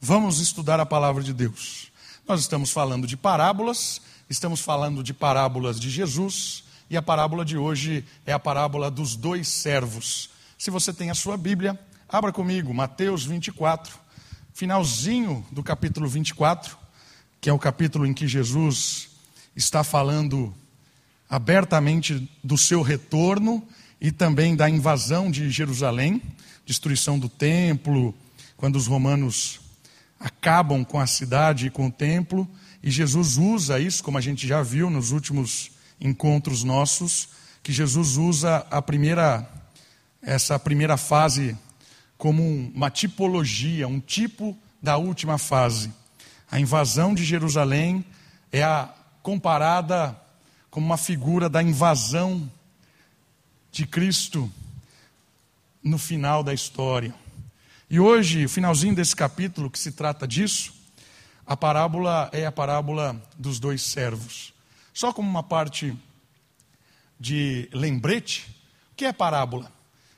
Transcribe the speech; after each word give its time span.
Vamos 0.00 0.38
estudar 0.38 0.78
a 0.78 0.86
palavra 0.86 1.24
de 1.24 1.32
Deus. 1.32 1.90
Nós 2.26 2.40
estamos 2.40 2.70
falando 2.70 3.04
de 3.04 3.16
parábolas, 3.16 4.00
estamos 4.30 4.60
falando 4.60 5.02
de 5.02 5.12
parábolas 5.12 5.80
de 5.80 5.90
Jesus, 5.90 6.62
e 6.88 6.96
a 6.96 7.02
parábola 7.02 7.44
de 7.44 7.58
hoje 7.58 8.04
é 8.24 8.32
a 8.32 8.38
parábola 8.38 8.92
dos 8.92 9.16
dois 9.16 9.48
servos. 9.48 10.30
Se 10.56 10.70
você 10.70 10.92
tem 10.92 11.10
a 11.10 11.16
sua 11.16 11.36
Bíblia, 11.36 11.76
abra 12.08 12.32
comigo, 12.32 12.72
Mateus 12.72 13.24
24, 13.24 13.98
finalzinho 14.54 15.44
do 15.50 15.64
capítulo 15.64 16.08
24, 16.08 16.78
que 17.40 17.50
é 17.50 17.52
o 17.52 17.58
capítulo 17.58 18.06
em 18.06 18.14
que 18.14 18.28
Jesus 18.28 19.08
está 19.56 19.82
falando 19.82 20.54
abertamente 21.28 22.30
do 22.42 22.56
seu 22.56 22.82
retorno 22.82 23.66
e 24.00 24.12
também 24.12 24.54
da 24.54 24.70
invasão 24.70 25.28
de 25.28 25.50
Jerusalém, 25.50 26.22
destruição 26.64 27.18
do 27.18 27.28
templo, 27.28 28.14
quando 28.56 28.76
os 28.76 28.86
romanos 28.86 29.66
acabam 30.18 30.84
com 30.84 30.98
a 30.98 31.06
cidade 31.06 31.66
e 31.66 31.70
com 31.70 31.86
o 31.86 31.92
templo, 31.92 32.48
e 32.82 32.90
Jesus 32.90 33.36
usa 33.36 33.78
isso, 33.78 34.02
como 34.02 34.18
a 34.18 34.20
gente 34.20 34.46
já 34.46 34.62
viu 34.62 34.90
nos 34.90 35.10
últimos 35.10 35.70
encontros 36.00 36.64
nossos, 36.64 37.28
que 37.62 37.72
Jesus 37.72 38.16
usa 38.16 38.66
a 38.70 38.80
primeira 38.80 39.46
essa 40.22 40.58
primeira 40.58 40.96
fase 40.96 41.56
como 42.16 42.42
uma 42.74 42.90
tipologia, 42.90 43.86
um 43.86 44.00
tipo 44.00 44.56
da 44.82 44.96
última 44.96 45.38
fase. 45.38 45.92
A 46.50 46.58
invasão 46.58 47.14
de 47.14 47.24
Jerusalém 47.24 48.04
é 48.50 48.62
a 48.62 48.92
comparada 49.22 50.18
como 50.70 50.86
uma 50.86 50.96
figura 50.96 51.48
da 51.48 51.62
invasão 51.62 52.50
de 53.70 53.86
Cristo 53.86 54.50
no 55.82 55.98
final 55.98 56.42
da 56.42 56.52
história. 56.52 57.14
E 57.90 57.98
hoje, 57.98 58.46
finalzinho 58.48 58.94
desse 58.94 59.16
capítulo 59.16 59.70
que 59.70 59.78
se 59.78 59.92
trata 59.92 60.28
disso, 60.28 60.74
a 61.46 61.56
parábola 61.56 62.28
é 62.34 62.44
a 62.44 62.52
parábola 62.52 63.16
dos 63.38 63.58
dois 63.58 63.80
servos. 63.80 64.52
Só 64.92 65.10
como 65.10 65.26
uma 65.26 65.42
parte 65.42 65.96
de 67.18 67.66
lembrete, 67.72 68.46
o 68.92 68.94
que 68.94 69.06
é 69.06 69.12
parábola? 69.12 69.72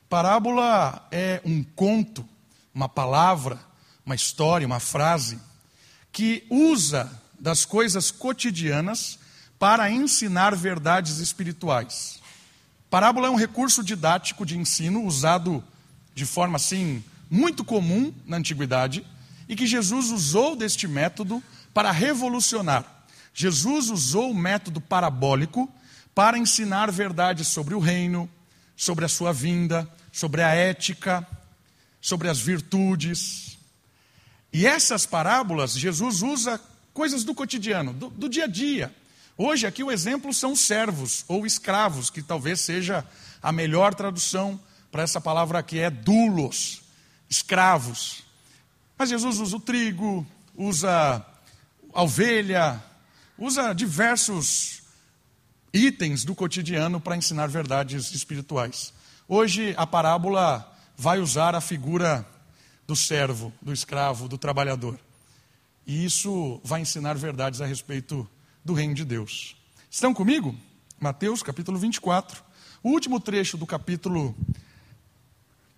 Parábola 0.08 1.06
é 1.12 1.40
um 1.44 1.62
conto, 1.62 2.28
uma 2.74 2.88
palavra, 2.88 3.56
uma 4.04 4.16
história, 4.16 4.66
uma 4.66 4.80
frase 4.80 5.38
que 6.10 6.44
usa 6.50 7.08
das 7.38 7.64
coisas 7.64 8.10
cotidianas 8.10 9.16
para 9.60 9.88
ensinar 9.88 10.56
verdades 10.56 11.18
espirituais. 11.18 12.20
Parábola 12.90 13.28
é 13.28 13.30
um 13.30 13.36
recurso 13.36 13.84
didático 13.84 14.44
de 14.44 14.58
ensino 14.58 15.04
usado 15.04 15.62
de 16.12 16.26
forma 16.26 16.56
assim 16.56 17.04
muito 17.30 17.64
comum 17.64 18.12
na 18.26 18.36
antiguidade 18.36 19.06
e 19.48 19.54
que 19.54 19.66
Jesus 19.66 20.10
usou 20.10 20.56
deste 20.56 20.88
método 20.88 21.42
para 21.72 21.92
revolucionar. 21.92 23.04
Jesus 23.32 23.88
usou 23.88 24.32
o 24.32 24.34
método 24.34 24.80
parabólico 24.80 25.72
para 26.14 26.36
ensinar 26.36 26.90
verdades 26.90 27.48
sobre 27.48 27.74
o 27.74 27.78
reino, 27.78 28.28
sobre 28.76 29.04
a 29.04 29.08
sua 29.08 29.32
vinda, 29.32 29.88
sobre 30.12 30.42
a 30.42 30.52
ética, 30.52 31.26
sobre 32.00 32.28
as 32.28 32.40
virtudes. 32.40 33.58
E 34.52 34.66
essas 34.66 35.06
parábolas, 35.06 35.72
Jesus 35.72 36.22
usa 36.22 36.60
coisas 36.92 37.22
do 37.22 37.34
cotidiano, 37.34 37.92
do, 37.92 38.10
do 38.10 38.28
dia 38.28 38.44
a 38.44 38.48
dia. 38.48 38.94
Hoje, 39.36 39.66
aqui 39.66 39.82
o 39.82 39.90
exemplo 39.90 40.34
são 40.34 40.56
servos 40.56 41.24
ou 41.28 41.46
escravos, 41.46 42.10
que 42.10 42.20
talvez 42.20 42.60
seja 42.60 43.06
a 43.42 43.52
melhor 43.52 43.94
tradução 43.94 44.60
para 44.90 45.02
essa 45.02 45.20
palavra 45.20 45.60
aqui, 45.60 45.78
é 45.78 45.88
dulos, 45.88 46.82
escravos. 47.30 48.24
Mas 48.98 49.08
Jesus 49.08 49.38
usa 49.38 49.56
o 49.56 49.60
trigo, 49.60 50.26
usa 50.56 51.24
a 51.94 52.02
ovelha, 52.02 52.82
usa 53.38 53.72
diversos 53.72 54.82
itens 55.72 56.24
do 56.24 56.34
cotidiano 56.34 57.00
para 57.00 57.16
ensinar 57.16 57.46
verdades 57.46 58.12
espirituais. 58.12 58.92
Hoje 59.28 59.74
a 59.78 59.86
parábola 59.86 60.70
vai 60.96 61.20
usar 61.20 61.54
a 61.54 61.60
figura 61.60 62.26
do 62.86 62.96
servo, 62.96 63.52
do 63.62 63.72
escravo, 63.72 64.28
do 64.28 64.36
trabalhador. 64.36 64.98
E 65.86 66.04
isso 66.04 66.60
vai 66.64 66.80
ensinar 66.80 67.16
verdades 67.16 67.60
a 67.60 67.66
respeito 67.66 68.28
do 68.64 68.74
reino 68.74 68.94
de 68.94 69.04
Deus. 69.04 69.56
Estão 69.88 70.12
comigo? 70.12 70.54
Mateus 70.98 71.42
capítulo 71.42 71.78
24. 71.78 72.42
O 72.82 72.90
último 72.90 73.20
trecho 73.20 73.56
do 73.56 73.66
capítulo 73.66 74.34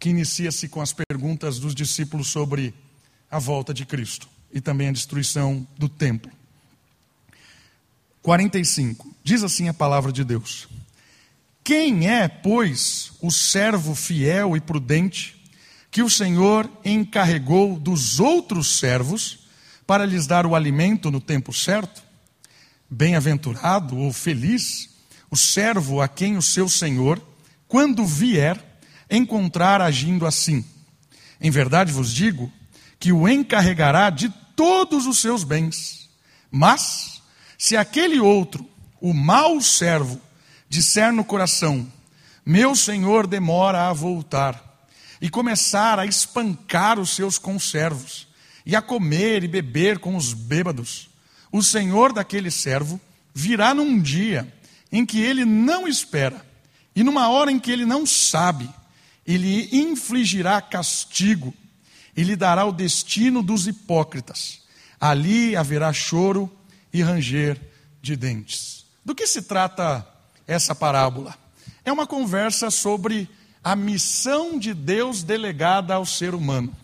que 0.02 0.10
inicia-se 0.10 0.66
com 0.66 0.80
as 0.80 0.92
perguntas 0.92 1.60
dos 1.60 1.76
discípulos 1.76 2.26
sobre 2.26 2.74
a 3.30 3.38
volta 3.38 3.72
de 3.72 3.86
Cristo 3.86 4.28
e 4.52 4.60
também 4.60 4.88
a 4.88 4.92
destruição 4.92 5.64
do 5.78 5.88
templo. 5.88 6.28
45. 8.20 9.14
Diz 9.22 9.44
assim 9.44 9.68
a 9.68 9.74
palavra 9.74 10.10
de 10.10 10.24
Deus: 10.24 10.66
Quem 11.62 12.08
é, 12.10 12.26
pois, 12.26 13.12
o 13.20 13.30
servo 13.30 13.94
fiel 13.94 14.56
e 14.56 14.60
prudente 14.60 15.40
que 15.88 16.02
o 16.02 16.10
Senhor 16.10 16.68
encarregou 16.84 17.78
dos 17.78 18.18
outros 18.18 18.80
servos 18.80 19.46
para 19.86 20.04
lhes 20.04 20.26
dar 20.26 20.46
o 20.46 20.56
alimento 20.56 21.12
no 21.12 21.20
tempo 21.20 21.52
certo? 21.52 22.02
Bem-aventurado 22.90 23.96
ou 23.96 24.12
feliz 24.12 24.88
o 25.30 25.36
servo 25.36 26.00
a 26.00 26.08
quem 26.08 26.36
o 26.36 26.42
seu 26.42 26.68
Senhor, 26.68 27.22
quando 27.68 28.04
vier, 28.04 28.71
encontrar 29.12 29.82
agindo 29.82 30.26
assim. 30.26 30.64
Em 31.40 31.50
verdade 31.50 31.92
vos 31.92 32.12
digo 32.12 32.50
que 32.98 33.12
o 33.12 33.28
encarregará 33.28 34.08
de 34.10 34.30
todos 34.56 35.06
os 35.06 35.18
seus 35.18 35.44
bens. 35.44 36.08
Mas, 36.50 37.22
se 37.58 37.76
aquele 37.76 38.18
outro, 38.18 38.66
o 39.00 39.12
mau 39.12 39.60
servo, 39.60 40.20
disser 40.68 41.12
no 41.12 41.24
coração: 41.24 41.86
Meu 42.44 42.74
senhor 42.74 43.26
demora 43.26 43.88
a 43.88 43.92
voltar, 43.92 44.86
e 45.20 45.28
começar 45.28 45.98
a 45.98 46.06
espancar 46.06 46.98
os 46.98 47.10
seus 47.10 47.38
conservos, 47.38 48.26
e 48.64 48.74
a 48.74 48.80
comer 48.80 49.44
e 49.44 49.48
beber 49.48 49.98
com 49.98 50.16
os 50.16 50.32
bêbados, 50.32 51.10
o 51.50 51.62
senhor 51.62 52.12
daquele 52.12 52.50
servo 52.50 53.00
virá 53.34 53.74
num 53.74 54.00
dia 54.00 54.52
em 54.90 55.04
que 55.04 55.20
ele 55.20 55.44
não 55.44 55.88
espera, 55.88 56.44
e 56.94 57.02
numa 57.02 57.28
hora 57.28 57.50
em 57.50 57.58
que 57.58 57.70
ele 57.70 57.84
não 57.84 58.06
sabe, 58.06 58.68
ele 59.26 59.68
infligirá 59.72 60.60
castigo 60.60 61.54
e 62.16 62.22
lhe 62.22 62.36
dará 62.36 62.64
o 62.64 62.72
destino 62.72 63.42
dos 63.42 63.66
hipócritas. 63.66 64.62
Ali 65.00 65.56
haverá 65.56 65.92
choro 65.92 66.50
e 66.92 67.02
ranger 67.02 67.60
de 68.00 68.16
dentes. 68.16 68.84
Do 69.04 69.14
que 69.14 69.26
se 69.26 69.42
trata 69.42 70.06
essa 70.46 70.74
parábola? 70.74 71.36
É 71.84 71.92
uma 71.92 72.06
conversa 72.06 72.70
sobre 72.70 73.28
a 73.64 73.74
missão 73.74 74.58
de 74.58 74.74
Deus 74.74 75.22
delegada 75.22 75.94
ao 75.94 76.04
ser 76.04 76.34
humano. 76.34 76.74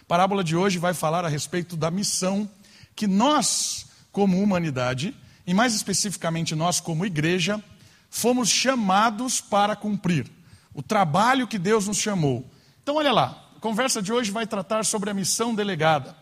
A 0.00 0.04
parábola 0.04 0.42
de 0.42 0.56
hoje 0.56 0.78
vai 0.78 0.94
falar 0.94 1.24
a 1.24 1.28
respeito 1.28 1.76
da 1.76 1.90
missão 1.90 2.48
que 2.94 3.06
nós, 3.06 3.86
como 4.10 4.42
humanidade, 4.42 5.16
e 5.46 5.54
mais 5.54 5.74
especificamente 5.74 6.54
nós, 6.54 6.80
como 6.80 7.06
igreja, 7.06 7.62
fomos 8.10 8.48
chamados 8.48 9.40
para 9.40 9.74
cumprir 9.74 10.30
o 10.74 10.82
trabalho 10.82 11.46
que 11.46 11.58
Deus 11.58 11.86
nos 11.86 11.98
chamou. 11.98 12.44
Então, 12.82 12.96
olha 12.96 13.12
lá, 13.12 13.48
a 13.56 13.60
conversa 13.60 14.02
de 14.02 14.12
hoje 14.12 14.30
vai 14.30 14.46
tratar 14.46 14.84
sobre 14.84 15.10
a 15.10 15.14
missão 15.14 15.54
delegada. 15.54 16.16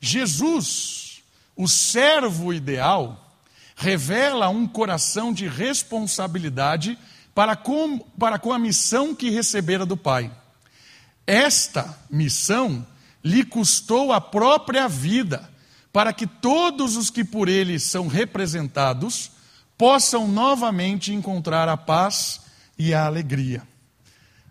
Jesus, 0.00 1.22
o 1.56 1.66
servo 1.66 2.52
ideal, 2.52 3.36
revela 3.76 4.48
um 4.48 4.66
coração 4.66 5.32
de 5.32 5.48
responsabilidade 5.48 6.98
para 7.34 7.56
com, 7.56 7.98
para 7.98 8.38
com 8.38 8.52
a 8.52 8.58
missão 8.58 9.14
que 9.14 9.30
recebera 9.30 9.84
do 9.84 9.96
Pai. 9.96 10.30
Esta 11.26 11.98
missão 12.10 12.86
lhe 13.24 13.44
custou 13.44 14.12
a 14.12 14.20
própria 14.20 14.86
vida, 14.86 15.50
para 15.92 16.12
que 16.12 16.26
todos 16.26 16.96
os 16.96 17.08
que 17.08 17.24
por 17.24 17.48
ele 17.48 17.78
são 17.78 18.08
representados 18.08 19.30
possam 19.78 20.28
novamente 20.28 21.12
encontrar 21.12 21.68
a 21.68 21.76
paz 21.76 22.40
e 22.78 22.92
a 22.92 23.06
alegria. 23.06 23.62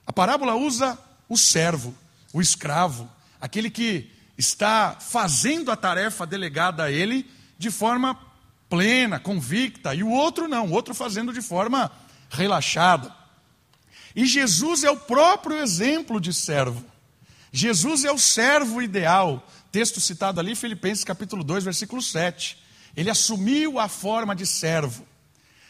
A 0.06 0.14
parábola 0.14 0.56
usa 0.56 0.98
o 1.30 1.38
servo, 1.38 1.96
o 2.34 2.42
escravo, 2.42 3.10
aquele 3.40 3.70
que 3.70 4.12
está 4.38 4.98
fazendo 5.00 5.72
a 5.72 5.76
tarefa 5.76 6.26
delegada 6.26 6.84
a 6.84 6.92
ele 6.92 7.30
de 7.58 7.70
forma 7.72 8.18
plena, 8.70 9.20
convicta, 9.20 9.94
e 9.94 10.04
o 10.04 10.10
outro 10.10 10.48
não, 10.48 10.68
o 10.68 10.72
outro 10.72 10.94
fazendo 10.96 11.32
de 11.32 11.42
forma 11.42 11.92
relaxada. 12.30 13.14
E 14.16 14.26
Jesus 14.26 14.84
é 14.84 14.92
o 14.92 14.98
próprio 14.98 15.58
exemplo 15.58 16.20
de 16.20 16.34
servo. 16.34 16.84
Jesus 17.52 18.04
é 18.04 18.12
o 18.12 18.18
servo 18.18 18.82
ideal. 18.82 19.48
Texto 19.72 20.02
citado 20.02 20.40
ali, 20.40 20.56
Filipenses 20.56 21.04
capítulo 21.04 21.44
2, 21.44 21.64
versículo 21.64 22.02
7. 22.02 22.58
Ele 22.96 23.10
assumiu 23.10 23.80
a 23.80 23.88
forma 23.88 24.36
de 24.36 24.46
servo. 24.46 25.06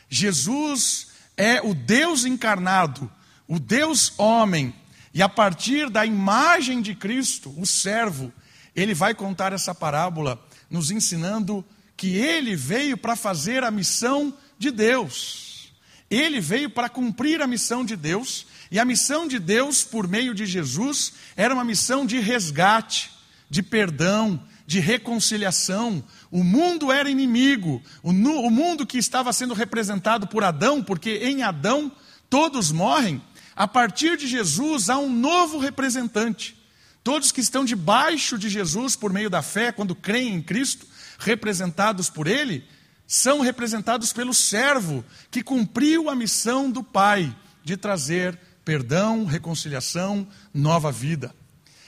Jesus 0.09 1.07
é 1.35 1.61
o 1.61 1.73
Deus 1.73 2.25
encarnado, 2.25 3.09
o 3.47 3.59
Deus 3.59 4.13
homem, 4.17 4.73
e 5.13 5.21
a 5.21 5.29
partir 5.29 5.89
da 5.89 6.05
imagem 6.05 6.81
de 6.81 6.95
Cristo, 6.95 7.53
o 7.57 7.65
servo, 7.65 8.31
ele 8.75 8.93
vai 8.93 9.13
contar 9.13 9.53
essa 9.53 9.75
parábola 9.75 10.43
nos 10.69 10.89
ensinando 10.89 11.63
que 11.95 12.15
ele 12.15 12.55
veio 12.55 12.97
para 12.97 13.15
fazer 13.15 13.63
a 13.63 13.71
missão 13.71 14.33
de 14.57 14.71
Deus. 14.71 15.71
Ele 16.09 16.39
veio 16.39 16.69
para 16.69 16.89
cumprir 16.89 17.41
a 17.41 17.47
missão 17.47 17.85
de 17.85 17.95
Deus, 17.95 18.45
e 18.71 18.79
a 18.79 18.85
missão 18.85 19.27
de 19.27 19.37
Deus 19.37 19.83
por 19.83 20.07
meio 20.07 20.33
de 20.33 20.45
Jesus 20.45 21.13
era 21.35 21.53
uma 21.53 21.63
missão 21.63 22.05
de 22.05 22.19
resgate, 22.19 23.11
de 23.49 23.61
perdão, 23.61 24.43
de 24.65 24.79
reconciliação. 24.79 26.03
O 26.31 26.43
mundo 26.43 26.91
era 26.91 27.09
inimigo, 27.09 27.81
o, 28.01 28.11
mundo 28.11 28.85
que 28.85 28.97
estava 28.97 29.31
sendo 29.31 29.53
representado 29.53 30.25
por 30.27 30.43
Adão, 30.43 30.81
porque 30.81 31.17
em 31.17 31.43
Adão 31.43 31.91
todos 32.29 32.71
morrem. 32.71 33.21
A 33.55 33.67
partir 33.67 34.17
de 34.17 34.27
Jesus 34.27 34.89
há 34.89 34.97
um 34.97 35.11
novo 35.11 35.59
representante. 35.59 36.57
Todos 37.03 37.31
que 37.31 37.41
estão 37.41 37.65
debaixo 37.65 38.37
de 38.37 38.49
Jesus 38.49 38.95
por 38.95 39.11
meio 39.11 39.29
da 39.29 39.41
fé, 39.41 39.71
quando 39.71 39.93
creem 39.93 40.35
em 40.35 40.41
Cristo, 40.41 40.85
representados 41.19 42.09
por 42.09 42.27
Ele, 42.27 42.65
são 43.05 43.41
representados 43.41 44.13
pelo 44.13 44.33
servo 44.33 45.03
que 45.29 45.43
cumpriu 45.43 46.09
a 46.09 46.15
missão 46.15 46.71
do 46.71 46.83
Pai 46.83 47.35
de 47.63 47.77
trazer 47.77 48.39
perdão, 48.63 49.25
reconciliação, 49.25 50.27
nova 50.53 50.91
vida. 50.91 51.35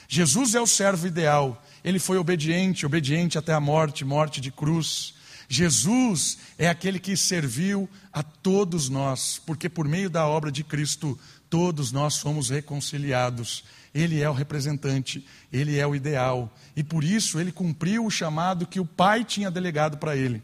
Jesus 0.07 0.53
é 0.53 0.61
o 0.61 0.67
servo 0.67 1.07
ideal. 1.07 1.63
Ele 1.83 1.99
foi 1.99 2.17
obediente, 2.17 2.85
obediente 2.85 3.37
até 3.37 3.53
a 3.53 3.59
morte, 3.59 4.05
morte 4.05 4.41
de 4.41 4.51
cruz. 4.51 5.15
Jesus 5.47 6.37
é 6.57 6.67
aquele 6.67 6.99
que 6.99 7.15
serviu 7.15 7.89
a 8.11 8.23
todos 8.23 8.89
nós, 8.89 9.39
porque 9.45 9.69
por 9.69 9.87
meio 9.87 10.09
da 10.09 10.27
obra 10.27 10.51
de 10.51 10.63
Cristo, 10.63 11.17
todos 11.49 11.91
nós 11.91 12.15
somos 12.15 12.49
reconciliados. 12.49 13.63
Ele 13.93 14.21
é 14.21 14.29
o 14.29 14.33
representante, 14.33 15.25
ele 15.51 15.77
é 15.77 15.87
o 15.87 15.95
ideal. 15.95 16.53
E 16.75 16.83
por 16.83 17.03
isso 17.03 17.39
ele 17.39 17.51
cumpriu 17.51 18.05
o 18.05 18.11
chamado 18.11 18.67
que 18.67 18.79
o 18.79 18.85
Pai 18.85 19.23
tinha 19.23 19.49
delegado 19.49 19.97
para 19.97 20.15
ele. 20.15 20.43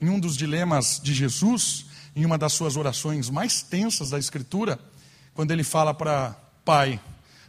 Em 0.00 0.08
um 0.08 0.18
dos 0.18 0.36
dilemas 0.36 1.00
de 1.02 1.12
Jesus, 1.12 1.86
em 2.14 2.24
uma 2.24 2.38
das 2.38 2.52
suas 2.52 2.76
orações 2.76 3.28
mais 3.28 3.62
tensas 3.62 4.10
da 4.10 4.18
Escritura, 4.18 4.78
quando 5.34 5.50
ele 5.50 5.64
fala 5.64 5.92
para 5.92 6.30
Pai, 6.64 7.00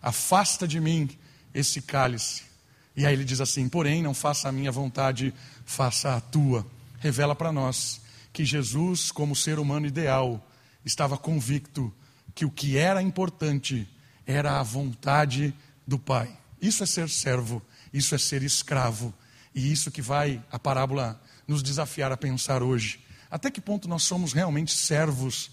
afasta 0.01 0.67
de 0.67 0.79
mim 0.79 1.09
esse 1.53 1.81
cálice. 1.81 2.43
E 2.95 3.05
aí 3.05 3.13
ele 3.13 3.23
diz 3.23 3.39
assim: 3.39 3.69
porém, 3.69 4.03
não 4.03 4.13
faça 4.13 4.49
a 4.49 4.51
minha 4.51 4.71
vontade, 4.71 5.33
faça 5.65 6.15
a 6.15 6.21
tua. 6.21 6.65
Revela 6.99 7.33
para 7.33 7.51
nós 7.51 8.01
que 8.33 8.43
Jesus, 8.43 9.11
como 9.11 9.35
ser 9.35 9.57
humano 9.57 9.87
ideal, 9.87 10.45
estava 10.85 11.17
convicto 11.17 11.93
que 12.39 12.45
o 12.45 12.49
que 12.49 12.77
era 12.77 13.01
importante 13.01 13.85
era 14.25 14.61
a 14.61 14.63
vontade 14.63 15.53
do 15.85 15.99
Pai. 15.99 16.31
Isso 16.61 16.81
é 16.81 16.85
ser 16.85 17.09
servo, 17.09 17.61
isso 17.91 18.15
é 18.15 18.17
ser 18.17 18.43
escravo. 18.43 19.13
E 19.53 19.69
isso 19.69 19.91
que 19.91 20.01
vai 20.01 20.41
a 20.49 20.57
parábola 20.57 21.21
nos 21.45 21.61
desafiar 21.61 22.13
a 22.13 22.15
pensar 22.15 22.63
hoje. 22.63 23.01
Até 23.29 23.51
que 23.51 23.59
ponto 23.59 23.89
nós 23.89 24.03
somos 24.03 24.31
realmente 24.31 24.71
servos 24.71 25.51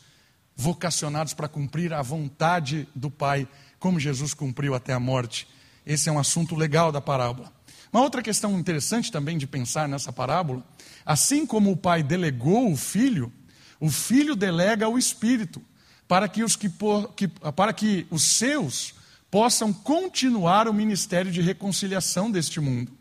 vocacionados 0.55 1.35
para 1.35 1.49
cumprir 1.49 1.93
a 1.93 2.03
vontade 2.03 2.87
do 2.95 3.11
Pai, 3.11 3.49
como 3.81 3.99
Jesus 3.99 4.33
cumpriu 4.33 4.73
até 4.73 4.93
a 4.93 5.01
morte? 5.01 5.49
Esse 5.85 6.09
é 6.09 6.13
um 6.13 6.21
assunto 6.21 6.55
legal 6.55 6.93
da 6.93 7.01
parábola. 7.01 7.53
Uma 7.93 8.03
outra 8.03 8.23
questão 8.23 8.57
interessante 8.57 9.11
também 9.11 9.37
de 9.37 9.47
pensar 9.49 9.89
nessa 9.89 10.13
parábola, 10.13 10.65
assim 11.05 11.45
como 11.45 11.73
o 11.73 11.77
Pai 11.77 12.05
delegou 12.05 12.71
o 12.71 12.77
Filho, 12.77 13.33
o 13.81 13.91
Filho 13.91 14.37
delega 14.37 14.89
o 14.89 14.97
Espírito 14.97 15.61
para 16.09 16.29
que 16.29 16.43
os, 16.45 16.57
que, 16.57 16.71
que, 17.17 17.29
para 17.29 17.73
que 17.73 18.07
os 18.11 18.23
seus 18.23 18.95
possam 19.31 19.73
continuar 19.73 20.69
o 20.69 20.75
ministério 20.75 21.31
de 21.31 21.41
reconciliação 21.41 22.31
deste 22.31 22.61
mundo. 22.61 22.93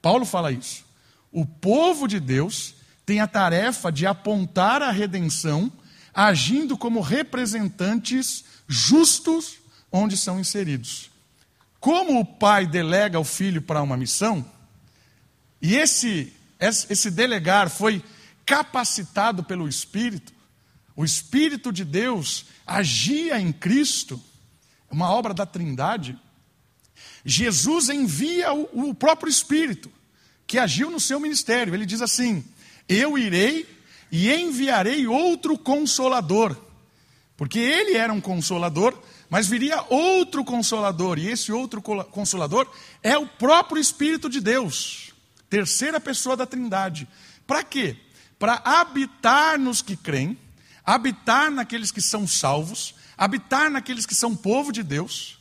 Paulo 0.00 0.24
fala 0.24 0.50
isso. 0.50 0.84
O 1.30 1.44
povo 1.44 2.06
de 2.08 2.18
Deus 2.18 2.74
tem 3.04 3.20
a 3.20 3.26
tarefa 3.26 3.92
de 3.92 4.06
apontar 4.06 4.82
a 4.82 4.90
redenção, 4.90 5.70
agindo 6.12 6.76
como 6.76 7.00
representantes 7.00 8.44
justos 8.66 9.58
onde 9.92 10.16
são 10.16 10.40
inseridos. 10.40 11.10
Como 11.78 12.18
o 12.18 12.24
pai 12.24 12.66
delega 12.66 13.20
o 13.20 13.24
filho 13.24 13.62
para 13.62 13.82
uma 13.82 13.96
missão, 13.96 14.44
e 15.60 15.74
esse, 15.76 16.32
esse 16.58 17.10
delegar 17.10 17.70
foi 17.70 18.02
capacitado 18.44 19.44
pelo 19.44 19.68
Espírito, 19.68 20.32
o 20.96 21.04
Espírito 21.04 21.70
de 21.70 21.84
Deus 21.84 22.46
agia 22.66 23.38
em 23.38 23.52
Cristo, 23.52 24.20
uma 24.90 25.10
obra 25.10 25.34
da 25.34 25.44
Trindade. 25.44 26.18
Jesus 27.22 27.90
envia 27.90 28.54
o, 28.54 28.88
o 28.88 28.94
próprio 28.94 29.28
Espírito, 29.28 29.92
que 30.46 30.58
agiu 30.58 30.90
no 30.90 30.98
seu 30.98 31.20
ministério. 31.20 31.74
Ele 31.74 31.84
diz 31.84 32.00
assim: 32.00 32.42
Eu 32.88 33.18
irei 33.18 33.68
e 34.10 34.32
enviarei 34.32 35.06
outro 35.06 35.58
consolador. 35.58 36.56
Porque 37.36 37.58
ele 37.58 37.98
era 37.98 38.10
um 38.10 38.20
consolador, 38.20 38.98
mas 39.28 39.46
viria 39.46 39.84
outro 39.90 40.42
consolador, 40.42 41.18
e 41.18 41.28
esse 41.28 41.52
outro 41.52 41.82
consolador 41.82 42.66
é 43.02 43.18
o 43.18 43.26
próprio 43.26 43.78
Espírito 43.78 44.30
de 44.30 44.40
Deus, 44.40 45.12
terceira 45.50 46.00
pessoa 46.00 46.34
da 46.34 46.46
Trindade. 46.46 47.06
Para 47.46 47.62
quê? 47.62 47.96
Para 48.38 48.62
habitar 48.64 49.58
nos 49.58 49.82
que 49.82 49.96
creem 49.96 50.38
habitar 50.86 51.50
naqueles 51.50 51.90
que 51.90 52.00
são 52.00 52.28
salvos, 52.28 52.94
habitar 53.18 53.68
naqueles 53.68 54.06
que 54.06 54.14
são 54.14 54.36
povo 54.36 54.70
de 54.70 54.84
Deus. 54.84 55.38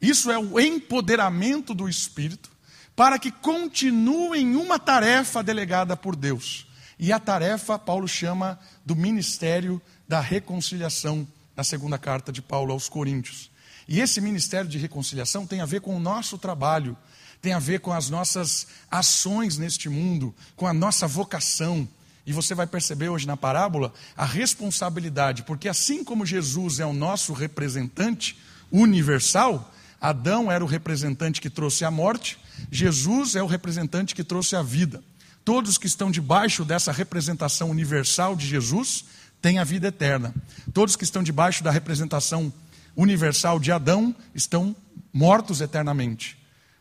Isso 0.00 0.30
é 0.30 0.38
o 0.38 0.60
empoderamento 0.60 1.74
do 1.74 1.88
Espírito, 1.88 2.50
para 2.94 3.18
que 3.18 3.32
continuem 3.32 4.54
uma 4.54 4.78
tarefa 4.78 5.42
delegada 5.42 5.96
por 5.96 6.14
Deus. 6.14 6.66
E 6.98 7.12
a 7.12 7.18
tarefa, 7.18 7.78
Paulo 7.78 8.06
chama 8.06 8.58
do 8.84 8.94
ministério 8.94 9.82
da 10.08 10.20
reconciliação, 10.20 11.26
na 11.56 11.64
segunda 11.64 11.98
carta 11.98 12.30
de 12.30 12.40
Paulo 12.40 12.72
aos 12.72 12.88
Coríntios. 12.88 13.50
E 13.88 14.00
esse 14.00 14.20
ministério 14.20 14.68
de 14.68 14.78
reconciliação 14.78 15.46
tem 15.46 15.60
a 15.60 15.66
ver 15.66 15.80
com 15.80 15.96
o 15.96 16.00
nosso 16.00 16.38
trabalho, 16.38 16.96
tem 17.42 17.52
a 17.52 17.58
ver 17.58 17.80
com 17.80 17.92
as 17.92 18.08
nossas 18.08 18.66
ações 18.90 19.58
neste 19.58 19.88
mundo, 19.88 20.34
com 20.54 20.66
a 20.66 20.72
nossa 20.72 21.06
vocação, 21.06 21.88
e 22.26 22.32
você 22.32 22.54
vai 22.54 22.66
perceber 22.66 23.08
hoje 23.08 23.26
na 23.26 23.36
parábola 23.36 23.92
a 24.16 24.24
responsabilidade, 24.24 25.44
porque 25.44 25.68
assim 25.68 26.02
como 26.02 26.26
Jesus 26.26 26.80
é 26.80 26.86
o 26.86 26.92
nosso 26.92 27.32
representante 27.32 28.36
universal, 28.70 29.72
Adão 30.00 30.50
era 30.50 30.64
o 30.64 30.66
representante 30.66 31.40
que 31.40 31.48
trouxe 31.48 31.84
a 31.84 31.90
morte, 31.90 32.38
Jesus 32.70 33.36
é 33.36 33.42
o 33.42 33.46
representante 33.46 34.14
que 34.14 34.24
trouxe 34.24 34.56
a 34.56 34.62
vida. 34.62 35.02
Todos 35.44 35.78
que 35.78 35.86
estão 35.86 36.10
debaixo 36.10 36.64
dessa 36.64 36.90
representação 36.90 37.70
universal 37.70 38.34
de 38.34 38.46
Jesus 38.46 39.04
têm 39.40 39.58
a 39.60 39.64
vida 39.64 39.88
eterna. 39.88 40.34
Todos 40.74 40.96
que 40.96 41.04
estão 41.04 41.22
debaixo 41.22 41.62
da 41.62 41.70
representação 41.70 42.52
universal 42.96 43.60
de 43.60 43.70
Adão 43.70 44.14
estão 44.34 44.74
mortos 45.12 45.60
eternamente. 45.60 46.36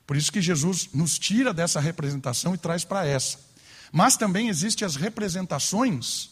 Por 0.07 0.17
isso 0.17 0.31
que 0.31 0.41
Jesus 0.41 0.89
nos 0.93 1.19
tira 1.19 1.53
dessa 1.53 1.79
representação 1.79 2.55
e 2.55 2.57
traz 2.57 2.83
para 2.83 3.05
essa. 3.05 3.37
Mas 3.91 4.17
também 4.17 4.49
existem 4.49 4.85
as 4.85 4.95
representações 4.95 6.31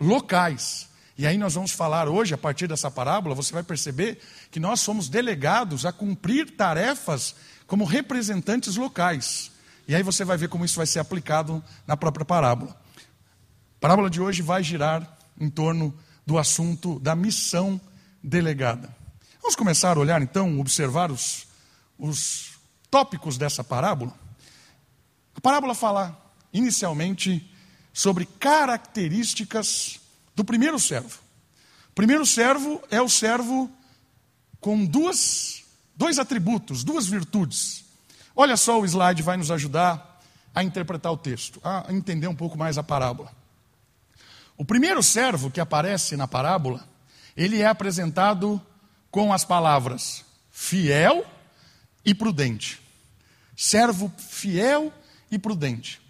locais. 0.00 0.88
E 1.16 1.26
aí 1.26 1.38
nós 1.38 1.54
vamos 1.54 1.70
falar 1.70 2.08
hoje, 2.08 2.34
a 2.34 2.38
partir 2.38 2.66
dessa 2.66 2.90
parábola, 2.90 3.34
você 3.34 3.52
vai 3.52 3.62
perceber 3.62 4.18
que 4.50 4.58
nós 4.58 4.80
somos 4.80 5.08
delegados 5.08 5.86
a 5.86 5.92
cumprir 5.92 6.56
tarefas 6.56 7.34
como 7.66 7.84
representantes 7.84 8.76
locais. 8.76 9.52
E 9.86 9.94
aí 9.94 10.02
você 10.02 10.24
vai 10.24 10.36
ver 10.36 10.48
como 10.48 10.64
isso 10.64 10.76
vai 10.76 10.86
ser 10.86 10.98
aplicado 10.98 11.62
na 11.86 11.96
própria 11.96 12.24
parábola. 12.24 12.72
A 13.76 13.80
parábola 13.80 14.10
de 14.10 14.20
hoje 14.20 14.42
vai 14.42 14.62
girar 14.62 15.16
em 15.38 15.48
torno 15.48 15.94
do 16.26 16.38
assunto 16.38 16.98
da 16.98 17.14
missão 17.14 17.80
delegada. 18.22 18.94
Vamos 19.40 19.54
começar 19.54 19.96
a 19.96 20.00
olhar 20.00 20.22
então, 20.22 20.58
observar 20.58 21.12
os, 21.12 21.46
os 21.98 22.54
tópicos 22.90 23.36
dessa 23.36 23.62
parábola. 23.62 24.12
A 25.36 25.40
parábola 25.40 25.74
fala 25.74 26.23
inicialmente 26.54 27.50
sobre 27.92 28.24
características 28.24 30.00
do 30.34 30.44
primeiro 30.44 30.78
servo. 30.78 31.18
O 31.90 31.94
primeiro 31.94 32.24
servo 32.24 32.82
é 32.90 33.02
o 33.02 33.08
servo 33.08 33.70
com 34.60 34.86
duas, 34.86 35.64
dois 35.94 36.18
atributos, 36.18 36.82
duas 36.82 37.06
virtudes. 37.06 37.84
Olha 38.34 38.56
só, 38.56 38.80
o 38.80 38.86
slide 38.86 39.22
vai 39.22 39.36
nos 39.36 39.50
ajudar 39.50 40.22
a 40.54 40.62
interpretar 40.62 41.12
o 41.12 41.16
texto, 41.16 41.60
a 41.62 41.86
entender 41.90 42.28
um 42.28 42.34
pouco 42.34 42.56
mais 42.56 42.78
a 42.78 42.82
parábola. 42.82 43.30
O 44.56 44.64
primeiro 44.64 45.02
servo 45.02 45.50
que 45.50 45.60
aparece 45.60 46.16
na 46.16 46.28
parábola, 46.28 46.88
ele 47.36 47.60
é 47.60 47.66
apresentado 47.66 48.60
com 49.10 49.32
as 49.32 49.44
palavras 49.44 50.24
fiel 50.50 51.26
e 52.04 52.14
prudente. 52.14 52.80
Servo 53.56 54.12
fiel 54.18 54.92
e 55.30 55.38
prudente. 55.38 56.00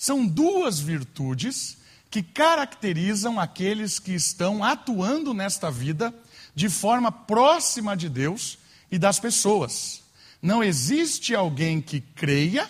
São 0.00 0.26
duas 0.26 0.80
virtudes 0.80 1.76
que 2.10 2.22
caracterizam 2.22 3.38
aqueles 3.38 3.98
que 3.98 4.14
estão 4.14 4.64
atuando 4.64 5.34
nesta 5.34 5.70
vida 5.70 6.14
de 6.54 6.70
forma 6.70 7.12
próxima 7.12 7.94
de 7.94 8.08
Deus 8.08 8.58
e 8.90 8.98
das 8.98 9.20
pessoas. 9.20 10.02
Não 10.40 10.64
existe 10.64 11.34
alguém 11.34 11.82
que 11.82 12.00
creia 12.00 12.68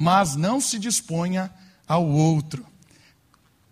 mas 0.00 0.34
não 0.34 0.62
se 0.62 0.78
disponha 0.78 1.52
ao 1.86 2.06
outro. 2.06 2.66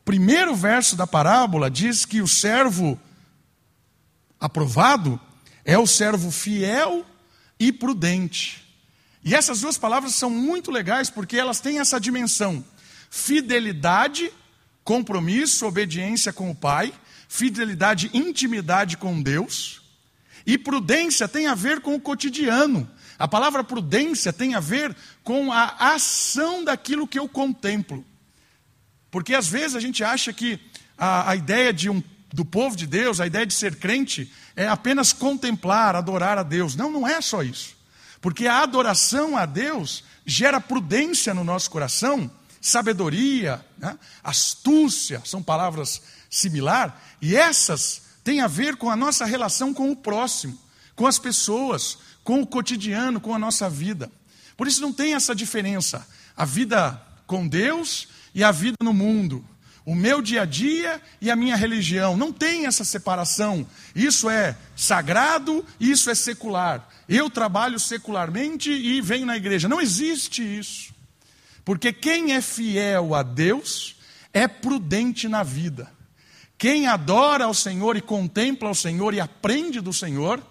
Primeiro 0.05 0.55
verso 0.55 0.95
da 0.95 1.07
parábola 1.07 1.71
diz 1.71 2.05
que 2.05 2.21
o 2.21 2.29
servo 2.29 3.01
aprovado 4.39 5.19
é 5.65 5.79
o 5.79 5.87
servo 5.87 6.31
fiel 6.31 7.03
e 7.59 7.73
prudente. 7.73 8.63
E 9.25 9.35
essas 9.35 9.63
duas 9.63 9.79
palavras 9.79 10.15
são 10.15 10.29
muito 10.29 10.71
legais 10.71 11.09
porque 11.09 11.39
elas 11.39 11.61
têm 11.61 11.79
essa 11.79 11.99
dimensão: 11.99 12.63
fidelidade, 13.11 14.33
compromisso, 14.85 15.67
obediência 15.67 16.33
com 16.33 16.51
o 16.51 16.55
Pai, 16.55 16.93
fidelidade, 17.29 18.11
intimidade 18.15 18.97
com 18.97 19.21
Deus. 19.23 19.83
E 20.47 20.57
prudência 20.57 21.29
tem 21.29 21.47
a 21.47 21.55
ver 21.55 21.81
com 21.81 21.95
o 21.95 22.01
cotidiano. 22.01 22.89
A 23.19 23.29
palavra 23.29 23.63
prudência 23.65 24.33
tem 24.33 24.55
a 24.55 24.61
ver 24.61 24.97
com 25.23 25.53
a 25.53 25.93
ação 25.95 26.65
daquilo 26.65 27.07
que 27.07 27.19
eu 27.19 27.29
contemplo. 27.29 28.05
Porque 29.11 29.35
às 29.35 29.49
vezes 29.49 29.77
a 29.77 29.81
gente 29.81 30.05
acha 30.05 30.33
que 30.33 30.59
a, 30.97 31.31
a 31.31 31.37
ideia 31.37 31.73
de 31.73 31.91
um, 31.91 32.03
do 32.33 32.45
povo 32.45 32.77
de 32.77 32.87
Deus, 32.87 33.21
a 33.21 33.27
ideia 33.27 33.45
de 33.45 33.55
ser 33.55 33.77
crente, 33.77 34.33
é 34.55 34.69
apenas 34.69 35.13
contemplar, 35.13 35.97
adorar 35.97 36.39
a 36.39 36.43
Deus. 36.43 36.77
Não, 36.77 36.91
não 36.91 37.07
é 37.07 37.21
só 37.21 37.43
isso. 37.43 37.77
Porque 38.21 38.47
a 38.47 38.63
adoração 38.63 39.37
a 39.37 39.47
Deus 39.47 40.05
gera 40.25 40.61
prudência 40.61 41.33
no 41.33 41.45
nosso 41.45 41.71
coração, 41.71 42.31
sabedoria, 42.61 43.65
né? 43.77 43.99
astúcia, 44.23 45.23
são 45.25 45.43
palavras 45.43 46.03
similares, 46.31 46.95
e 47.21 47.37
essas 47.37 48.03
têm 48.23 48.41
a 48.41 48.47
ver 48.47 48.77
com 48.77 48.91
a 48.91 48.97
nossa 48.97 49.25
relação 49.25 49.73
com 49.73 49.91
o 49.91 49.97
próximo, 49.97 50.59
com 50.95 51.07
as 51.07 51.19
pessoas, 51.19 51.99
com 52.23 52.43
o 52.43 52.47
cotidiano, 52.47 53.21
com 53.21 53.35
a 53.35 53.39
nossa 53.39 53.71
vida. 53.71 54.11
Por 54.57 54.67
isso 54.67 54.83
não 54.83 54.93
tem 54.93 55.15
essa 55.15 55.35
diferença. 55.35 56.07
A 56.37 56.45
vida 56.45 57.01
com 57.27 57.47
Deus 57.47 58.09
e 58.35 58.43
a 58.43 58.51
vida 58.51 58.77
no 58.83 58.93
mundo. 58.93 59.45
O 59.87 59.95
meu 59.95 60.21
dia 60.21 60.43
a 60.43 60.45
dia 60.45 61.01
e 61.21 61.31
a 61.31 61.37
minha 61.37 61.57
religião. 61.57 62.17
Não 62.17 62.33
tem 62.33 62.67
essa 62.67 62.85
separação. 62.85 63.67
Isso 63.95 64.29
é 64.29 64.55
sagrado, 64.77 65.65
isso 65.81 66.11
é 66.11 66.15
secular. 66.15 66.87
Eu 67.09 67.31
trabalho 67.31 67.79
secularmente 67.79 68.71
e 68.71 69.01
venho 69.01 69.25
na 69.25 69.37
igreja. 69.37 69.69
Não 69.69 69.81
existe 69.81 70.43
isso. 70.43 70.93
Porque 71.69 71.93
quem 71.93 72.33
é 72.33 72.41
fiel 72.41 73.15
a 73.15 73.23
Deus 73.23 73.97
é 74.33 74.49
prudente 74.49 75.29
na 75.29 75.43
vida. 75.43 75.93
Quem 76.57 76.87
adora 76.87 77.45
ao 77.45 77.53
Senhor 77.53 77.95
e 77.95 78.01
contempla 78.01 78.71
ao 78.71 78.75
Senhor 78.75 79.13
e 79.13 79.21
aprende 79.21 79.79
do 79.83 79.93
Senhor, 79.93 80.43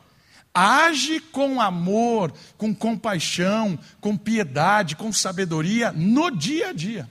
age 0.54 1.20
com 1.20 1.60
amor, 1.60 2.32
com 2.56 2.72
compaixão, 2.72 3.80
com 4.00 4.16
piedade, 4.16 4.96
com 4.96 5.12
sabedoria 5.12 5.92
no 5.92 6.30
dia 6.30 6.70
a 6.70 6.72
dia. 6.72 7.10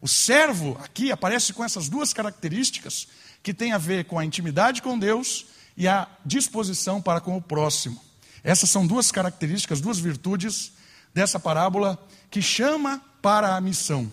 O 0.00 0.08
servo 0.08 0.78
aqui 0.82 1.12
aparece 1.12 1.52
com 1.52 1.62
essas 1.62 1.86
duas 1.86 2.14
características 2.14 3.08
que 3.42 3.52
tem 3.52 3.72
a 3.72 3.78
ver 3.78 4.06
com 4.06 4.18
a 4.18 4.24
intimidade 4.24 4.80
com 4.80 4.98
Deus 4.98 5.44
e 5.76 5.86
a 5.86 6.08
disposição 6.24 6.98
para 7.02 7.20
com 7.20 7.36
o 7.36 7.42
próximo. 7.42 8.02
Essas 8.42 8.70
são 8.70 8.86
duas 8.86 9.12
características, 9.12 9.82
duas 9.82 9.98
virtudes 9.98 10.72
dessa 11.12 11.38
parábola 11.38 12.02
que 12.30 12.40
chama 12.40 13.02
para 13.20 13.56
a 13.56 13.60
missão. 13.60 14.10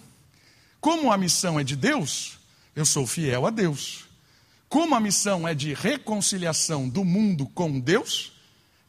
Como 0.80 1.12
a 1.12 1.18
missão 1.18 1.60
é 1.60 1.64
de 1.64 1.76
Deus, 1.76 2.38
eu 2.76 2.86
sou 2.86 3.08
fiel 3.08 3.46
a 3.46 3.50
Deus. 3.50 4.06
Como 4.68 4.94
a 4.96 5.00
missão 5.00 5.48
é 5.48 5.54
de 5.54 5.74
reconciliação 5.74 6.90
do 6.90 7.04
mundo 7.06 7.48
com 7.48 7.80
Deus, 7.80 8.34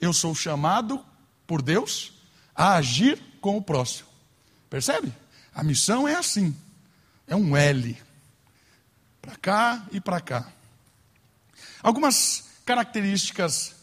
eu 0.01 0.13
sou 0.13 0.35
chamado 0.35 1.05
por 1.47 1.63
Deus 1.63 2.13
a 2.55 2.75
agir 2.75 3.23
com 3.41 3.57
o 3.57 3.63
próximo. 3.63 4.09
Percebe? 4.69 5.13
A 5.55 5.63
missão 5.63 6.07
é 6.09 6.15
assim. 6.15 6.55
É 7.27 7.37
um 7.37 7.57
L. 7.57 7.97
Para 9.23 9.37
cá 9.37 9.87
e 9.93 10.01
para 10.01 10.21
cá. 10.21 10.53
Algumas 11.83 12.45
características 12.65 13.75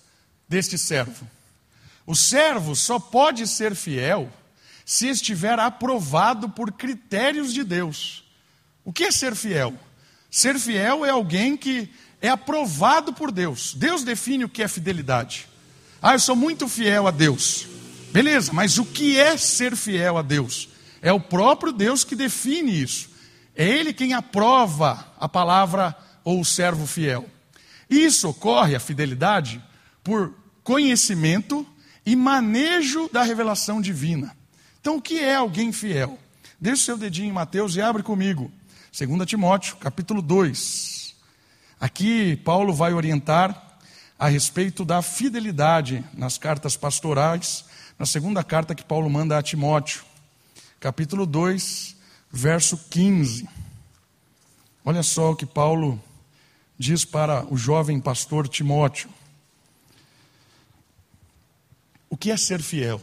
deste 0.47 0.77
servo. 0.77 1.27
O 2.05 2.15
servo 2.15 2.75
só 2.75 2.99
pode 2.99 3.47
ser 3.47 3.75
fiel 3.75 4.31
se 4.85 5.07
estiver 5.07 5.59
aprovado 5.59 6.49
por 6.49 6.71
critérios 6.71 7.53
de 7.53 7.63
Deus. 7.63 8.23
O 8.83 8.91
que 8.91 9.05
é 9.05 9.11
ser 9.11 9.35
fiel? 9.35 9.73
Ser 10.29 10.59
fiel 10.59 11.05
é 11.05 11.09
alguém 11.09 11.55
que 11.55 11.89
é 12.21 12.29
aprovado 12.29 13.13
por 13.13 13.31
Deus. 13.31 13.73
Deus 13.73 14.03
define 14.03 14.45
o 14.45 14.49
que 14.49 14.63
é 14.63 14.67
fidelidade. 14.67 15.47
Ah, 16.01 16.13
eu 16.13 16.19
sou 16.19 16.35
muito 16.35 16.67
fiel 16.67 17.07
a 17.07 17.11
Deus. 17.11 17.67
Beleza, 18.11 18.51
mas 18.53 18.77
o 18.77 18.85
que 18.85 19.17
é 19.17 19.37
ser 19.37 19.75
fiel 19.75 20.17
a 20.17 20.21
Deus? 20.21 20.69
É 21.01 21.11
o 21.11 21.19
próprio 21.19 21.71
Deus 21.71 22.03
que 22.03 22.15
define 22.15 22.81
isso. 22.81 23.09
É 23.55 23.67
Ele 23.67 23.93
quem 23.93 24.13
aprova 24.13 25.13
a 25.19 25.29
palavra 25.29 25.95
ou 26.23 26.39
o 26.39 26.45
servo 26.45 26.87
fiel. 26.87 27.29
Isso 27.89 28.29
ocorre, 28.29 28.75
a 28.75 28.79
fidelidade, 28.79 29.63
por 30.03 30.33
conhecimento 30.63 31.67
e 32.05 32.15
manejo 32.15 33.09
da 33.11 33.23
revelação 33.23 33.81
divina. 33.81 34.35
Então, 34.83 34.97
o 34.97 35.01
que 35.01 35.17
é 35.17 35.35
alguém 35.35 35.71
fiel? 35.71 36.19
Deixe 36.59 36.81
o 36.81 36.85
seu 36.85 36.97
dedinho 36.97 37.29
em 37.29 37.31
Mateus 37.31 37.77
e 37.77 37.81
abre 37.81 38.03
comigo. 38.03 38.51
2 38.91 39.25
Timóteo, 39.25 39.77
capítulo 39.77 40.21
2. 40.21 41.15
Aqui, 41.79 42.35
Paulo 42.35 42.73
vai 42.73 42.91
orientar 42.91 43.79
a 44.19 44.27
respeito 44.27 44.83
da 44.83 45.01
fidelidade 45.01 46.03
nas 46.13 46.37
cartas 46.37 46.75
pastorais, 46.75 47.63
na 47.97 48.05
segunda 48.05 48.43
carta 48.43 48.75
que 48.75 48.83
Paulo 48.83 49.09
manda 49.09 49.37
a 49.37 49.41
Timóteo, 49.41 50.03
capítulo 50.81 51.25
2, 51.25 51.95
verso 52.29 52.77
15. 52.89 53.47
Olha 54.83 55.01
só 55.01 55.31
o 55.31 55.35
que 55.37 55.45
Paulo 55.45 55.97
diz 56.77 57.05
para 57.05 57.45
o 57.45 57.55
jovem 57.55 58.01
pastor 58.01 58.49
Timóteo. 58.49 59.09
O 62.09 62.17
que 62.17 62.29
é 62.29 62.35
ser 62.35 62.61
fiel? 62.61 62.99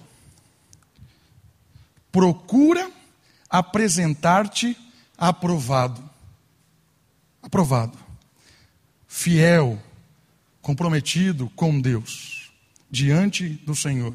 Procura 2.13 2.91
apresentar-te 3.49 4.77
aprovado. 5.17 6.03
Aprovado. 7.43 7.99
Fiel, 9.07 9.81
comprometido 10.63 11.51
com 11.57 11.81
Deus, 11.81 12.53
diante 12.91 13.49
do 13.49 13.75
Senhor. 13.75 14.15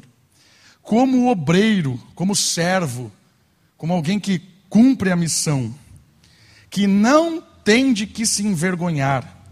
Como 0.82 1.30
obreiro, 1.30 2.00
como 2.14 2.34
servo, 2.34 3.12
como 3.76 3.92
alguém 3.92 4.18
que 4.18 4.38
cumpre 4.68 5.10
a 5.10 5.16
missão, 5.16 5.74
que 6.70 6.86
não 6.86 7.40
tem 7.40 7.92
de 7.92 8.06
que 8.06 8.24
se 8.24 8.46
envergonhar, 8.46 9.44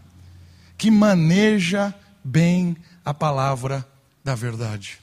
que 0.78 0.90
maneja 0.90 1.94
bem 2.22 2.76
a 3.04 3.12
palavra 3.12 3.86
da 4.22 4.34
verdade. 4.34 4.98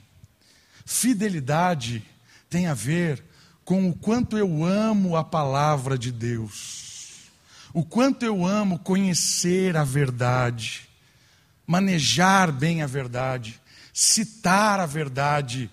Fidelidade 0.85 2.03
tem 2.49 2.67
a 2.67 2.73
ver 2.73 3.23
com 3.71 3.87
o 3.87 3.93
quanto 3.93 4.37
eu 4.37 4.65
amo 4.65 5.15
a 5.15 5.23
palavra 5.23 5.97
de 5.97 6.11
Deus, 6.11 7.29
o 7.73 7.85
quanto 7.85 8.25
eu 8.25 8.45
amo 8.45 8.77
conhecer 8.77 9.77
a 9.77 9.83
verdade, 9.85 10.89
manejar 11.65 12.51
bem 12.51 12.81
a 12.81 12.85
verdade, 12.85 13.61
citar 13.93 14.81
a 14.81 14.85
verdade, 14.85 15.71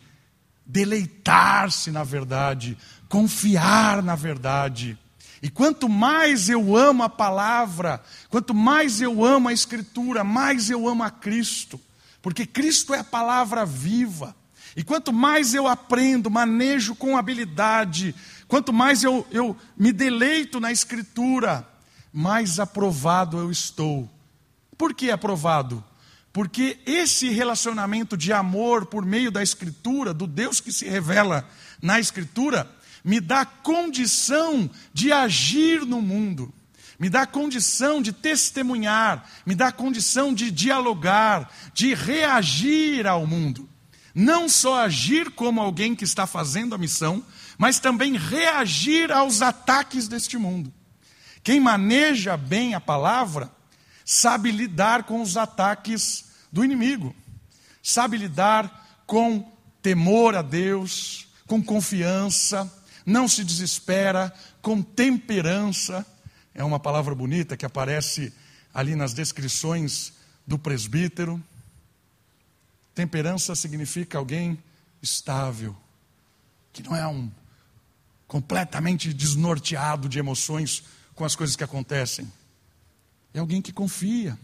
deleitar-se 0.65 1.91
na 1.91 2.05
verdade, 2.05 2.79
confiar 3.09 4.01
na 4.01 4.15
verdade. 4.15 4.97
E 5.43 5.51
quanto 5.51 5.89
mais 5.89 6.49
eu 6.49 6.77
amo 6.77 7.03
a 7.03 7.09
palavra, 7.09 8.01
quanto 8.31 8.55
mais 8.55 9.01
eu 9.01 9.25
amo 9.25 9.49
a 9.49 9.53
Escritura, 9.53 10.23
mais 10.23 10.71
eu 10.71 10.87
amo 10.87 11.03
a 11.03 11.11
Cristo, 11.11 11.81
porque 12.23 12.47
Cristo 12.47 12.95
é 12.95 13.01
a 13.01 13.05
palavra 13.05 13.67
viva. 13.67 14.37
E 14.77 14.83
quanto 14.83 15.13
mais 15.13 15.55
eu 15.55 15.67
aprendo, 15.67 16.31
manejo 16.31 16.95
com 16.95 17.17
habilidade, 17.17 18.15
quanto 18.47 18.73
mais 18.73 19.03
eu, 19.03 19.27
eu 19.31 19.57
me 19.77 19.93
deleito 19.93 20.61
na 20.61 20.71
Escritura, 20.71 21.67
mais 22.13 22.59
aprovado 22.59 23.39
eu 23.39 23.51
estou. 23.51 24.09
Por 24.77 24.95
que 24.95 25.11
aprovado? 25.11 25.85
Porque 26.33 26.79
esse 26.87 27.31
relacionamento 27.31 28.17
de 28.17 28.33
amor 28.33 28.87
por 28.87 29.05
meio 29.05 29.31
da 29.31 29.43
Escritura, 29.43 30.15
do 30.15 30.27
Deus 30.27 30.61
que 30.61 30.73
se 30.73 30.89
revela 30.89 31.49
na 31.83 31.99
Escritura, 31.99 32.71
me 33.05 33.21
dá 33.21 33.45
condição 33.45 34.71
de 34.93 35.13
agir 35.13 35.85
no 35.85 36.01
mundo, 36.01 36.53
me 36.99 37.09
dá 37.09 37.27
condição 37.27 38.03
de 38.03 38.13
testemunhar, 38.13 39.29
me 39.47 39.55
dá 39.55 39.73
condição 39.73 40.35
de 40.35 40.51
dialogar, 40.51 41.51
de 41.73 41.95
reagir 41.95 43.07
ao 43.07 43.27
mundo. 43.27 43.69
Não 44.21 44.49
só 44.49 44.81
agir 44.81 45.31
como 45.31 45.61
alguém 45.61 45.95
que 45.95 46.03
está 46.03 46.27
fazendo 46.27 46.75
a 46.75 46.79
missão, 46.79 47.25
mas 47.57 47.79
também 47.79 48.17
reagir 48.17 49.13
aos 49.13 49.43
ataques 49.43 50.09
deste 50.09 50.37
mundo. 50.37 50.75
Quem 51.41 51.61
maneja 51.61 52.37
bem 52.37 52.75
a 52.75 52.81
palavra 52.81 53.49
sabe 54.05 54.51
lidar 54.51 55.05
com 55.05 55.23
os 55.23 55.37
ataques 55.37 56.25
do 56.51 56.65
inimigo, 56.65 57.15
sabe 57.81 58.17
lidar 58.17 59.05
com 59.07 59.53
temor 59.81 60.35
a 60.35 60.43
Deus, 60.43 61.29
com 61.47 61.63
confiança, 61.63 62.69
não 63.07 63.29
se 63.29 63.45
desespera, 63.45 64.35
com 64.61 64.83
temperança. 64.83 66.05
É 66.53 66.65
uma 66.65 66.81
palavra 66.81 67.15
bonita 67.15 67.57
que 67.57 67.65
aparece 67.65 68.33
ali 68.75 68.97
nas 68.97 69.15
descrições 69.15 70.13
do 70.45 70.59
presbítero. 70.59 71.41
Temperança 72.99 73.55
significa 73.55 74.19
alguém 74.19 74.59
estável, 75.01 75.77
que 76.73 76.83
não 76.83 76.97
é 76.97 77.07
um 77.07 77.31
completamente 78.27 79.13
desnorteado 79.13 80.09
de 80.09 80.19
emoções 80.19 80.83
com 81.15 81.25
as 81.25 81.37
coisas 81.37 81.55
que 81.55 81.63
acontecem. 81.63 82.29
É 83.33 83.39
alguém 83.39 83.63
que 83.63 83.73
confia. 83.73 84.37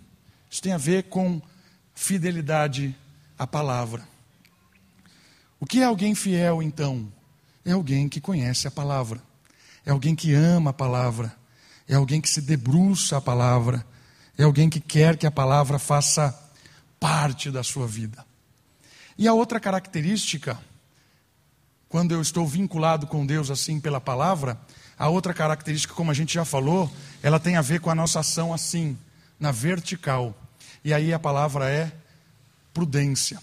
Isso 0.49 0.63
tem 0.63 0.73
a 0.73 0.79
ver 0.79 1.09
com 1.09 1.43
fidelidade 1.97 2.97
à 3.37 3.45
palavra. 3.45 4.07
O 5.59 5.67
que 5.67 5.81
é 5.81 5.85
alguém 5.85 6.15
fiel, 6.15 6.63
então? 6.63 7.13
É 7.65 7.73
alguém 7.73 8.09
que 8.09 8.21
conhece 8.21 8.69
a 8.69 8.71
palavra, 8.71 9.21
é 9.85 9.91
alguém 9.91 10.15
que 10.15 10.33
ama 10.33 10.71
a 10.71 10.73
palavra, 10.73 11.37
é 11.89 11.97
alguém 11.97 12.21
que 12.21 12.31
se 12.31 12.41
debruça 12.41 13.17
a 13.17 13.21
palavra, 13.21 13.85
é 14.39 14.45
alguém 14.45 14.71
que 14.71 14.79
quer 14.79 15.17
que 15.17 15.27
a 15.27 15.31
palavra 15.33 15.77
faça 15.77 16.33
parte 17.01 17.51
da 17.51 17.65
sua 17.65 17.89
vida. 17.89 18.25
E 19.17 19.29
a 19.29 19.33
outra 19.33 19.61
característica, 19.61 20.59
quando 21.89 22.13
eu 22.13 22.21
estou 22.21 22.47
vinculado 22.47 23.07
com 23.07 23.25
Deus 23.25 23.51
assim 23.51 23.81
pela 23.81 24.01
palavra, 24.01 24.59
a 24.99 25.09
outra 25.09 25.33
característica, 25.33 25.95
como 25.95 26.11
a 26.11 26.15
gente 26.15 26.35
já 26.35 26.45
falou, 26.45 26.93
ela 27.23 27.39
tem 27.39 27.57
a 27.57 27.63
ver 27.63 27.81
com 27.81 27.91
a 27.91 27.95
nossa 27.95 28.21
ação 28.21 28.53
assim, 28.53 28.99
na 29.39 29.53
vertical. 29.53 30.35
E 30.85 30.93
aí 30.93 31.13
a 31.13 31.19
palavra 31.19 31.69
é 31.69 31.93
prudência. 32.73 33.41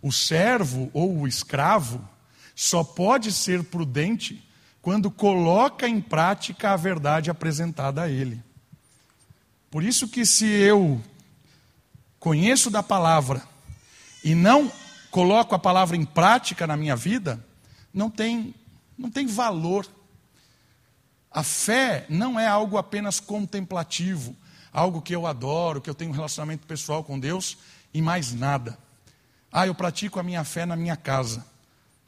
O 0.00 0.10
servo 0.10 0.90
ou 0.92 1.18
o 1.18 1.28
escravo 1.28 2.06
só 2.54 2.82
pode 2.82 3.30
ser 3.32 3.62
prudente 3.64 4.42
quando 4.80 5.10
coloca 5.10 5.88
em 5.88 6.00
prática 6.00 6.72
a 6.72 6.76
verdade 6.76 7.30
apresentada 7.30 8.02
a 8.02 8.08
ele. 8.08 8.42
Por 9.70 9.84
isso 9.84 10.08
que 10.08 10.26
se 10.26 10.44
eu 10.44 11.00
conheço 12.18 12.70
da 12.70 12.82
palavra 12.82 13.42
e 14.24 14.34
não 14.34 14.70
coloco 15.12 15.54
a 15.54 15.58
palavra 15.58 15.94
em 15.94 16.06
prática 16.06 16.66
na 16.66 16.74
minha 16.74 16.96
vida, 16.96 17.44
não 17.94 18.10
tem 18.10 18.54
não 18.96 19.10
tem 19.10 19.26
valor. 19.26 19.86
A 21.30 21.42
fé 21.42 22.06
não 22.08 22.40
é 22.40 22.46
algo 22.46 22.78
apenas 22.78 23.20
contemplativo, 23.20 24.34
algo 24.72 25.02
que 25.02 25.14
eu 25.14 25.26
adoro, 25.26 25.80
que 25.80 25.90
eu 25.90 25.94
tenho 25.94 26.10
um 26.10 26.14
relacionamento 26.14 26.66
pessoal 26.66 27.04
com 27.04 27.18
Deus 27.18 27.58
e 27.92 28.00
mais 28.00 28.32
nada. 28.32 28.78
Ah, 29.50 29.66
eu 29.66 29.74
pratico 29.74 30.18
a 30.18 30.22
minha 30.22 30.44
fé 30.44 30.64
na 30.64 30.76
minha 30.76 30.96
casa. 30.96 31.44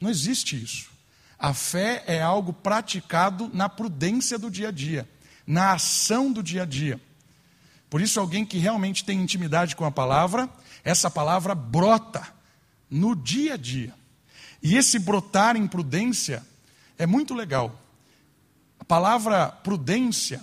Não 0.01 0.09
existe 0.09 0.61
isso. 0.61 0.89
A 1.37 1.53
fé 1.53 2.03
é 2.07 2.21
algo 2.21 2.53
praticado 2.53 3.51
na 3.53 3.69
prudência 3.69 4.39
do 4.39 4.49
dia 4.49 4.69
a 4.69 4.71
dia, 4.71 5.07
na 5.45 5.73
ação 5.73 6.31
do 6.31 6.41
dia 6.41 6.63
a 6.63 6.65
dia. 6.65 6.99
Por 7.89 8.01
isso, 8.01 8.19
alguém 8.19 8.45
que 8.45 8.57
realmente 8.57 9.03
tem 9.03 9.21
intimidade 9.21 9.75
com 9.75 9.85
a 9.85 9.91
palavra, 9.91 10.49
essa 10.83 11.11
palavra 11.11 11.53
brota 11.53 12.34
no 12.89 13.15
dia 13.15 13.53
a 13.55 13.57
dia. 13.57 13.93
E 14.61 14.75
esse 14.75 14.97
brotar 14.99 15.55
em 15.55 15.67
prudência 15.67 16.43
é 16.97 17.05
muito 17.05 17.33
legal. 17.33 17.79
A 18.79 18.83
palavra 18.83 19.49
prudência, 19.49 20.41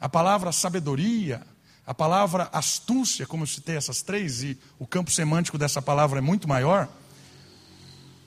a 0.00 0.08
palavra 0.08 0.52
sabedoria, 0.52 1.42
a 1.86 1.94
palavra 1.94 2.48
astúcia, 2.52 3.26
como 3.26 3.42
eu 3.42 3.46
citei 3.46 3.76
essas 3.76 4.02
três, 4.02 4.42
e 4.42 4.58
o 4.78 4.86
campo 4.86 5.10
semântico 5.10 5.58
dessa 5.58 5.82
palavra 5.82 6.18
é 6.18 6.22
muito 6.22 6.48
maior, 6.48 6.88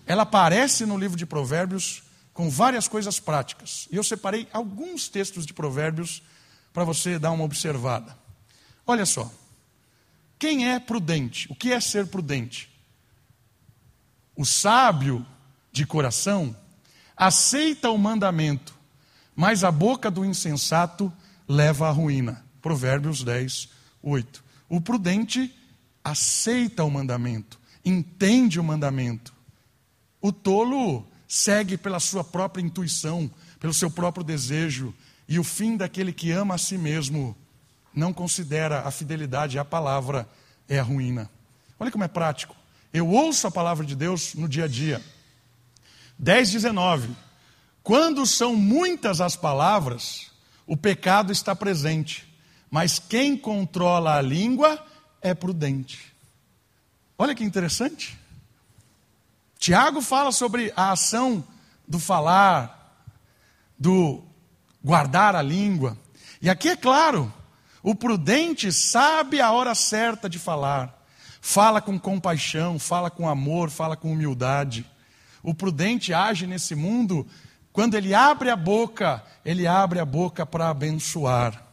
ela 0.06 0.24
aparece 0.24 0.86
no 0.86 0.98
livro 0.98 1.18
de 1.18 1.26
Provérbios 1.26 2.04
com 2.34 2.50
várias 2.50 2.88
coisas 2.88 3.20
práticas. 3.20 3.88
E 3.92 3.96
eu 3.96 4.04
separei 4.04 4.48
alguns 4.54 5.10
textos 5.10 5.46
de 5.46 5.54
Provérbios 5.54 6.22
para 6.72 6.84
você 6.84 7.18
dar 7.18 7.32
uma 7.32 7.44
observada. 7.44 8.18
Olha 8.86 9.06
só. 9.06 9.30
Quem 10.40 10.72
é 10.72 10.80
prudente? 10.80 11.52
O 11.52 11.56
que 11.56 11.74
é 11.74 11.80
ser 11.80 12.08
prudente? 12.08 12.70
O 14.38 14.46
sábio 14.46 15.26
de 15.72 15.84
coração 15.86 16.56
aceita 17.16 17.90
o 17.90 17.98
mandamento, 17.98 18.76
mas 19.36 19.64
a 19.64 19.72
boca 19.72 20.12
do 20.12 20.24
insensato 20.24 21.12
leva 21.48 21.88
à 21.88 21.92
ruína. 21.92 22.46
Provérbios 22.62 23.24
10, 23.24 23.70
8. 24.04 24.44
O 24.70 24.80
prudente 24.80 25.52
aceita 26.04 26.84
o 26.84 26.92
mandamento, 26.92 27.60
entende 27.84 28.60
o 28.60 28.64
mandamento. 28.64 29.34
O 30.22 30.32
tolo 30.32 31.08
segue 31.28 31.78
pela 31.78 32.00
sua 32.00 32.24
própria 32.24 32.62
intuição, 32.62 33.32
pelo 33.60 33.74
seu 33.74 33.90
próprio 33.90 34.24
desejo, 34.24 34.94
e 35.28 35.40
o 35.40 35.44
fim 35.44 35.76
daquele 35.76 36.14
que 36.14 36.32
ama 36.32 36.56
a 36.56 36.58
si 36.58 36.78
mesmo 36.78 37.36
não 37.94 38.14
considera 38.14 38.82
a 38.82 38.92
fidelidade 38.92 39.58
à 39.58 39.66
palavra 39.66 40.30
é 40.70 40.80
a 40.80 40.84
ruína. 40.84 41.30
Olha 41.80 41.92
como 41.92 42.04
é 42.04 42.08
prático. 42.08 42.57
Eu 42.94 43.08
ouço 43.08 43.48
a 43.48 43.52
palavra 43.52 43.86
de 43.86 43.96
Deus 43.96 44.34
no 44.34 44.48
dia 44.48 44.66
a 44.66 44.68
dia. 44.68 45.02
10, 46.18 46.52
19. 46.52 47.10
Quando 47.84 48.26
são 48.26 48.56
muitas 48.56 49.22
as 49.22 49.36
palavras, 49.36 50.32
o 50.66 50.76
pecado 50.76 51.32
está 51.32 51.56
presente 51.56 52.28
mas 52.70 53.00
quem 53.00 53.38
controla 53.38 54.18
a 54.18 54.22
língua 54.22 54.84
é 55.22 55.34
prudente. 55.34 56.14
Olha 57.18 57.34
que 57.34 57.44
interessante. 57.44 58.18
Tiago 59.58 60.02
fala 60.02 60.32
sobre 60.32 60.72
a 60.76 60.92
ação 60.92 61.44
do 61.88 62.00
falar, 62.00 63.06
do 63.78 64.24
guardar 64.84 65.36
a 65.36 65.42
língua. 65.42 65.98
E 66.42 66.50
aqui 66.50 66.70
é 66.70 66.76
claro, 66.76 67.34
o 67.82 67.96
prudente 67.96 68.72
sabe 68.72 69.42
a 69.42 69.52
hora 69.52 69.74
certa 69.74 70.30
de 70.30 70.38
falar. 70.38 70.96
Fala 71.50 71.80
com 71.80 71.98
compaixão, 71.98 72.78
fala 72.78 73.10
com 73.10 73.26
amor, 73.30 73.70
fala 73.70 73.96
com 73.96 74.12
humildade. 74.12 74.86
O 75.42 75.54
prudente 75.54 76.14
age 76.14 76.46
nesse 76.46 76.76
mundo, 76.76 77.26
quando 77.72 77.96
ele 77.96 78.14
abre 78.14 78.50
a 78.50 78.56
boca, 78.58 79.24
ele 79.46 79.66
abre 79.66 79.98
a 79.98 80.04
boca 80.04 80.46
para 80.46 80.70
abençoar. 80.70 81.66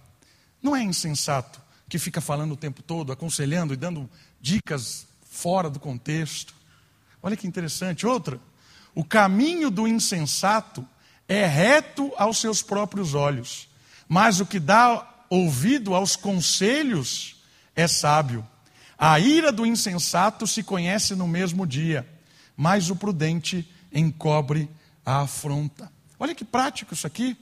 Não 0.63 0.77
é 0.77 0.83
insensato 0.85 1.61
que 1.89 1.99
fica 1.99 2.21
falando 2.21 2.53
o 2.53 2.57
tempo 2.57 2.85
todo, 2.85 3.11
aconselhando 3.11 3.75
e 3.75 3.77
dando 3.77 4.09
dicas 4.41 5.09
fora 5.29 5.69
do 5.69 5.81
contexto. 5.81 6.55
Olha 7.21 7.37
que 7.37 7.49
interessante. 7.49 8.07
Outra, 8.07 8.39
o 8.95 9.05
caminho 9.05 9.73
do 9.73 9.89
insensato 9.89 10.87
é 11.27 11.47
reto 11.47 12.13
aos 12.17 12.39
seus 12.39 12.63
próprios 12.63 13.13
olhos, 13.13 13.69
mas 14.09 14.39
o 14.39 14.47
que 14.47 14.61
dá 14.61 15.05
ouvido 15.29 15.97
aos 15.97 16.15
conselhos 16.15 17.43
é 17.75 17.89
sábio. 17.89 18.47
A 18.99 19.19
ira 19.19 19.51
do 19.51 19.67
insensato 19.67 20.47
se 20.47 20.63
conhece 20.63 21.15
no 21.15 21.27
mesmo 21.27 21.67
dia, 21.67 22.07
mas 22.57 22.91
o 22.91 22.97
prudente 22.97 23.69
encobre 23.93 24.69
a 25.05 25.23
afronta. 25.23 25.91
Olha 26.19 26.35
que 26.35 26.45
prático 26.45 26.95
isso 26.95 27.07
aqui. 27.07 27.37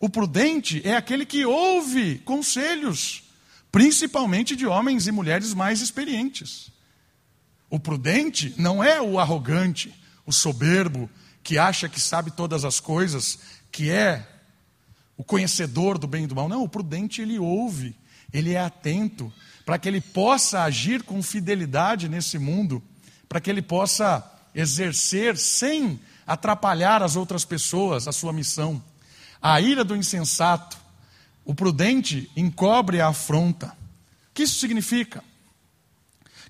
O 0.00 0.08
prudente 0.08 0.80
é 0.84 0.96
aquele 0.96 1.26
que 1.26 1.44
ouve 1.44 2.18
conselhos, 2.20 3.24
principalmente 3.70 4.56
de 4.56 4.66
homens 4.66 5.06
e 5.06 5.12
mulheres 5.12 5.52
mais 5.54 5.80
experientes. 5.80 6.70
O 7.68 7.78
prudente 7.78 8.54
não 8.56 8.82
é 8.82 9.00
o 9.00 9.18
arrogante, 9.18 9.94
o 10.24 10.32
soberbo, 10.32 11.10
que 11.42 11.58
acha 11.58 11.88
que 11.88 12.00
sabe 12.00 12.30
todas 12.30 12.64
as 12.64 12.80
coisas, 12.80 13.38
que 13.70 13.90
é 13.90 14.26
o 15.16 15.24
conhecedor 15.24 15.98
do 15.98 16.06
bem 16.06 16.24
e 16.24 16.26
do 16.26 16.34
mal. 16.34 16.48
Não, 16.48 16.62
o 16.62 16.68
prudente 16.68 17.20
ele 17.20 17.38
ouve, 17.38 17.94
ele 18.32 18.54
é 18.54 18.60
atento, 18.60 19.32
para 19.64 19.78
que 19.78 19.88
ele 19.88 20.00
possa 20.00 20.62
agir 20.62 21.02
com 21.02 21.22
fidelidade 21.22 22.08
nesse 22.08 22.38
mundo, 22.38 22.82
para 23.28 23.40
que 23.40 23.50
ele 23.50 23.62
possa 23.62 24.24
exercer 24.54 25.36
sem 25.36 26.00
atrapalhar 26.26 27.02
as 27.02 27.16
outras 27.16 27.44
pessoas 27.44 28.08
a 28.08 28.12
sua 28.12 28.32
missão. 28.32 28.82
A 29.40 29.60
ira 29.60 29.84
do 29.84 29.96
insensato, 29.96 30.76
o 31.44 31.54
prudente 31.54 32.30
encobre 32.36 33.00
a 33.00 33.08
afronta. 33.08 33.68
O 33.68 34.34
que 34.34 34.42
isso 34.42 34.58
significa? 34.58 35.22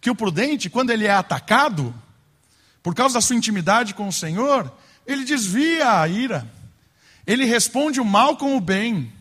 Que 0.01 0.11
o 0.11 0.15
prudente, 0.15 0.71
quando 0.71 0.91
ele 0.91 1.07
é 1.07 1.13
atacado, 1.13 1.95
por 2.83 2.95
causa 2.95 3.15
da 3.15 3.21
sua 3.21 3.37
intimidade 3.37 3.95
com 3.95 4.09
o 4.09 4.13
Senhor, 4.13 4.73
ele 5.07 5.25
desvia 5.25 6.01
a 6.01 6.09
ira, 6.09 6.51
ele 7.27 7.45
responde 7.45 8.01
o 8.01 8.05
mal 8.05 8.37
com 8.37 8.57
o 8.57 8.61
bem, 8.61 9.13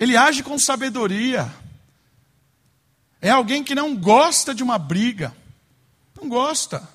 ele 0.00 0.16
age 0.16 0.42
com 0.42 0.58
sabedoria. 0.58 1.52
É 3.20 3.28
alguém 3.28 3.62
que 3.62 3.74
não 3.74 3.94
gosta 3.94 4.54
de 4.54 4.62
uma 4.62 4.78
briga, 4.78 5.36
não 6.18 6.26
gosta. 6.26 6.88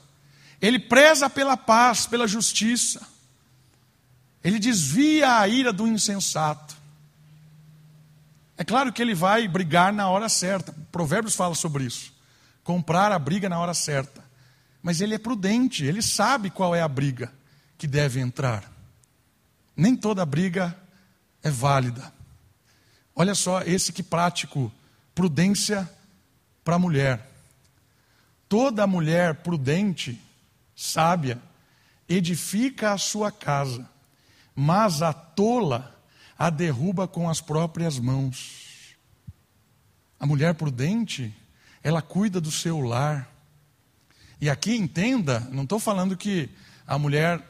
Ele 0.59 0.79
preza 0.79 1.29
pela 1.29 1.55
paz, 1.55 2.07
pela 2.07 2.27
justiça. 2.27 3.07
Ele 4.43 4.57
desvia 4.57 5.37
a 5.37 5.47
ira 5.47 5.71
do 5.71 5.87
insensato. 5.87 6.75
É 8.57 8.63
claro 8.63 8.91
que 8.91 9.01
ele 9.03 9.13
vai 9.13 9.47
brigar 9.47 9.93
na 9.93 10.09
hora 10.09 10.27
certa. 10.27 10.73
Provérbios 10.91 11.35
fala 11.35 11.53
sobre 11.53 11.83
isso. 11.83 12.11
Comprar 12.63 13.11
a 13.11 13.19
briga 13.19 13.47
na 13.47 13.59
hora 13.59 13.75
certa. 13.75 14.23
Mas 14.81 15.01
ele 15.01 15.13
é 15.13 15.19
prudente, 15.19 15.85
ele 15.85 16.01
sabe 16.01 16.49
qual 16.49 16.73
é 16.73 16.81
a 16.81 16.87
briga 16.87 17.31
que 17.77 17.85
deve 17.85 18.19
entrar. 18.19 18.71
Nem 19.77 19.95
toda 19.95 20.25
briga 20.25 20.75
é 21.43 21.51
válida. 21.51 22.14
Olha 23.15 23.33
só 23.33 23.61
esse 23.61 23.93
que 23.93 24.03
prático, 24.03 24.71
prudência 25.13 25.89
para 26.63 26.75
a 26.75 26.79
mulher. 26.79 27.31
Toda 28.49 28.85
mulher 28.85 29.35
prudente, 29.35 30.21
sábia, 30.75 31.41
edifica 32.07 32.91
a 32.91 32.97
sua 32.97 33.31
casa, 33.31 33.89
mas 34.53 35.01
a 35.01 35.13
tola 35.13 35.95
a 36.37 36.49
derruba 36.49 37.07
com 37.07 37.29
as 37.29 37.39
próprias 37.39 37.97
mãos. 37.97 38.95
A 40.19 40.25
mulher 40.25 40.53
prudente, 40.53 41.33
ela 41.81 42.01
cuida 42.01 42.41
do 42.41 42.51
seu 42.51 42.81
lar. 42.81 43.29
E 44.39 44.49
aqui 44.49 44.75
entenda, 44.75 45.39
não 45.51 45.63
estou 45.63 45.79
falando 45.79 46.17
que 46.17 46.49
a 46.85 46.99
mulher 46.99 47.41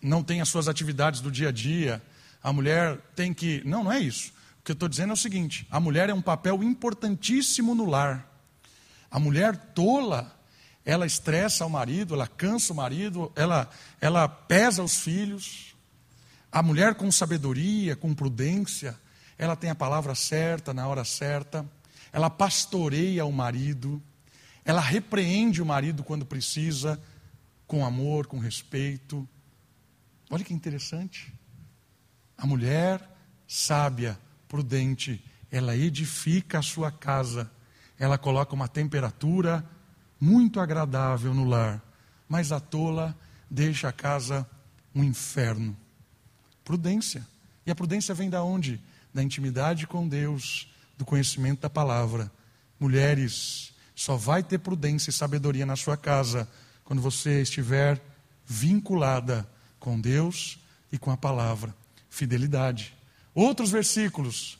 não 0.00 0.22
tem 0.22 0.40
as 0.40 0.48
suas 0.48 0.68
atividades 0.68 1.20
do 1.20 1.30
dia 1.30 1.48
a 1.48 1.52
dia, 1.52 2.02
a 2.42 2.52
mulher 2.52 2.98
tem 3.14 3.34
que. 3.34 3.62
Não, 3.64 3.84
não 3.84 3.92
é 3.92 3.98
isso. 3.98 4.31
O 4.62 4.64
que 4.64 4.70
eu 4.70 4.74
estou 4.74 4.88
dizendo 4.88 5.10
é 5.10 5.14
o 5.14 5.16
seguinte: 5.16 5.66
a 5.68 5.80
mulher 5.80 6.08
é 6.08 6.14
um 6.14 6.22
papel 6.22 6.62
importantíssimo 6.62 7.74
no 7.74 7.84
lar. 7.84 8.28
A 9.10 9.18
mulher 9.18 9.56
tola, 9.74 10.38
ela 10.84 11.04
estressa 11.04 11.66
o 11.66 11.70
marido, 11.70 12.14
ela 12.14 12.28
cansa 12.28 12.72
o 12.72 12.76
marido, 12.76 13.32
ela, 13.34 13.68
ela 14.00 14.28
pesa 14.28 14.80
os 14.80 15.00
filhos. 15.00 15.74
A 16.50 16.62
mulher 16.62 16.94
com 16.94 17.10
sabedoria, 17.10 17.96
com 17.96 18.14
prudência, 18.14 18.96
ela 19.36 19.56
tem 19.56 19.68
a 19.68 19.74
palavra 19.74 20.14
certa 20.14 20.72
na 20.72 20.86
hora 20.86 21.04
certa, 21.04 21.68
ela 22.12 22.30
pastoreia 22.30 23.24
o 23.24 23.32
marido, 23.32 24.00
ela 24.64 24.80
repreende 24.80 25.60
o 25.60 25.66
marido 25.66 26.04
quando 26.04 26.24
precisa, 26.24 27.02
com 27.66 27.84
amor, 27.84 28.28
com 28.28 28.38
respeito. 28.38 29.28
Olha 30.30 30.44
que 30.44 30.54
interessante. 30.54 31.34
A 32.38 32.46
mulher 32.46 33.02
sábia, 33.48 34.16
prudente, 34.52 35.24
ela 35.50 35.74
edifica 35.74 36.58
a 36.58 36.62
sua 36.62 36.92
casa, 36.92 37.50
ela 37.98 38.18
coloca 38.18 38.54
uma 38.54 38.68
temperatura 38.68 39.64
muito 40.20 40.60
agradável 40.60 41.32
no 41.32 41.48
lar, 41.48 41.82
mas 42.28 42.52
a 42.52 42.60
tola 42.60 43.16
deixa 43.50 43.88
a 43.88 43.92
casa 43.92 44.46
um 44.94 45.02
inferno. 45.02 45.74
Prudência. 46.62 47.26
E 47.64 47.70
a 47.70 47.74
prudência 47.74 48.14
vem 48.14 48.28
da 48.28 48.42
onde? 48.42 48.78
Da 49.14 49.22
intimidade 49.22 49.86
com 49.86 50.06
Deus, 50.06 50.70
do 50.98 51.04
conhecimento 51.06 51.62
da 51.62 51.70
palavra. 51.70 52.30
Mulheres, 52.78 53.72
só 53.96 54.16
vai 54.16 54.42
ter 54.42 54.58
prudência 54.58 55.08
e 55.08 55.14
sabedoria 55.14 55.64
na 55.64 55.76
sua 55.76 55.96
casa 55.96 56.46
quando 56.84 57.00
você 57.00 57.40
estiver 57.40 57.98
vinculada 58.44 59.48
com 59.80 59.98
Deus 59.98 60.58
e 60.92 60.98
com 60.98 61.10
a 61.10 61.16
palavra. 61.16 61.74
Fidelidade. 62.10 62.94
Outros 63.34 63.70
versículos. 63.70 64.58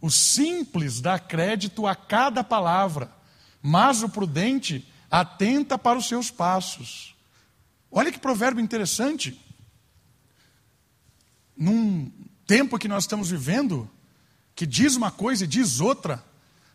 O 0.00 0.10
simples 0.10 1.00
dá 1.00 1.18
crédito 1.18 1.86
a 1.86 1.94
cada 1.94 2.44
palavra, 2.44 3.10
mas 3.62 4.02
o 4.02 4.08
prudente 4.08 4.86
atenta 5.10 5.78
para 5.78 5.98
os 5.98 6.06
seus 6.06 6.30
passos. 6.30 7.14
Olha 7.90 8.12
que 8.12 8.18
provérbio 8.18 8.62
interessante. 8.62 9.40
Num 11.56 12.10
tempo 12.46 12.78
que 12.78 12.88
nós 12.88 13.04
estamos 13.04 13.30
vivendo, 13.30 13.90
que 14.54 14.66
diz 14.66 14.96
uma 14.96 15.10
coisa 15.10 15.44
e 15.44 15.46
diz 15.48 15.80
outra, 15.80 16.22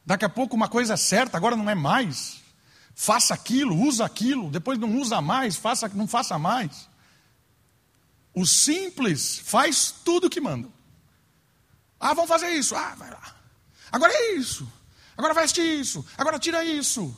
daqui 0.06 0.26
a 0.26 0.30
pouco 0.30 0.56
uma 0.56 0.68
coisa 0.68 0.94
é 0.94 0.98
certa, 0.98 1.38
agora 1.38 1.56
não 1.56 1.70
é 1.70 1.76
mais 1.76 2.42
faça 2.96 3.34
aquilo, 3.34 3.76
usa 3.76 4.06
aquilo, 4.06 4.50
depois 4.50 4.78
não 4.78 4.98
usa 4.98 5.22
mais, 5.22 5.56
faça, 5.56 5.88
não 5.90 6.08
faça 6.08 6.38
mais. 6.38 6.88
O 8.34 8.46
simples 8.46 9.40
faz 9.44 9.94
tudo 10.06 10.28
o 10.28 10.30
que 10.30 10.40
manda. 10.40 10.70
Ah, 12.02 12.16
vamos 12.16 12.28
fazer 12.28 12.50
isso. 12.50 12.76
Ah, 12.76 12.96
vai 12.98 13.12
lá. 13.12 13.36
Agora 13.92 14.12
é 14.12 14.34
isso. 14.34 14.68
Agora 15.16 15.36
veste 15.36 15.62
isso. 15.62 16.04
Agora 16.18 16.40
tira 16.40 16.66
isso. 16.66 17.16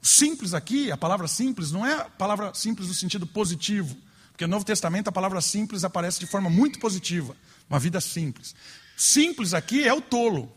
Simples 0.00 0.54
aqui, 0.54 0.90
a 0.90 0.96
palavra 0.96 1.28
simples, 1.28 1.70
não 1.70 1.86
é 1.86 1.92
a 1.92 2.04
palavra 2.06 2.54
simples 2.54 2.88
no 2.88 2.94
sentido 2.94 3.26
positivo. 3.26 3.94
Porque 4.30 4.46
no 4.46 4.52
Novo 4.52 4.64
Testamento 4.64 5.08
a 5.08 5.12
palavra 5.12 5.40
simples 5.42 5.84
aparece 5.84 6.18
de 6.18 6.26
forma 6.26 6.48
muito 6.48 6.80
positiva. 6.80 7.36
Uma 7.68 7.78
vida 7.78 8.00
simples. 8.00 8.54
Simples 8.96 9.52
aqui 9.52 9.86
é 9.86 9.92
o 9.92 10.00
tolo. 10.00 10.50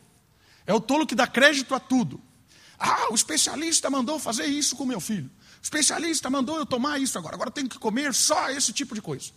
É 0.66 0.74
o 0.74 0.80
tolo 0.80 1.06
que 1.06 1.16
dá 1.16 1.28
crédito 1.28 1.76
a 1.76 1.80
tudo. 1.80 2.22
Ah, 2.80 3.10
o 3.12 3.16
especialista 3.16 3.90
mandou 3.90 4.18
fazer 4.18 4.46
isso 4.46 4.76
com 4.78 4.86
meu 4.86 5.02
filho. 5.02 5.30
O 5.60 5.64
especialista 5.64 6.30
mandou 6.30 6.58
eu 6.58 6.66
tomar 6.66 7.00
isso 7.00 7.18
agora. 7.18 7.36
Agora 7.36 7.50
eu 7.50 7.54
tenho 7.54 7.68
que 7.68 7.78
comer 7.78 8.14
só 8.14 8.50
esse 8.50 8.72
tipo 8.72 8.96
de 8.96 9.02
coisa. 9.02 9.32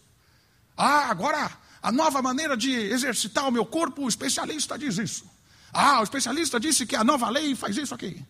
Ah, 0.77 1.11
agora 1.11 1.51
a 1.82 1.92
nova 1.92 2.20
maneira 2.20 2.56
de 2.56 2.70
exercitar 2.70 3.48
o 3.48 3.52
meu 3.52 3.64
corpo, 3.64 4.02
o 4.02 4.08
especialista 4.08 4.78
diz 4.78 4.98
isso. 4.98 5.24
Ah, 5.72 6.00
o 6.00 6.02
especialista 6.02 6.58
disse 6.58 6.86
que 6.86 6.96
a 6.96 7.04
nova 7.04 7.28
lei 7.28 7.54
faz 7.54 7.76
isso 7.76 7.94
aqui. 7.94 8.22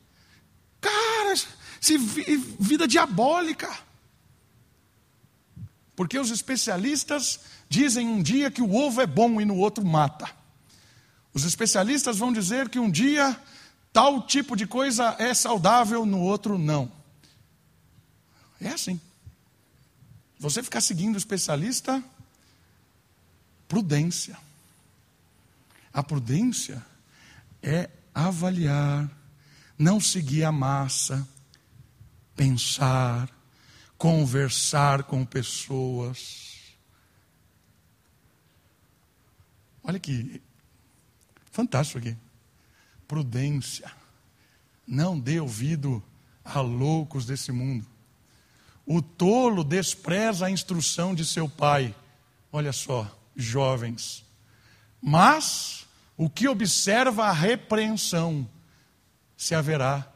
Cara, 0.80 1.34
se 1.80 1.96
vida 1.96 2.86
diabólica. 2.86 3.76
Porque 5.96 6.18
os 6.18 6.30
especialistas 6.30 7.40
dizem 7.68 8.06
um 8.06 8.22
dia 8.22 8.50
que 8.50 8.62
o 8.62 8.74
ovo 8.74 9.00
é 9.00 9.06
bom 9.06 9.40
e 9.40 9.44
no 9.44 9.56
outro 9.56 9.84
mata. 9.84 10.30
Os 11.34 11.44
especialistas 11.44 12.18
vão 12.18 12.32
dizer 12.32 12.68
que 12.68 12.78
um 12.78 12.90
dia 12.90 13.38
tal 13.92 14.22
tipo 14.22 14.56
de 14.56 14.66
coisa 14.66 15.16
é 15.18 15.34
saudável, 15.34 16.06
no 16.06 16.20
outro 16.20 16.56
não. 16.58 16.90
É 18.60 18.68
assim. 18.68 19.00
Você 20.38 20.62
ficar 20.62 20.80
seguindo 20.80 21.16
o 21.16 21.18
especialista, 21.18 22.02
prudência. 23.68 24.36
A 25.92 26.02
prudência 26.02 26.84
é 27.62 27.90
avaliar, 28.14 29.08
não 29.78 30.00
seguir 30.00 30.44
a 30.44 30.50
massa, 30.50 31.26
pensar, 32.34 33.28
conversar 33.96 35.04
com 35.04 35.24
pessoas. 35.24 36.76
Olha 39.82 39.98
que 39.98 40.42
fantástico 41.52 41.98
aqui 41.98 42.16
prudência. 43.08 43.90
Não 44.86 45.18
dê 45.18 45.40
ouvido 45.40 46.02
a 46.44 46.60
loucos 46.60 47.24
desse 47.24 47.50
mundo. 47.50 47.86
O 48.86 49.02
tolo 49.02 49.64
despreza 49.64 50.46
a 50.46 50.50
instrução 50.50 51.14
de 51.14 51.24
seu 51.24 51.48
pai. 51.48 51.94
Olha 52.52 52.72
só, 52.72 53.10
jovens. 53.38 54.24
Mas 55.00 55.86
o 56.16 56.28
que 56.28 56.48
observa 56.48 57.26
a 57.26 57.32
repreensão 57.32 58.46
se 59.36 59.54
haverá 59.54 60.06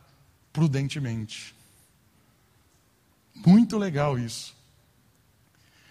prudentemente. 0.52 1.54
Muito 3.34 3.78
legal 3.78 4.18
isso. 4.18 4.54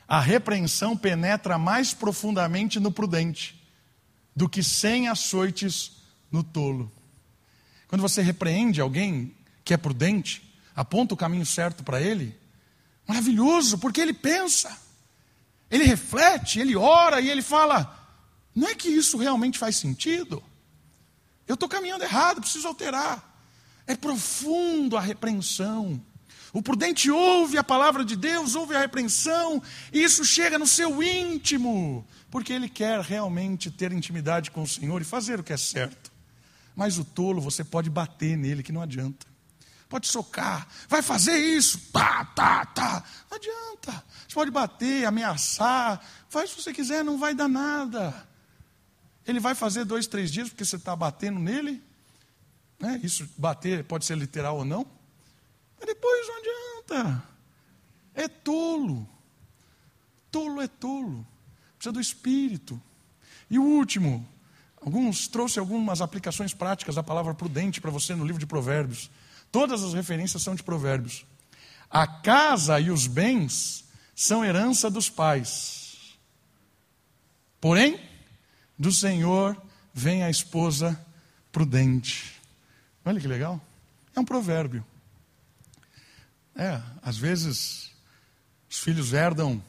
A 0.08 0.20
repreensão 0.20 0.98
penetra 0.98 1.58
mais 1.58 1.94
profundamente 1.94 2.80
no 2.80 2.92
prudente 2.92 3.60
do 4.36 4.50
que 4.50 4.62
cem 4.62 5.08
açoites 5.08 5.94
no 6.30 6.44
tolo. 6.44 6.92
Quando 7.88 8.02
você 8.02 8.22
repreende 8.22 8.82
alguém 8.82 9.34
que 9.64 9.74
é 9.74 9.78
prudente, 9.78 10.54
aponta 10.76 11.14
o 11.14 11.18
caminho 11.18 11.46
certo 11.46 11.84
para 11.84 12.02
ele, 12.02 12.38
maravilhoso, 13.08 13.78
porque 13.78 14.02
ele 14.02 14.14
pensa, 14.14 14.78
ele 15.72 15.86
reflete, 15.86 16.60
ele 16.60 16.76
ora 16.76 17.22
e 17.22 17.30
ele 17.30 17.42
fala: 17.42 17.98
não 18.54 18.68
é 18.68 18.76
que 18.76 18.90
isso 18.90 19.18
realmente 19.18 19.58
faz 19.58 19.78
sentido? 19.78 20.44
Eu 21.48 21.54
estou 21.54 21.70
caminhando 21.70 22.04
errado, 22.04 22.42
preciso 22.42 22.68
alterar. 22.68 23.30
É 23.88 23.96
profundo 23.96 24.98
a 24.98 25.02
repreensão. 25.02 26.02
O 26.54 26.62
prudente 26.62 27.10
ouve 27.10 27.58
a 27.58 27.64
palavra 27.64 28.04
de 28.04 28.16
Deus, 28.18 28.56
ouve 28.56 28.76
a 28.76 28.80
repreensão, 28.80 29.64
e 29.94 30.04
isso 30.04 30.26
chega 30.26 30.60
no 30.60 30.68
seu 30.68 31.02
íntimo, 31.02 32.06
porque 32.30 32.52
ele 32.52 32.68
quer 32.68 33.00
realmente 33.00 33.72
ter 33.72 33.94
intimidade 33.94 34.52
com 34.52 34.64
o 34.64 34.68
Senhor 34.68 35.02
e 35.02 35.06
fazer 35.06 35.40
o 35.40 35.44
que 35.44 35.54
é 35.54 35.58
certo. 35.58 36.12
Mas 36.76 36.98
o 36.98 37.06
tolo, 37.06 37.42
você 37.42 37.64
pode 37.64 37.90
bater 37.90 38.38
nele, 38.38 38.64
que 38.64 38.72
não 38.74 38.82
adianta. 38.82 39.31
Pode 39.92 40.08
socar, 40.08 40.66
vai 40.88 41.02
fazer 41.02 41.36
isso, 41.36 41.92
tá, 41.92 42.24
tá, 42.24 42.66
tá. 42.68 43.04
Não 43.30 43.36
adianta. 43.36 44.04
Você 44.26 44.34
pode 44.34 44.50
bater, 44.50 45.06
ameaçar, 45.06 46.02
faz 46.30 46.50
o 46.50 46.56
que 46.56 46.64
você 46.64 46.72
quiser, 46.74 47.04
não 47.04 47.20
vai 47.20 47.36
dar 47.36 47.50
nada. 47.50 48.26
Ele 49.28 49.38
vai 49.38 49.54
fazer 49.54 49.84
dois, 49.84 50.08
três 50.08 50.32
dias 50.32 50.48
porque 50.48 50.64
você 50.64 50.78
está 50.78 50.96
batendo 50.96 51.42
nele. 51.42 51.84
Né? 52.80 53.02
Isso, 53.04 53.30
bater 53.38 53.84
pode 53.84 54.06
ser 54.06 54.18
literal 54.18 54.60
ou 54.60 54.64
não. 54.64 54.88
Mas 55.78 55.88
depois 55.88 56.28
não 56.30 56.38
adianta. 56.38 57.24
É 58.16 58.30
tolo. 58.30 59.06
Tolo 60.32 60.62
é 60.62 60.70
tolo. 60.70 61.28
Precisa 61.76 61.92
do 61.92 62.00
espírito. 62.00 62.82
E 63.50 63.60
o 63.60 63.64
último, 63.64 64.26
Alguns 64.84 65.28
trouxe 65.28 65.60
algumas 65.60 66.02
aplicações 66.02 66.56
práticas 66.56 66.96
da 66.96 67.04
palavra 67.04 67.36
prudente 67.36 67.80
para 67.80 67.92
você 67.92 68.16
no 68.16 68.26
livro 68.26 68.40
de 68.40 68.48
Provérbios. 68.48 69.12
Todas 69.52 69.84
as 69.84 69.94
referências 69.94 70.42
são 70.42 70.56
de 70.56 70.64
Provérbios. 70.64 71.26
A 71.90 72.08
casa 72.08 72.80
e 72.80 72.90
os 72.90 73.06
bens 73.06 73.84
são 74.16 74.46
herança 74.46 74.90
dos 74.90 75.10
pais. 75.10 76.18
Porém, 77.60 78.00
do 78.78 78.92
Senhor 78.92 79.62
vem 79.94 80.24
a 80.24 80.30
esposa 80.30 81.00
prudente. 81.52 82.40
Olha 83.04 83.20
que 83.20 83.28
legal. 83.28 83.62
É 84.16 84.20
um 84.20 84.26
provérbio. 84.26 84.86
É, 86.56 86.82
às 87.02 87.18
vezes 87.18 87.92
os 88.70 88.80
filhos 88.80 89.14
herdam 89.14 89.62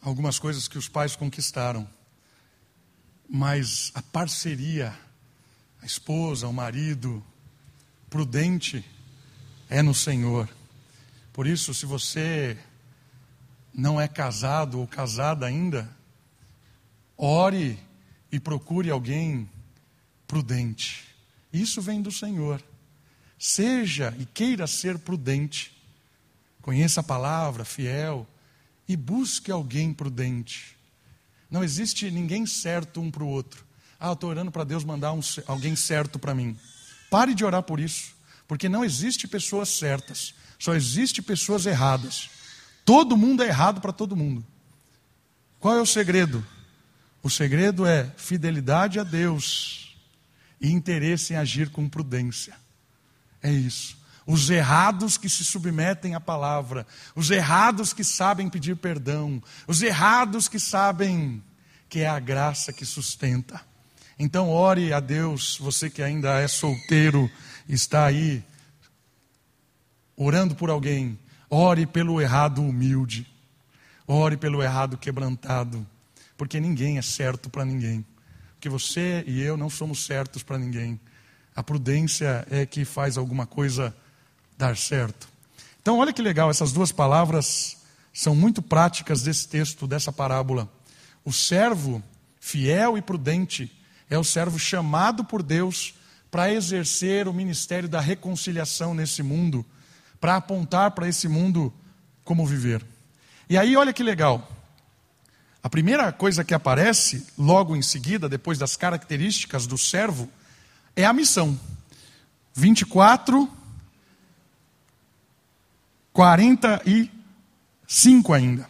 algumas 0.00 0.38
coisas 0.38 0.66
que 0.66 0.78
os 0.78 0.88
pais 0.88 1.14
conquistaram, 1.14 1.88
mas 3.28 3.90
a 3.94 4.02
parceria, 4.02 4.98
a 5.80 5.86
esposa, 5.86 6.48
o 6.48 6.52
marido, 6.52 7.24
prudente, 8.12 8.84
é 9.70 9.80
no 9.80 9.94
Senhor. 9.94 10.46
Por 11.32 11.46
isso, 11.46 11.72
se 11.72 11.86
você 11.86 12.58
não 13.72 13.98
é 13.98 14.06
casado 14.06 14.78
ou 14.78 14.86
casada 14.86 15.46
ainda, 15.46 15.90
ore 17.16 17.78
e 18.30 18.38
procure 18.38 18.90
alguém 18.90 19.48
prudente. 20.26 21.06
Isso 21.50 21.80
vem 21.80 22.02
do 22.02 22.12
Senhor. 22.12 22.62
Seja 23.38 24.14
e 24.18 24.26
queira 24.26 24.66
ser 24.66 24.98
prudente. 24.98 25.74
Conheça 26.60 27.00
a 27.00 27.04
palavra, 27.04 27.64
fiel, 27.64 28.26
e 28.86 28.94
busque 28.94 29.50
alguém 29.50 29.94
prudente. 29.94 30.76
Não 31.50 31.64
existe 31.64 32.10
ninguém 32.10 32.44
certo 32.44 33.00
um 33.00 33.10
para 33.10 33.24
o 33.24 33.28
outro. 33.28 33.64
Ah, 33.98 34.12
estou 34.12 34.28
orando 34.28 34.52
para 34.52 34.64
Deus 34.64 34.84
mandar 34.84 35.14
um, 35.14 35.20
alguém 35.46 35.74
certo 35.74 36.18
para 36.18 36.34
mim. 36.34 36.58
Pare 37.12 37.34
de 37.34 37.44
orar 37.44 37.62
por 37.62 37.78
isso, 37.78 38.14
porque 38.48 38.70
não 38.70 38.82
existe 38.82 39.28
pessoas 39.28 39.68
certas, 39.68 40.34
só 40.58 40.72
existe 40.72 41.20
pessoas 41.20 41.66
erradas. 41.66 42.30
Todo 42.86 43.18
mundo 43.18 43.42
é 43.42 43.48
errado 43.48 43.82
para 43.82 43.92
todo 43.92 44.16
mundo. 44.16 44.42
Qual 45.60 45.76
é 45.76 45.80
o 45.82 45.84
segredo? 45.84 46.42
O 47.22 47.28
segredo 47.28 47.84
é 47.84 48.10
fidelidade 48.16 48.98
a 48.98 49.04
Deus 49.04 49.94
e 50.58 50.70
interesse 50.70 51.34
em 51.34 51.36
agir 51.36 51.68
com 51.68 51.86
prudência. 51.86 52.56
É 53.42 53.52
isso. 53.52 53.94
Os 54.26 54.48
errados 54.48 55.18
que 55.18 55.28
se 55.28 55.44
submetem 55.44 56.14
à 56.14 56.20
palavra, 56.20 56.86
os 57.14 57.30
errados 57.30 57.92
que 57.92 58.04
sabem 58.04 58.48
pedir 58.48 58.74
perdão, 58.76 59.42
os 59.66 59.82
errados 59.82 60.48
que 60.48 60.58
sabem 60.58 61.44
que 61.90 62.00
é 62.00 62.08
a 62.08 62.18
graça 62.18 62.72
que 62.72 62.86
sustenta. 62.86 63.60
Então, 64.24 64.50
ore 64.50 64.92
a 64.92 65.00
Deus, 65.00 65.58
você 65.58 65.90
que 65.90 66.00
ainda 66.00 66.38
é 66.38 66.46
solteiro, 66.46 67.28
está 67.68 68.06
aí 68.06 68.40
orando 70.16 70.54
por 70.54 70.70
alguém, 70.70 71.18
ore 71.50 71.86
pelo 71.86 72.20
errado 72.20 72.62
humilde, 72.62 73.26
ore 74.06 74.36
pelo 74.36 74.62
errado 74.62 74.96
quebrantado, 74.96 75.84
porque 76.36 76.60
ninguém 76.60 76.98
é 76.98 77.02
certo 77.02 77.50
para 77.50 77.64
ninguém. 77.64 78.06
Porque 78.52 78.68
você 78.68 79.24
e 79.26 79.42
eu 79.42 79.56
não 79.56 79.68
somos 79.68 80.04
certos 80.04 80.44
para 80.44 80.56
ninguém. 80.56 81.00
A 81.52 81.60
prudência 81.64 82.46
é 82.48 82.64
que 82.64 82.84
faz 82.84 83.18
alguma 83.18 83.44
coisa 83.44 83.92
dar 84.56 84.76
certo. 84.76 85.28
Então, 85.80 85.98
olha 85.98 86.12
que 86.12 86.22
legal, 86.22 86.48
essas 86.48 86.70
duas 86.70 86.92
palavras 86.92 87.76
são 88.12 88.36
muito 88.36 88.62
práticas 88.62 89.20
desse 89.20 89.48
texto, 89.48 89.84
dessa 89.84 90.12
parábola. 90.12 90.72
O 91.24 91.32
servo 91.32 92.00
fiel 92.38 92.96
e 92.96 93.02
prudente 93.02 93.81
é 94.12 94.18
o 94.18 94.24
servo 94.24 94.58
chamado 94.58 95.24
por 95.24 95.42
Deus 95.42 95.94
para 96.30 96.52
exercer 96.52 97.26
o 97.26 97.32
ministério 97.32 97.88
da 97.88 97.98
reconciliação 97.98 98.92
nesse 98.92 99.22
mundo, 99.22 99.64
para 100.20 100.36
apontar 100.36 100.90
para 100.90 101.08
esse 101.08 101.26
mundo 101.28 101.72
como 102.22 102.46
viver. 102.46 102.84
E 103.48 103.56
aí, 103.56 103.74
olha 103.74 103.90
que 103.90 104.02
legal. 104.02 104.46
A 105.62 105.70
primeira 105.70 106.12
coisa 106.12 106.44
que 106.44 106.52
aparece 106.52 107.26
logo 107.38 107.74
em 107.74 107.80
seguida, 107.80 108.28
depois 108.28 108.58
das 108.58 108.76
características 108.76 109.66
do 109.66 109.78
servo, 109.78 110.28
é 110.94 111.06
a 111.06 111.12
missão. 111.14 111.58
24, 112.52 113.50
45 116.12 118.34
ainda. 118.34 118.68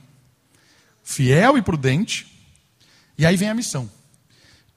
Fiel 1.03 1.59
e 1.59 1.63
prudente. 1.63 2.29
E 3.19 3.27
aí 3.27 3.37
vem 3.37 3.49
a 3.49 3.55
missão. 3.55 3.91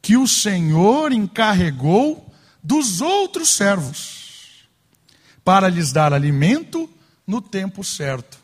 Que 0.05 0.17
o 0.17 0.27
Senhor 0.27 1.11
encarregou 1.11 2.31
dos 2.61 3.01
outros 3.01 3.49
servos, 3.49 4.67
para 5.43 5.67
lhes 5.67 5.91
dar 5.91 6.13
alimento 6.13 6.87
no 7.25 7.41
tempo 7.41 7.83
certo. 7.83 8.35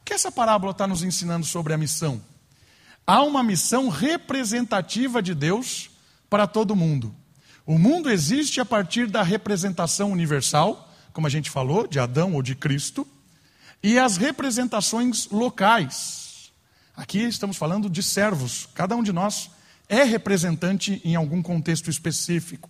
O 0.00 0.04
que 0.06 0.14
essa 0.14 0.32
parábola 0.32 0.72
está 0.72 0.86
nos 0.86 1.02
ensinando 1.02 1.44
sobre 1.44 1.74
a 1.74 1.76
missão? 1.76 2.22
Há 3.06 3.22
uma 3.22 3.42
missão 3.42 3.90
representativa 3.90 5.20
de 5.20 5.34
Deus 5.34 5.90
para 6.30 6.46
todo 6.46 6.74
mundo. 6.74 7.14
O 7.66 7.78
mundo 7.78 8.08
existe 8.08 8.58
a 8.58 8.64
partir 8.64 9.08
da 9.08 9.22
representação 9.22 10.10
universal, 10.10 10.90
como 11.12 11.26
a 11.26 11.30
gente 11.30 11.50
falou, 11.50 11.86
de 11.86 12.00
Adão 12.00 12.32
ou 12.32 12.40
de 12.40 12.54
Cristo, 12.54 13.06
e 13.82 13.98
as 13.98 14.16
representações 14.16 15.28
locais. 15.28 16.50
Aqui 16.96 17.18
estamos 17.18 17.58
falando 17.58 17.90
de 17.90 18.02
servos, 18.02 18.66
cada 18.72 18.96
um 18.96 19.02
de 19.02 19.12
nós 19.12 19.50
é 19.88 20.02
representante 20.02 21.00
em 21.04 21.14
algum 21.14 21.42
contexto 21.42 21.90
específico. 21.90 22.68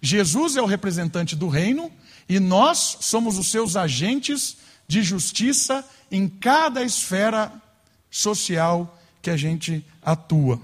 Jesus 0.00 0.56
é 0.56 0.62
o 0.62 0.66
representante 0.66 1.34
do 1.34 1.48
reino 1.48 1.90
e 2.28 2.38
nós 2.38 2.98
somos 3.00 3.38
os 3.38 3.50
seus 3.50 3.76
agentes 3.76 4.56
de 4.86 5.02
justiça 5.02 5.84
em 6.10 6.28
cada 6.28 6.82
esfera 6.82 7.52
social 8.10 8.98
que 9.20 9.30
a 9.30 9.36
gente 9.36 9.84
atua. 10.02 10.60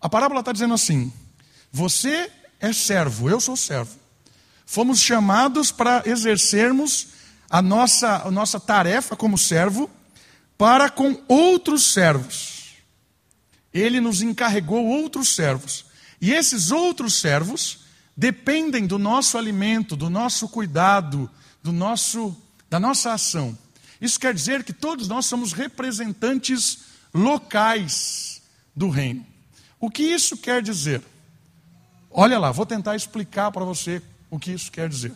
A 0.00 0.08
parábola 0.08 0.40
está 0.40 0.52
dizendo 0.52 0.74
assim: 0.74 1.12
você 1.72 2.30
é 2.60 2.72
servo, 2.72 3.28
eu 3.30 3.40
sou 3.40 3.56
servo. 3.56 3.96
Fomos 4.66 5.00
chamados 5.00 5.70
para 5.70 6.02
exercermos 6.04 7.08
a 7.48 7.62
nossa, 7.62 8.22
a 8.26 8.30
nossa 8.30 8.60
tarefa 8.60 9.16
como 9.16 9.38
servo 9.38 9.90
para 10.58 10.90
com 10.90 11.22
outros 11.28 11.92
servos. 11.92 12.57
Ele 13.78 14.00
nos 14.00 14.22
encarregou 14.22 14.86
outros 14.86 15.34
servos. 15.34 15.86
E 16.20 16.32
esses 16.32 16.70
outros 16.70 17.14
servos 17.14 17.80
dependem 18.16 18.86
do 18.86 18.98
nosso 18.98 19.38
alimento, 19.38 19.94
do 19.94 20.10
nosso 20.10 20.48
cuidado, 20.48 21.30
do 21.62 21.72
nosso, 21.72 22.36
da 22.68 22.80
nossa 22.80 23.12
ação. 23.12 23.56
Isso 24.00 24.18
quer 24.18 24.34
dizer 24.34 24.64
que 24.64 24.72
todos 24.72 25.08
nós 25.08 25.26
somos 25.26 25.52
representantes 25.52 26.80
locais 27.14 28.42
do 28.74 28.88
reino. 28.88 29.24
O 29.80 29.90
que 29.90 30.02
isso 30.02 30.36
quer 30.36 30.62
dizer? 30.62 31.02
Olha 32.10 32.38
lá, 32.38 32.50
vou 32.50 32.66
tentar 32.66 32.96
explicar 32.96 33.50
para 33.52 33.64
você 33.64 34.02
o 34.30 34.38
que 34.38 34.50
isso 34.50 34.70
quer 34.72 34.88
dizer. 34.88 35.12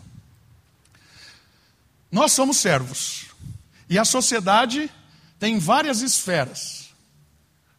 Nós 2.10 2.32
somos 2.32 2.58
servos. 2.58 3.26
E 3.88 3.98
a 3.98 4.04
sociedade 4.04 4.90
tem 5.38 5.58
várias 5.58 6.02
esferas. 6.02 6.81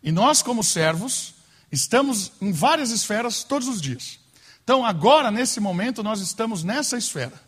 E 0.04 0.12
nós, 0.12 0.42
como 0.42 0.63
servos, 0.63 1.34
estamos 1.72 2.34
em 2.42 2.52
várias 2.52 2.92
esferas 2.92 3.44
todos 3.44 3.68
os 3.68 3.82
dias. 3.82 4.20
Então, 4.63 4.86
agora, 4.86 5.32
nesse 5.32 5.60
momento, 5.60 6.04
nós 6.04 6.20
estamos 6.20 6.63
nessa 6.63 6.98
esfera 6.98 7.42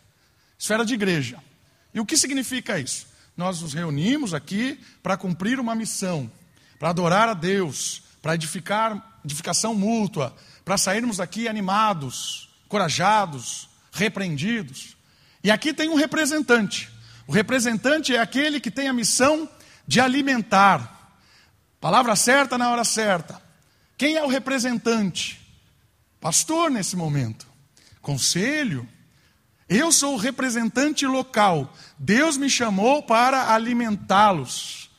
esfera 0.58 0.84
de 0.84 0.94
igreja. 0.94 1.38
E 1.92 2.00
o 2.00 2.06
que 2.06 2.16
significa 2.16 2.78
isso? 2.78 3.06
Nós 3.36 3.60
nos 3.60 3.74
reunimos 3.74 4.32
aqui 4.32 4.80
para 5.02 5.16
cumprir 5.16 5.60
uma 5.60 5.74
missão, 5.74 6.30
para 6.78 6.90
adorar 6.90 7.28
a 7.28 7.34
Deus, 7.34 8.02
para 8.22 8.34
edificar 8.34 9.20
edificação 9.24 9.74
mútua, 9.74 10.34
para 10.64 10.78
sairmos 10.78 11.16
daqui 11.16 11.48
animados, 11.48 12.48
corajados, 12.68 13.68
repreendidos. 13.92 14.96
E 15.42 15.50
aqui 15.50 15.74
tem 15.74 15.88
um 15.88 15.96
representante. 15.96 16.88
O 17.26 17.32
representante 17.32 18.14
é 18.14 18.20
aquele 18.20 18.60
que 18.60 18.70
tem 18.70 18.88
a 18.88 18.92
missão 18.92 19.48
de 19.86 20.00
alimentar. 20.00 20.95
Palavra 21.80 22.16
certa 22.16 22.56
na 22.56 22.70
hora 22.70 22.84
certa. 22.84 23.40
Quem 23.96 24.16
é 24.16 24.22
o 24.22 24.28
representante? 24.28 25.40
Pastor 26.20 26.70
nesse 26.70 26.96
momento. 26.96 27.46
Conselho. 28.00 28.88
Eu 29.68 29.90
sou 29.90 30.14
o 30.14 30.18
representante 30.18 31.06
local. 31.06 31.72
Deus 31.98 32.36
me 32.36 32.48
chamou 32.48 33.02
para 33.02 33.52
alimentá-los 33.52 34.90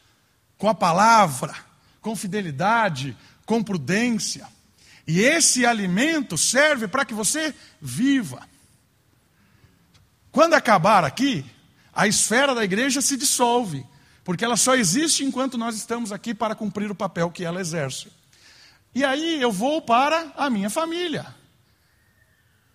com 0.58 0.68
a 0.68 0.76
palavra, 0.76 1.56
com 2.02 2.16
fidelidade, 2.16 3.16
com 3.46 3.64
prudência. 3.64 4.48
E 5.08 5.22
esse 5.22 5.66
alimento 5.66 6.38
serve 6.38 6.88
para 6.88 7.06
que 7.06 7.14
você 7.14 7.56
viva. 7.82 8.48
Quando 10.32 10.54
acabar 10.54 11.06
aqui, 11.06 11.46
a 11.94 12.08
esfera 12.08 12.54
da 12.54 12.64
igreja 12.64 13.02
se 13.02 13.16
dissolve, 13.16 13.86
porque 14.28 14.44
ela 14.44 14.58
só 14.58 14.76
existe 14.76 15.24
enquanto 15.24 15.58
nós 15.58 15.78
estamos 15.78 16.12
aqui 16.12 16.34
para 16.34 16.54
cumprir 16.54 16.92
o 16.92 16.96
papel 16.96 17.32
que 17.32 17.46
ela 17.46 17.62
exerce. 17.62 18.10
E 18.94 19.02
aí 19.06 19.42
eu 19.42 19.54
vou 19.54 19.82
para 19.82 20.34
a 20.36 20.50
minha 20.50 20.70
família. 20.70 21.34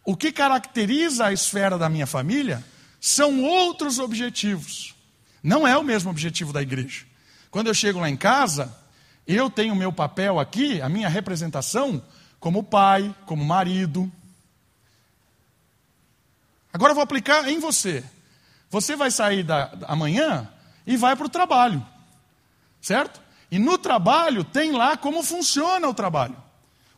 O 0.02 0.16
que 0.16 0.32
caracteriza 0.32 1.26
a 1.26 1.32
esfera 1.34 1.76
da 1.76 1.90
minha 1.90 2.06
família 2.06 2.64
são 2.98 3.42
outros 3.44 3.98
objetivos. 3.98 4.94
Não 5.42 5.68
é 5.68 5.76
o 5.76 5.84
mesmo 5.84 6.08
objetivo 6.08 6.54
da 6.54 6.62
igreja. 6.62 7.04
Quando 7.50 7.66
eu 7.66 7.74
chego 7.74 8.00
lá 8.00 8.08
em 8.08 8.16
casa, 8.16 8.74
Eu 9.26 9.50
tenho 9.50 9.74
o 9.74 9.76
meu 9.76 9.92
papel 9.92 10.40
aqui, 10.40 10.80
a 10.80 10.88
minha 10.88 11.08
representação, 11.10 12.02
como 12.40 12.64
pai, 12.64 13.14
como 13.26 13.44
marido. 13.44 14.10
Agora 16.72 16.92
eu 16.92 16.94
vou 16.94 17.04
aplicar 17.04 17.46
em 17.46 17.60
você. 17.60 18.02
Você 18.70 18.96
vai 18.96 19.10
sair 19.10 19.42
da, 19.42 19.70
amanhã 19.86 20.48
e 20.87 20.97
vai 20.97 21.16
para 21.16 21.27
o 21.27 21.31
trabalho, 21.31 21.85
certo? 22.81 23.21
E 23.51 23.59
no 23.59 23.77
trabalho 23.77 24.45
tem 24.45 24.73
lá 24.73 24.97
como 24.97 25.23
funciona 25.23 25.87
o 25.88 25.95
trabalho. 25.95 26.37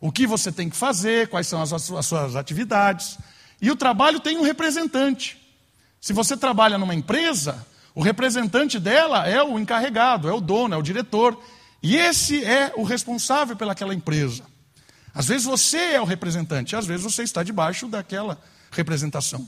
O 0.00 0.12
que 0.12 0.26
você 0.26 0.52
tem 0.52 0.68
que 0.68 0.76
fazer, 0.76 1.28
quais 1.28 1.46
são 1.46 1.60
as, 1.60 1.72
as 1.72 2.06
suas 2.06 2.36
atividades. 2.36 3.18
E 3.60 3.70
o 3.70 3.76
trabalho 3.76 4.20
tem 4.20 4.38
um 4.38 4.42
representante. 4.42 5.40
Se 6.00 6.12
você 6.12 6.36
trabalha 6.36 6.78
numa 6.78 6.94
empresa, 6.94 7.66
o 7.94 8.02
representante 8.02 8.78
dela 8.78 9.26
é 9.26 9.42
o 9.42 9.58
encarregado, 9.58 10.28
é 10.28 10.32
o 10.32 10.40
dono, 10.40 10.74
é 10.74 10.76
o 10.76 10.82
diretor. 10.82 11.40
E 11.82 11.96
esse 11.96 12.44
é 12.44 12.72
o 12.76 12.82
responsável 12.82 13.56
pelaquela 13.56 13.94
empresa. 13.94 14.44
Às 15.14 15.28
vezes 15.28 15.46
você 15.46 15.78
é 15.94 16.00
o 16.00 16.04
representante, 16.04 16.74
às 16.74 16.86
vezes 16.86 17.04
você 17.04 17.22
está 17.22 17.42
debaixo 17.42 17.86
daquela 17.86 18.38
representação. 18.70 19.46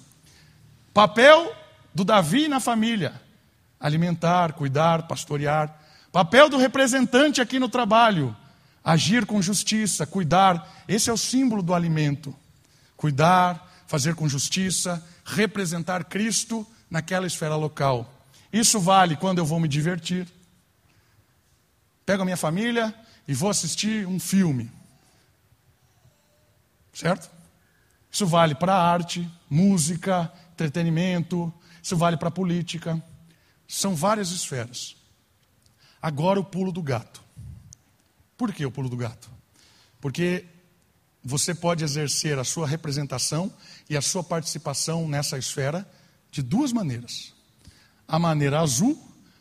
Papel 0.94 1.54
do 1.94 2.04
Davi 2.04 2.46
na 2.46 2.60
família: 2.60 3.20
alimentar, 3.86 4.52
cuidar, 4.52 5.06
pastorear. 5.06 5.74
Papel 6.10 6.48
do 6.48 6.56
representante 6.56 7.40
aqui 7.40 7.58
no 7.58 7.68
trabalho: 7.68 8.36
agir 8.84 9.24
com 9.24 9.40
justiça, 9.40 10.06
cuidar. 10.06 10.84
Esse 10.88 11.08
é 11.08 11.12
o 11.12 11.16
símbolo 11.16 11.62
do 11.62 11.74
alimento. 11.74 12.34
Cuidar, 12.96 13.84
fazer 13.86 14.14
com 14.14 14.28
justiça, 14.28 15.04
representar 15.24 16.04
Cristo 16.04 16.66
naquela 16.90 17.26
esfera 17.26 17.54
local. 17.54 18.12
Isso 18.52 18.80
vale 18.80 19.16
quando 19.16 19.38
eu 19.38 19.44
vou 19.44 19.60
me 19.60 19.68
divertir. 19.68 20.26
Pego 22.04 22.22
a 22.22 22.24
minha 22.24 22.36
família 22.36 22.94
e 23.28 23.34
vou 23.34 23.50
assistir 23.50 24.06
um 24.06 24.18
filme. 24.18 24.70
Certo? 26.92 27.30
Isso 28.10 28.26
vale 28.26 28.54
para 28.54 28.74
arte, 28.74 29.28
música, 29.50 30.32
entretenimento, 30.52 31.52
isso 31.82 31.96
vale 31.96 32.16
para 32.16 32.30
política. 32.30 33.02
São 33.68 33.94
várias 33.94 34.30
esferas. 34.30 34.96
Agora 36.00 36.38
o 36.38 36.44
pulo 36.44 36.70
do 36.70 36.82
gato. 36.82 37.22
Por 38.36 38.52
que 38.52 38.64
o 38.64 38.70
pulo 38.70 38.88
do 38.88 38.96
gato? 38.96 39.30
Porque 40.00 40.44
você 41.24 41.52
pode 41.54 41.82
exercer 41.82 42.38
a 42.38 42.44
sua 42.44 42.66
representação 42.66 43.52
e 43.90 43.96
a 43.96 44.00
sua 44.00 44.22
participação 44.22 45.08
nessa 45.08 45.36
esfera 45.36 45.88
de 46.30 46.42
duas 46.42 46.72
maneiras: 46.72 47.34
a 48.06 48.18
maneira 48.18 48.60
azul 48.60 48.96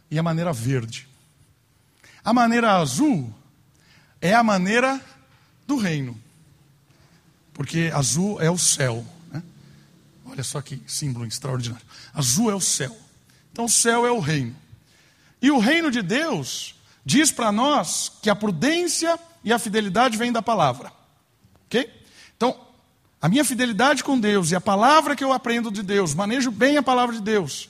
e 0.09 0.17
a 0.17 0.23
maneira 0.23 0.51
verde. 0.51 1.07
A 2.23 2.33
maneira 2.33 2.77
azul 2.77 3.31
é 4.19 4.33
a 4.33 4.41
maneira 4.41 4.99
do 5.67 5.77
reino, 5.77 6.19
porque 7.53 7.91
azul 7.93 8.41
é 8.41 8.49
o 8.49 8.57
céu. 8.57 9.05
Né? 9.31 9.43
Olha 10.25 10.43
só 10.43 10.61
que 10.61 10.81
símbolo 10.87 11.27
extraordinário: 11.27 11.85
azul 12.13 12.49
é 12.49 12.55
o 12.55 12.61
céu. 12.61 13.04
Então, 13.55 13.65
o 13.65 13.69
céu 13.69 14.05
é 14.05 14.11
o 14.11 14.19
reino. 14.19 14.53
E 15.41 15.49
o 15.49 15.59
reino 15.59 15.89
de 15.89 16.01
Deus 16.01 16.75
diz 17.05 17.31
para 17.31 17.53
nós 17.53 18.11
que 18.21 18.29
a 18.29 18.35
prudência 18.35 19.17
e 19.45 19.53
a 19.53 19.57
fidelidade 19.57 20.17
vêm 20.17 20.29
da 20.29 20.41
palavra. 20.41 20.91
Ok? 21.65 21.89
Então, 22.35 22.59
a 23.21 23.29
minha 23.29 23.45
fidelidade 23.45 24.03
com 24.03 24.19
Deus 24.19 24.51
e 24.51 24.57
a 24.57 24.59
palavra 24.59 25.15
que 25.15 25.23
eu 25.23 25.31
aprendo 25.31 25.71
de 25.71 25.81
Deus, 25.83 26.13
manejo 26.13 26.51
bem 26.51 26.75
a 26.75 26.83
palavra 26.83 27.15
de 27.15 27.21
Deus, 27.21 27.69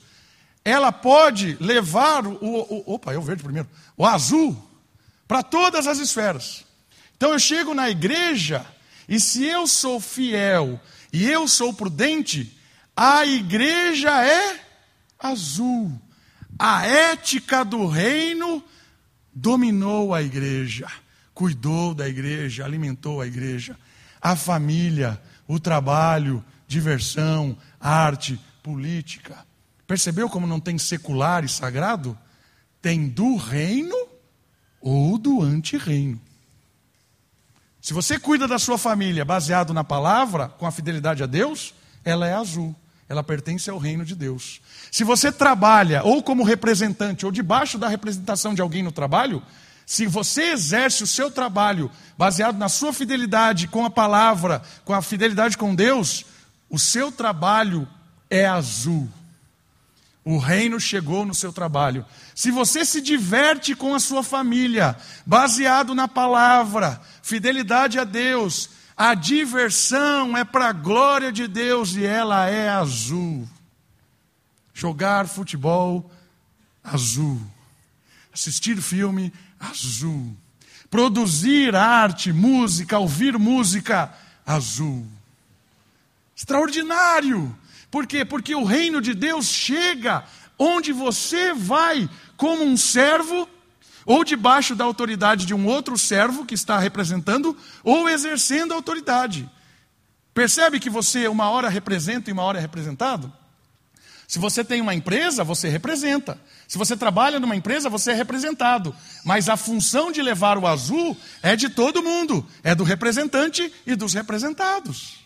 ela 0.64 0.90
pode 0.90 1.56
levar 1.60 2.26
o, 2.26 2.34
o 2.34 2.94
opa, 2.94 3.12
é 3.12 3.16
o 3.16 3.22
verde 3.22 3.44
primeiro, 3.44 3.68
o 3.96 4.04
azul 4.04 4.60
para 5.28 5.40
todas 5.40 5.86
as 5.86 6.00
esferas. 6.00 6.64
Então 7.16 7.30
eu 7.30 7.38
chego 7.38 7.74
na 7.74 7.88
igreja 7.88 8.66
e 9.08 9.20
se 9.20 9.44
eu 9.44 9.68
sou 9.68 10.00
fiel 10.00 10.80
e 11.12 11.30
eu 11.30 11.46
sou 11.46 11.72
prudente, 11.72 12.58
a 12.96 13.24
igreja 13.24 14.20
é 14.26 14.65
azul. 15.18 16.00
A 16.58 16.86
ética 16.86 17.64
do 17.64 17.86
reino 17.86 18.62
dominou 19.32 20.14
a 20.14 20.22
igreja, 20.22 20.86
cuidou 21.34 21.94
da 21.94 22.08
igreja, 22.08 22.64
alimentou 22.64 23.20
a 23.20 23.26
igreja. 23.26 23.76
A 24.20 24.34
família, 24.34 25.20
o 25.46 25.60
trabalho, 25.60 26.42
diversão, 26.66 27.56
arte, 27.78 28.40
política. 28.62 29.46
Percebeu 29.86 30.28
como 30.28 30.46
não 30.46 30.58
tem 30.58 30.78
secular 30.78 31.44
e 31.44 31.48
sagrado? 31.48 32.18
Tem 32.80 33.08
do 33.08 33.36
reino 33.36 33.96
ou 34.80 35.18
do 35.18 35.42
anti-reino. 35.42 36.20
Se 37.80 37.92
você 37.92 38.18
cuida 38.18 38.48
da 38.48 38.58
sua 38.58 38.78
família 38.78 39.24
baseado 39.24 39.72
na 39.72 39.84
palavra, 39.84 40.48
com 40.48 40.66
a 40.66 40.72
fidelidade 40.72 41.22
a 41.22 41.26
Deus, 41.26 41.74
ela 42.04 42.26
é 42.26 42.32
azul 42.32 42.74
ela 43.08 43.22
pertence 43.22 43.70
ao 43.70 43.78
reino 43.78 44.04
de 44.04 44.14
Deus. 44.14 44.60
Se 44.90 45.04
você 45.04 45.30
trabalha 45.30 46.02
ou 46.02 46.22
como 46.22 46.42
representante 46.42 47.24
ou 47.24 47.32
debaixo 47.32 47.78
da 47.78 47.88
representação 47.88 48.54
de 48.54 48.60
alguém 48.60 48.82
no 48.82 48.92
trabalho, 48.92 49.42
se 49.84 50.06
você 50.06 50.50
exerce 50.50 51.04
o 51.04 51.06
seu 51.06 51.30
trabalho 51.30 51.90
baseado 52.18 52.58
na 52.58 52.68
sua 52.68 52.92
fidelidade 52.92 53.68
com 53.68 53.84
a 53.84 53.90
palavra, 53.90 54.60
com 54.84 54.92
a 54.92 55.00
fidelidade 55.00 55.56
com 55.56 55.74
Deus, 55.74 56.24
o 56.68 56.78
seu 56.78 57.12
trabalho 57.12 57.88
é 58.28 58.44
azul. 58.44 59.08
O 60.24 60.38
reino 60.38 60.80
chegou 60.80 61.24
no 61.24 61.32
seu 61.32 61.52
trabalho. 61.52 62.04
Se 62.34 62.50
você 62.50 62.84
se 62.84 63.00
diverte 63.00 63.76
com 63.76 63.94
a 63.94 64.00
sua 64.00 64.24
família, 64.24 64.96
baseado 65.24 65.94
na 65.94 66.08
palavra, 66.08 67.00
fidelidade 67.22 67.96
a 67.96 68.02
Deus, 68.02 68.70
a 68.96 69.14
diversão 69.14 70.36
é 70.36 70.44
para 70.44 70.68
a 70.68 70.72
glória 70.72 71.30
de 71.30 71.46
Deus 71.46 71.94
e 71.94 72.04
ela 72.04 72.48
é 72.48 72.68
azul. 72.68 73.46
Jogar 74.72 75.28
futebol, 75.28 76.10
azul. 76.82 77.40
Assistir 78.32 78.80
filme, 78.80 79.32
azul. 79.60 80.34
Produzir 80.90 81.74
arte, 81.74 82.32
música, 82.32 82.98
ouvir 82.98 83.38
música, 83.38 84.12
azul. 84.46 85.06
Extraordinário. 86.34 87.54
Por 87.90 88.06
quê? 88.06 88.24
Porque 88.24 88.54
o 88.54 88.64
reino 88.64 89.00
de 89.00 89.12
Deus 89.12 89.46
chega 89.46 90.24
onde 90.58 90.92
você 90.92 91.52
vai 91.52 92.08
como 92.36 92.62
um 92.64 92.76
servo 92.76 93.48
ou 94.06 94.24
debaixo 94.24 94.76
da 94.76 94.84
autoridade 94.84 95.44
de 95.44 95.52
um 95.52 95.66
outro 95.66 95.98
servo 95.98 96.46
que 96.46 96.54
está 96.54 96.78
representando, 96.78 97.56
ou 97.82 98.08
exercendo 98.08 98.72
a 98.72 98.76
autoridade. 98.76 99.50
Percebe 100.32 100.78
que 100.78 100.88
você 100.88 101.26
uma 101.26 101.50
hora 101.50 101.68
representa 101.68 102.30
e 102.30 102.32
uma 102.32 102.44
hora 102.44 102.58
é 102.58 102.60
representado? 102.60 103.32
Se 104.28 104.38
você 104.38 104.64
tem 104.64 104.80
uma 104.80 104.94
empresa, 104.94 105.44
você 105.44 105.68
representa. 105.68 106.38
Se 106.66 106.76
você 106.76 106.96
trabalha 106.96 107.38
numa 107.38 107.54
empresa, 107.54 107.88
você 107.88 108.10
é 108.10 108.14
representado. 108.14 108.94
Mas 109.24 109.48
a 109.48 109.56
função 109.56 110.10
de 110.10 110.20
levar 110.20 110.58
o 110.58 110.66
azul 110.66 111.16
é 111.42 111.54
de 111.54 111.68
todo 111.68 112.02
mundo, 112.02 112.46
é 112.62 112.74
do 112.74 112.84
representante 112.84 113.72
e 113.86 113.94
dos 113.94 114.14
representados. 114.14 115.24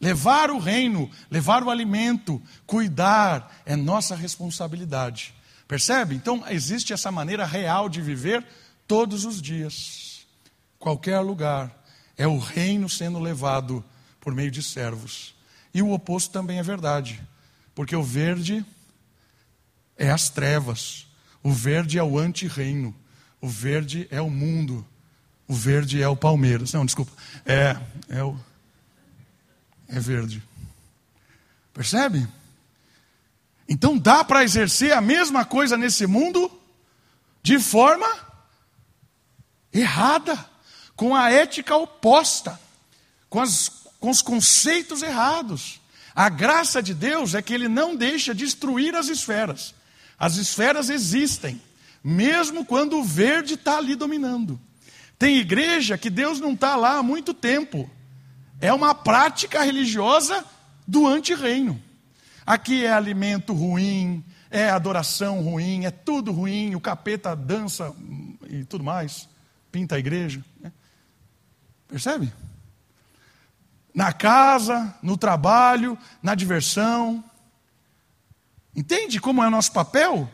Levar 0.00 0.50
o 0.50 0.58
reino, 0.58 1.10
levar 1.30 1.62
o 1.62 1.70
alimento, 1.70 2.42
cuidar, 2.66 3.62
é 3.64 3.76
nossa 3.76 4.16
responsabilidade. 4.16 5.34
Percebe? 5.72 6.14
Então 6.14 6.44
existe 6.50 6.92
essa 6.92 7.10
maneira 7.10 7.46
real 7.46 7.88
de 7.88 8.02
viver 8.02 8.44
todos 8.86 9.24
os 9.24 9.40
dias, 9.40 10.26
qualquer 10.78 11.18
lugar. 11.20 11.74
É 12.14 12.26
o 12.26 12.36
reino 12.36 12.90
sendo 12.90 13.18
levado 13.18 13.82
por 14.20 14.34
meio 14.34 14.50
de 14.50 14.62
servos. 14.62 15.34
E 15.72 15.80
o 15.80 15.90
oposto 15.90 16.30
também 16.30 16.58
é 16.58 16.62
verdade, 16.62 17.26
porque 17.74 17.96
o 17.96 18.02
verde 18.02 18.62
é 19.96 20.10
as 20.10 20.28
trevas, 20.28 21.06
o 21.42 21.50
verde 21.50 21.98
é 21.98 22.02
o 22.02 22.18
anti-reino, 22.18 22.94
o 23.40 23.48
verde 23.48 24.06
é 24.10 24.20
o 24.20 24.28
mundo, 24.28 24.86
o 25.48 25.54
verde 25.54 26.02
é 26.02 26.06
o 26.06 26.14
Palmeiras. 26.14 26.70
Não, 26.74 26.84
desculpa, 26.84 27.12
é, 27.46 27.78
é 28.10 28.22
o. 28.22 28.38
É 29.88 29.98
verde. 29.98 30.42
Percebe? 31.72 32.28
Então 33.72 33.96
dá 33.96 34.22
para 34.22 34.44
exercer 34.44 34.92
a 34.92 35.00
mesma 35.00 35.46
coisa 35.46 35.78
nesse 35.78 36.06
mundo 36.06 36.52
de 37.42 37.58
forma 37.58 38.06
errada, 39.72 40.38
com 40.94 41.16
a 41.16 41.30
ética 41.30 41.74
oposta, 41.74 42.60
com, 43.30 43.40
as, 43.40 43.70
com 43.98 44.10
os 44.10 44.20
conceitos 44.20 45.00
errados. 45.00 45.80
A 46.14 46.28
graça 46.28 46.82
de 46.82 46.92
Deus 46.92 47.34
é 47.34 47.40
que 47.40 47.54
Ele 47.54 47.66
não 47.66 47.96
deixa 47.96 48.34
destruir 48.34 48.94
as 48.94 49.08
esferas. 49.08 49.74
As 50.18 50.36
esferas 50.36 50.90
existem, 50.90 51.58
mesmo 52.04 52.66
quando 52.66 52.98
o 52.98 53.02
verde 53.02 53.54
está 53.54 53.78
ali 53.78 53.96
dominando. 53.96 54.60
Tem 55.18 55.38
igreja 55.38 55.96
que 55.96 56.10
Deus 56.10 56.38
não 56.38 56.52
está 56.52 56.76
lá 56.76 56.98
há 56.98 57.02
muito 57.02 57.32
tempo. 57.32 57.90
É 58.60 58.70
uma 58.70 58.94
prática 58.94 59.62
religiosa 59.62 60.44
do 60.86 61.06
antirreino. 61.06 61.82
Aqui 62.44 62.84
é 62.84 62.92
alimento 62.92 63.52
ruim, 63.52 64.24
é 64.50 64.68
adoração 64.68 65.40
ruim, 65.40 65.84
é 65.84 65.90
tudo 65.90 66.32
ruim, 66.32 66.74
o 66.74 66.80
capeta 66.80 67.34
dança 67.36 67.94
e 68.48 68.64
tudo 68.64 68.84
mais. 68.84 69.28
pinta 69.70 69.96
a 69.96 69.98
igreja. 69.98 70.44
Né? 70.60 70.72
Percebe? 71.88 72.32
Na 73.94 74.12
casa, 74.12 74.94
no 75.02 75.16
trabalho, 75.16 75.96
na 76.22 76.34
diversão. 76.34 77.24
Entende 78.74 79.20
como 79.20 79.42
é 79.42 79.46
o 79.46 79.50
nosso 79.50 79.72
papel? 79.72 80.28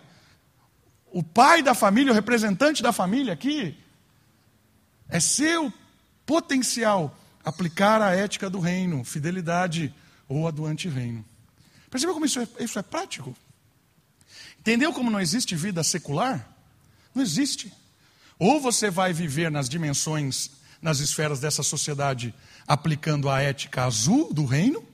O 1.13 1.23
pai 1.23 1.63
da 1.63 1.75
família, 1.75 2.13
o 2.13 2.15
representante 2.15 2.83
da 2.83 2.93
família 2.93 3.33
aqui, 3.33 3.77
é 5.09 5.21
seu 5.21 5.73
potencial 6.27 7.17
aplicar 7.45 8.03
a 8.03 8.15
ética 8.15 8.51
do 8.51 8.61
reino, 8.61 9.05
fidelidade 9.05 9.95
ou 10.29 10.47
a 10.47 10.51
do 10.51 10.67
antirreino. 10.67 11.25
Percebeu 11.91 12.15
como 12.15 12.27
isso 12.27 12.41
é, 12.41 12.49
isso 12.61 12.79
é 12.79 12.83
prático? 12.83 13.37
Entendeu 14.59 14.93
como 14.93 15.11
não 15.11 15.21
existe 15.21 15.55
vida 15.55 15.83
secular? 15.83 16.47
Não 17.15 17.23
existe. 17.23 17.73
Ou 18.39 18.61
você 18.61 18.91
vai 18.91 19.13
viver 19.13 19.51
nas 19.51 19.69
dimensões, 19.69 20.51
nas 20.81 21.01
esferas 21.01 21.41
dessa 21.41 21.63
sociedade, 21.63 22.35
aplicando 22.67 23.29
a 23.29 23.41
ética 23.41 23.85
azul 23.85 24.33
do 24.33 24.45
reino, 24.45 24.87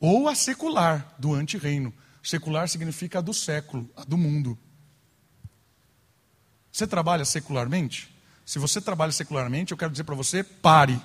ou 0.00 0.28
a 0.28 0.34
secular 0.34 1.14
do 1.18 1.34
antirreino. 1.34 1.92
Secular 2.22 2.68
significa 2.68 3.18
a 3.18 3.22
do 3.22 3.32
século, 3.32 3.88
a 3.96 4.04
do 4.04 4.16
mundo. 4.16 4.58
Você 6.70 6.86
trabalha 6.86 7.24
secularmente? 7.24 8.14
Se 8.44 8.58
você 8.58 8.80
trabalha 8.80 9.12
secularmente, 9.12 9.72
eu 9.72 9.78
quero 9.78 9.90
dizer 9.90 10.04
para 10.04 10.14
você: 10.14 10.44
pare. 10.44 11.00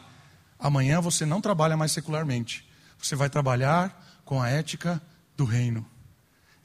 Amanhã 0.59 0.99
você 1.01 1.25
não 1.25 1.41
trabalha 1.41 1.77
mais 1.77 1.91
secularmente. 1.91 2.69
Você 2.99 3.15
vai 3.15 3.29
trabalhar 3.29 4.21
com 4.25 4.41
a 4.41 4.49
ética 4.49 5.01
do 5.35 5.45
reino. 5.45 5.85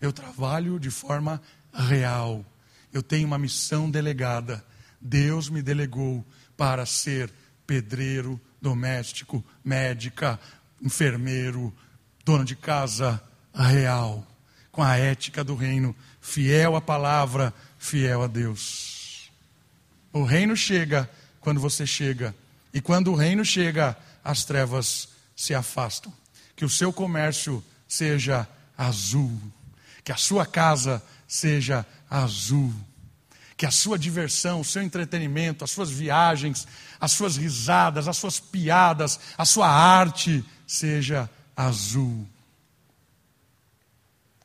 Eu 0.01 0.13
trabalho 0.13 0.79
de 0.79 0.91
forma 0.91 1.41
real. 1.73 2.45
Eu 2.93 3.03
tenho 3.03 3.27
uma 3.27 3.39
missão 3.39 3.91
delegada. 3.91 4.65
Deus 5.01 5.49
me 5.49 5.63
delegou 5.63 6.25
para 6.57 6.87
ser 6.87 7.33
pedreiro, 7.67 8.41
doméstico, 8.61 9.45
médica, 9.65 10.39
enfermeiro, 10.83 11.75
dono 12.25 12.45
de 12.45 12.57
casa 12.57 13.23
real, 13.55 14.27
com 14.71 14.83
a 14.83 14.97
ética 14.97 15.43
do 15.43 15.55
reino, 15.55 15.95
fiel 16.21 16.77
à 16.77 16.81
palavra, 16.81 17.53
fiel 17.79 18.23
a 18.23 18.27
Deus. 18.27 19.31
O 20.13 20.23
reino 20.25 20.57
chega 20.57 21.09
quando 21.41 21.61
você 21.61 21.87
chega. 21.87 22.35
E 22.73 22.81
quando 22.81 23.13
o 23.13 23.15
reino 23.15 23.45
chega, 23.45 23.97
as 24.25 24.45
trevas 24.45 25.09
se 25.35 25.55
afastam. 25.55 26.13
Que 26.55 26.65
o 26.65 26.69
seu 26.69 26.93
comércio 26.93 27.63
seja 27.87 28.49
azul. 28.77 29.33
Que 30.05 30.13
a 30.13 30.17
sua 30.17 30.47
casa 30.47 31.03
seja 31.27 31.87
azul. 32.09 32.73
Que 33.57 33.67
a 33.67 33.71
sua 33.71 33.99
diversão, 33.99 34.61
o 34.61 34.65
seu 34.65 34.83
entretenimento, 34.83 35.65
as 35.65 35.71
suas 35.71 35.91
viagens, 35.91 36.67
as 37.01 37.13
suas 37.13 37.37
risadas, 37.37 38.07
as 38.07 38.17
suas 38.17 38.39
piadas, 38.39 39.19
a 39.37 39.45
sua 39.45 39.69
arte 39.69 40.45
seja 40.67 41.29
azul. 41.57 42.27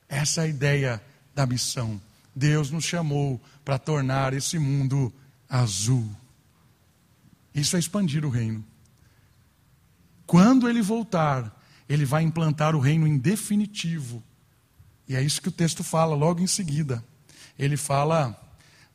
Essa 0.07 0.41
é 0.41 0.43
a 0.45 0.47
ideia 0.47 1.03
da 1.33 1.45
missão. 1.45 2.01
Deus 2.35 2.71
nos 2.71 2.85
chamou 2.85 3.39
para 3.63 3.77
tornar 3.77 4.33
esse 4.33 4.57
mundo 4.57 5.13
azul. 5.49 6.09
Isso 7.53 7.75
é 7.75 7.79
expandir 7.79 8.25
o 8.25 8.29
reino. 8.29 8.63
Quando 10.25 10.69
ele 10.69 10.81
voltar, 10.81 11.60
ele 11.91 12.05
vai 12.05 12.23
implantar 12.23 12.73
o 12.73 12.79
reino 12.79 13.05
em 13.05 13.17
definitivo. 13.17 14.23
E 15.09 15.15
é 15.15 15.21
isso 15.21 15.41
que 15.41 15.49
o 15.49 15.51
texto 15.51 15.83
fala 15.83 16.15
logo 16.15 16.39
em 16.39 16.47
seguida. 16.47 17.03
Ele 17.59 17.75
fala 17.75 18.39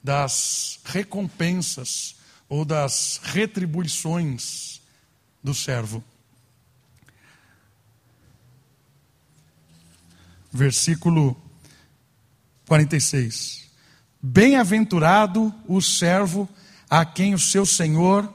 das 0.03 0.81
recompensas 0.83 2.17
ou 2.49 2.65
das 2.65 3.21
retribuições 3.23 4.81
do 5.43 5.53
servo. 5.53 6.03
Versículo 10.51 11.37
46. 12.67 13.69
Bem-aventurado 14.23 15.55
o 15.69 15.83
servo 15.83 16.49
a 16.89 17.05
quem 17.05 17.35
o 17.35 17.39
seu 17.39 17.67
senhor, 17.67 18.33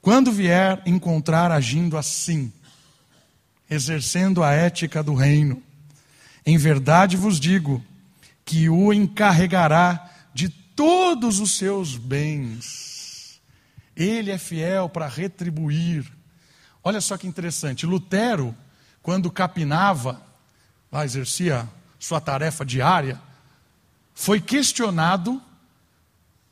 quando 0.00 0.32
vier, 0.32 0.82
encontrar 0.84 1.52
agindo 1.52 1.96
assim, 1.96 2.52
exercendo 3.72 4.42
a 4.42 4.52
ética 4.52 5.02
do 5.02 5.14
reino. 5.14 5.62
Em 6.44 6.58
verdade 6.58 7.16
vos 7.16 7.40
digo 7.40 7.82
que 8.44 8.68
o 8.68 8.92
encarregará 8.92 10.10
de 10.34 10.48
todos 10.48 11.40
os 11.40 11.56
seus 11.56 11.96
bens. 11.96 13.40
Ele 13.96 14.30
é 14.30 14.38
fiel 14.38 14.88
para 14.88 15.06
retribuir. 15.06 16.04
Olha 16.84 17.00
só 17.00 17.16
que 17.16 17.26
interessante. 17.26 17.86
Lutero, 17.86 18.54
quando 19.00 19.30
capinava, 19.30 20.20
lá 20.90 21.04
exercia 21.04 21.68
sua 21.98 22.20
tarefa 22.20 22.64
diária, 22.64 23.20
foi 24.14 24.40
questionado 24.40 25.40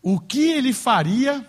o 0.03 0.19
que 0.19 0.51
ele 0.53 0.73
faria 0.73 1.47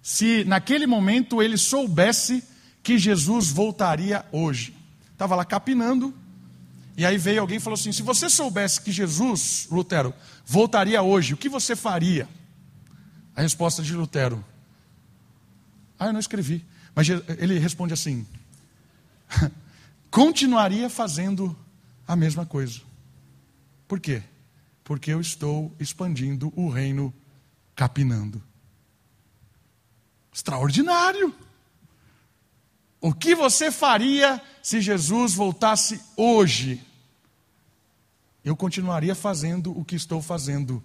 se 0.00 0.44
naquele 0.44 0.86
momento 0.86 1.42
ele 1.42 1.58
soubesse 1.58 2.42
que 2.82 2.98
Jesus 2.98 3.50
voltaria 3.50 4.24
hoje. 4.32 4.81
Estava 5.12 5.36
lá 5.36 5.44
capinando, 5.44 6.14
e 6.96 7.06
aí 7.06 7.16
veio 7.16 7.40
alguém 7.40 7.58
e 7.58 7.60
falou 7.60 7.74
assim: 7.74 7.92
se 7.92 8.02
você 8.02 8.28
soubesse 8.28 8.80
que 8.80 8.90
Jesus, 8.90 9.68
Lutero, 9.70 10.14
voltaria 10.44 11.02
hoje, 11.02 11.34
o 11.34 11.36
que 11.36 11.48
você 11.48 11.76
faria? 11.76 12.28
A 13.34 13.42
resposta 13.42 13.82
de 13.82 13.94
Lutero: 13.94 14.44
Ah, 15.98 16.06
eu 16.06 16.12
não 16.12 16.20
escrevi. 16.20 16.64
Mas 16.94 17.08
ele 17.08 17.58
responde 17.58 17.94
assim: 17.94 18.26
continuaria 20.10 20.90
fazendo 20.90 21.56
a 22.06 22.16
mesma 22.16 22.44
coisa. 22.44 22.80
Por 23.86 24.00
quê? 24.00 24.22
porque 24.84 25.12
eu 25.12 25.20
estou 25.20 25.74
expandindo 25.78 26.52
o 26.56 26.68
reino 26.68 27.14
capinando. 27.74 28.42
Extraordinário! 30.32 31.34
O 33.02 33.12
que 33.12 33.34
você 33.34 33.72
faria 33.72 34.40
se 34.62 34.80
Jesus 34.80 35.34
voltasse 35.34 36.00
hoje? 36.16 36.80
Eu 38.44 38.54
continuaria 38.54 39.12
fazendo 39.12 39.76
o 39.76 39.84
que 39.84 39.96
estou 39.96 40.22
fazendo, 40.22 40.80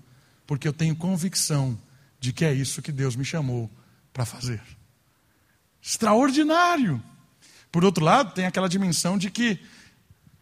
porque 0.48 0.68
eu 0.68 0.74
tenho 0.74 0.96
convicção 0.96 1.80
de 2.20 2.34
que 2.34 2.44
é 2.44 2.52
isso 2.52 2.82
que 2.82 2.92
Deus 2.92 3.16
me 3.16 3.24
chamou 3.24 3.70
para 4.12 4.26
fazer. 4.26 4.62
Extraordinário! 5.80 7.02
Por 7.72 7.86
outro 7.86 8.04
lado, 8.04 8.34
tem 8.34 8.48
aquela 8.48 8.68
dimensão 8.68 9.16
de 9.16 9.30
que 9.30 9.60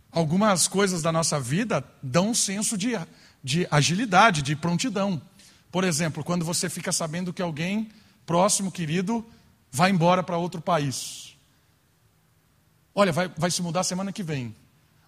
algumas 0.09 0.69
coisas 0.69 1.01
da 1.01 1.11
nossa 1.11 1.41
vida 1.41 1.83
dão 2.01 2.29
um 2.29 2.33
senso 2.33 2.77
de 2.77 2.95
de 3.43 3.67
agilidade, 3.69 4.41
de 4.41 4.55
prontidão. 4.55 5.21
Por 5.71 5.83
exemplo, 5.83 6.23
quando 6.23 6.43
você 6.43 6.67
fica 6.67 6.91
sabendo 6.91 7.31
que 7.31 7.43
alguém 7.43 7.91
próximo, 8.25 8.71
querido, 8.71 9.23
vai 9.71 9.91
embora 9.91 10.23
para 10.23 10.35
outro 10.35 10.59
país. 10.59 11.34
Olha, 12.97 13.11
vai, 13.11 13.29
vai 13.37 13.51
se 13.51 13.61
mudar 13.61 13.83
semana 13.83 14.13
que 14.13 14.23
vem. 14.23 14.55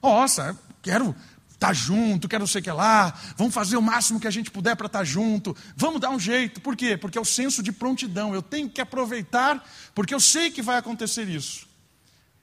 Nossa, 0.03 0.59
quero 0.81 1.15
estar 1.47 1.67
tá 1.67 1.73
junto, 1.73 2.27
quero 2.27 2.45
sei 2.45 2.61
que 2.61 2.69
lá, 2.69 3.17
vamos 3.37 3.53
fazer 3.53 3.77
o 3.77 3.81
máximo 3.81 4.19
que 4.19 4.27
a 4.27 4.31
gente 4.31 4.51
puder 4.51 4.75
para 4.75 4.87
estar 4.87 4.99
tá 4.99 5.05
junto, 5.05 5.55
vamos 5.73 6.01
dar 6.01 6.09
um 6.09 6.19
jeito. 6.19 6.59
Por 6.59 6.75
quê? 6.75 6.97
Porque 6.97 7.17
é 7.17 7.21
o 7.21 7.25
senso 7.25 7.63
de 7.63 7.71
prontidão. 7.71 8.35
Eu 8.35 8.41
tenho 8.41 8.69
que 8.69 8.81
aproveitar, 8.81 9.65
porque 9.95 10.13
eu 10.13 10.19
sei 10.19 10.51
que 10.51 10.61
vai 10.61 10.77
acontecer 10.77 11.29
isso. 11.29 11.65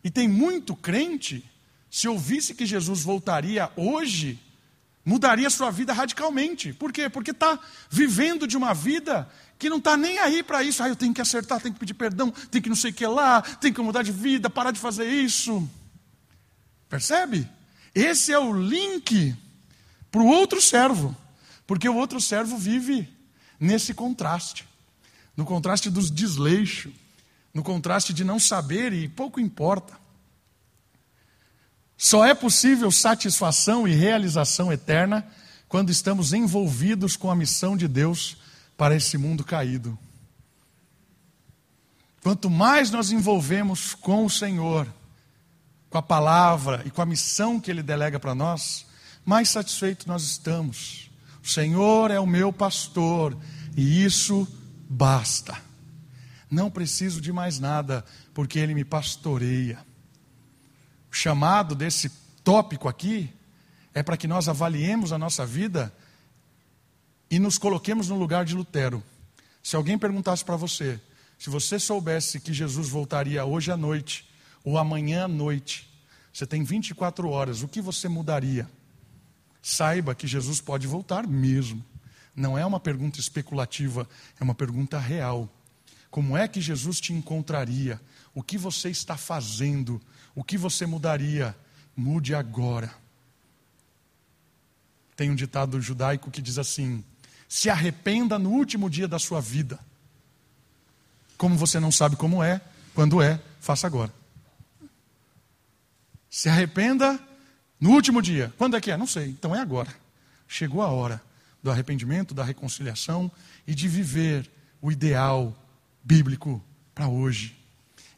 E 0.02 0.10
tem 0.10 0.26
muito 0.26 0.74
crente, 0.74 1.44
se 1.90 2.08
ouvisse 2.08 2.54
que 2.54 2.64
Jesus 2.64 3.02
voltaria 3.02 3.70
hoje, 3.76 4.40
mudaria 5.04 5.50
sua 5.50 5.70
vida 5.70 5.92
radicalmente. 5.92 6.72
Por 6.72 6.90
quê? 6.90 7.10
Porque 7.10 7.32
está 7.32 7.58
vivendo 7.90 8.46
de 8.46 8.56
uma 8.56 8.72
vida 8.72 9.28
que 9.58 9.70
não 9.70 9.78
está 9.78 9.96
nem 9.96 10.18
aí 10.18 10.42
para 10.42 10.62
isso. 10.62 10.82
Ah, 10.82 10.88
eu 10.88 10.96
tenho 10.96 11.14
que 11.14 11.20
acertar, 11.20 11.60
tenho 11.60 11.74
que 11.74 11.80
pedir 11.80 11.94
perdão, 11.94 12.30
tenho 12.50 12.62
que 12.62 12.68
não 12.68 12.76
sei 12.76 12.90
o 12.90 12.94
que 12.94 13.06
lá, 13.06 13.42
tenho 13.42 13.74
que 13.74 13.80
mudar 13.80 14.02
de 14.02 14.12
vida, 14.12 14.50
parar 14.50 14.70
de 14.70 14.80
fazer 14.80 15.08
isso. 15.08 15.68
Percebe? 16.88 17.48
Esse 17.94 18.32
é 18.32 18.38
o 18.38 18.52
link 18.52 19.36
para 20.10 20.20
o 20.20 20.26
outro 20.26 20.60
servo. 20.60 21.16
Porque 21.66 21.88
o 21.88 21.96
outro 21.96 22.20
servo 22.20 22.58
vive 22.58 23.08
nesse 23.58 23.94
contraste 23.94 24.66
no 25.36 25.44
contraste 25.44 25.90
dos 25.90 26.10
desleixos, 26.10 26.92
no 27.52 27.62
contraste 27.62 28.12
de 28.12 28.24
não 28.24 28.38
saber 28.38 28.92
e 28.92 29.08
pouco 29.08 29.40
importa. 29.40 29.94
Só 31.96 32.24
é 32.24 32.34
possível 32.34 32.90
satisfação 32.90 33.86
e 33.86 33.94
realização 33.94 34.72
eterna 34.72 35.26
quando 35.68 35.90
estamos 35.90 36.32
envolvidos 36.32 37.16
com 37.16 37.30
a 37.30 37.36
missão 37.36 37.76
de 37.76 37.88
Deus 37.88 38.36
para 38.76 38.94
esse 38.96 39.16
mundo 39.16 39.44
caído. 39.44 39.98
Quanto 42.22 42.48
mais 42.48 42.90
nós 42.90 43.12
envolvemos 43.12 43.94
com 43.94 44.24
o 44.24 44.30
Senhor, 44.30 44.88
com 45.90 45.98
a 45.98 46.02
palavra 46.02 46.82
e 46.86 46.90
com 46.90 47.02
a 47.02 47.06
missão 47.06 47.60
que 47.60 47.70
Ele 47.70 47.82
delega 47.82 48.18
para 48.18 48.34
nós, 48.34 48.86
mais 49.24 49.50
satisfeitos 49.50 50.06
nós 50.06 50.22
estamos. 50.22 51.10
O 51.42 51.48
Senhor 51.48 52.10
é 52.10 52.18
o 52.18 52.26
meu 52.26 52.52
pastor 52.52 53.36
e 53.76 54.02
isso 54.02 54.48
basta. 54.88 55.56
Não 56.50 56.70
preciso 56.70 57.20
de 57.20 57.32
mais 57.32 57.58
nada, 57.58 58.04
porque 58.32 58.58
Ele 58.58 58.74
me 58.74 58.84
pastoreia. 58.84 59.78
O 61.10 61.14
chamado 61.14 61.74
desse 61.74 62.10
tópico 62.42 62.88
aqui 62.88 63.30
é 63.92 64.02
para 64.02 64.16
que 64.16 64.26
nós 64.26 64.48
avaliemos 64.48 65.12
a 65.12 65.18
nossa 65.18 65.44
vida 65.44 65.92
e 67.30 67.38
nos 67.38 67.58
coloquemos 67.58 68.08
no 68.08 68.18
lugar 68.18 68.44
de 68.44 68.54
Lutero. 68.54 69.02
Se 69.62 69.76
alguém 69.76 69.98
perguntasse 69.98 70.44
para 70.44 70.56
você, 70.56 71.00
se 71.38 71.50
você 71.50 71.78
soubesse 71.78 72.40
que 72.40 72.52
Jesus 72.52 72.88
voltaria 72.88 73.44
hoje 73.44 73.70
à 73.70 73.76
noite 73.76 74.28
ou 74.62 74.78
amanhã 74.78 75.24
à 75.24 75.28
noite, 75.28 75.90
você 76.32 76.46
tem 76.46 76.64
24 76.64 77.28
horas, 77.28 77.62
o 77.62 77.68
que 77.68 77.80
você 77.80 78.08
mudaria? 78.08 78.68
Saiba 79.62 80.14
que 80.14 80.26
Jesus 80.26 80.60
pode 80.60 80.86
voltar 80.86 81.26
mesmo. 81.26 81.84
Não 82.34 82.58
é 82.58 82.66
uma 82.66 82.80
pergunta 82.80 83.20
especulativa, 83.20 84.08
é 84.38 84.44
uma 84.44 84.54
pergunta 84.54 84.98
real. 84.98 85.48
Como 86.10 86.36
é 86.36 86.46
que 86.48 86.60
Jesus 86.60 87.00
te 87.00 87.12
encontraria? 87.12 88.00
O 88.34 88.42
que 88.42 88.58
você 88.58 88.90
está 88.90 89.16
fazendo? 89.16 90.00
O 90.34 90.42
que 90.42 90.58
você 90.58 90.86
mudaria? 90.86 91.56
Mude 91.96 92.34
agora. 92.34 92.92
Tem 95.16 95.30
um 95.30 95.34
ditado 95.34 95.80
judaico 95.80 96.30
que 96.30 96.42
diz 96.42 96.58
assim: 96.58 97.04
se 97.54 97.70
arrependa 97.70 98.36
no 98.36 98.50
último 98.50 98.90
dia 98.90 99.06
da 99.06 99.16
sua 99.16 99.40
vida. 99.40 99.78
Como 101.38 101.56
você 101.56 101.78
não 101.78 101.92
sabe 101.92 102.16
como 102.16 102.42
é, 102.42 102.60
quando 102.92 103.22
é, 103.22 103.40
faça 103.60 103.86
agora. 103.86 104.12
Se 106.28 106.48
arrependa 106.48 107.16
no 107.78 107.90
último 107.90 108.20
dia. 108.20 108.52
Quando 108.58 108.76
é 108.76 108.80
que 108.80 108.90
é? 108.90 108.96
Não 108.96 109.06
sei. 109.06 109.28
Então 109.28 109.54
é 109.54 109.60
agora. 109.60 109.94
Chegou 110.48 110.82
a 110.82 110.88
hora 110.88 111.22
do 111.62 111.70
arrependimento, 111.70 112.34
da 112.34 112.42
reconciliação 112.42 113.30
e 113.64 113.72
de 113.72 113.86
viver 113.86 114.50
o 114.82 114.90
ideal 114.90 115.56
bíblico 116.02 116.60
para 116.92 117.06
hoje. 117.06 117.56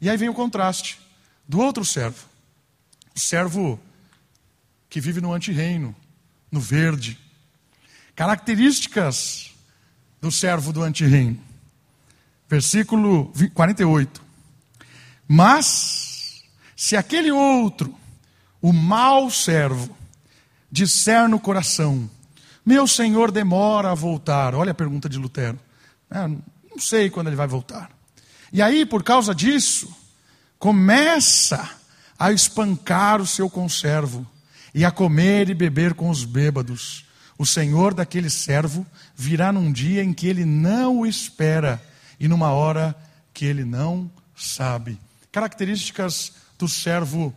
E 0.01 0.09
aí 0.09 0.17
vem 0.17 0.29
o 0.29 0.33
contraste 0.33 0.99
do 1.47 1.59
outro 1.59 1.85
servo. 1.85 2.25
O 3.15 3.19
servo 3.19 3.79
que 4.89 4.99
vive 4.99 5.21
no 5.21 5.31
antirreino, 5.31 5.95
no 6.51 6.59
verde. 6.59 7.26
Características 8.17 9.51
do 10.19 10.31
servo 10.31 10.73
do 10.73 10.81
antirreino. 10.81 11.39
Versículo 12.49 13.31
48. 13.53 14.23
Mas, 15.27 16.43
se 16.75 16.97
aquele 16.97 17.31
outro, 17.31 17.95
o 18.59 18.73
mau 18.73 19.29
servo, 19.29 19.95
disser 20.71 21.29
no 21.29 21.39
coração: 21.39 22.09
Meu 22.65 22.87
senhor 22.87 23.29
demora 23.29 23.91
a 23.91 23.95
voltar. 23.95 24.55
Olha 24.55 24.71
a 24.71 24.75
pergunta 24.75 25.07
de 25.07 25.19
Lutero. 25.19 25.59
É, 26.09 26.27
não 26.27 26.79
sei 26.79 27.11
quando 27.11 27.27
ele 27.27 27.35
vai 27.35 27.47
voltar. 27.47 27.91
E 28.51 28.63
aí, 28.63 28.83
por 28.83 29.03
causa 29.03 29.35
disso, 29.35 29.95
começa 30.57 31.69
a 32.17 32.31
espancar 32.31 33.21
o 33.21 33.27
seu 33.27 33.47
conservo 33.47 34.25
e 34.73 34.83
a 34.83 34.89
comer 34.89 35.51
e 35.51 35.53
beber 35.53 35.93
com 35.93 36.09
os 36.09 36.25
bêbados. 36.25 37.05
O 37.37 37.45
senhor 37.45 37.93
daquele 37.93 38.29
servo 38.29 38.85
virá 39.15 39.51
num 39.51 39.71
dia 39.71 40.03
em 40.03 40.13
que 40.13 40.27
ele 40.27 40.43
não 40.43 40.99
o 40.99 41.05
espera 41.05 41.81
e 42.19 42.27
numa 42.27 42.51
hora 42.51 42.95
que 43.33 43.45
ele 43.45 43.63
não 43.63 44.09
sabe. 44.35 44.99
Características 45.31 46.33
do 46.57 46.67
servo 46.67 47.33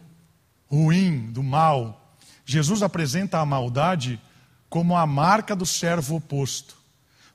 ruim, 0.70 1.30
do 1.30 1.42
mal. 1.42 2.14
Jesus 2.46 2.82
apresenta 2.82 3.38
a 3.38 3.46
maldade 3.46 4.20
como 4.68 4.96
a 4.96 5.06
marca 5.06 5.54
do 5.54 5.66
servo 5.66 6.16
oposto. 6.16 6.76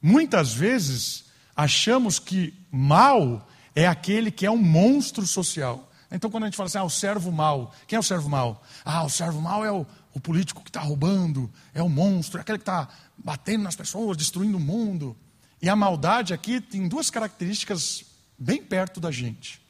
Muitas 0.02 0.54
vezes 0.54 1.26
achamos 1.56 2.18
que 2.18 2.54
mal 2.72 3.48
é 3.76 3.86
aquele 3.86 4.32
que 4.32 4.46
é 4.46 4.52
um 4.52 4.58
monstro 4.58 5.28
social. 5.28 5.92
Então, 6.12 6.30
quando 6.30 6.44
a 6.44 6.48
gente 6.48 6.56
fala 6.56 6.68
assim, 6.68 6.78
ah, 6.78 6.84
o 6.84 6.90
servo 6.90 7.32
mal, 7.32 7.74
quem 7.88 7.98
é 7.98 8.00
o 8.00 8.04
servo 8.04 8.30
mal? 8.30 8.64
Ah, 8.86 9.04
o 9.04 9.10
servo 9.10 9.42
mal 9.42 9.66
é 9.66 9.72
o, 9.72 9.86
o 10.16 10.20
político 10.20 10.64
que 10.64 10.70
está 10.70 10.80
roubando, 10.80 11.52
é 11.74 11.84
o 11.84 11.90
monstro, 11.90 12.38
é 12.38 12.42
aquele 12.42 12.58
que 12.58 12.62
está 12.62 12.88
batendo 13.18 13.66
nas 13.66 13.76
pessoas, 13.76 14.16
destruindo 14.16 14.56
o 14.56 14.62
mundo. 14.62 15.16
E 15.62 15.68
a 15.68 15.76
maldade 15.76 16.34
aqui 16.34 16.62
tem 16.62 16.88
duas 16.88 17.10
características 17.10 18.06
bem 18.40 18.64
perto 18.64 19.02
da 19.02 19.12
gente. 19.12 19.62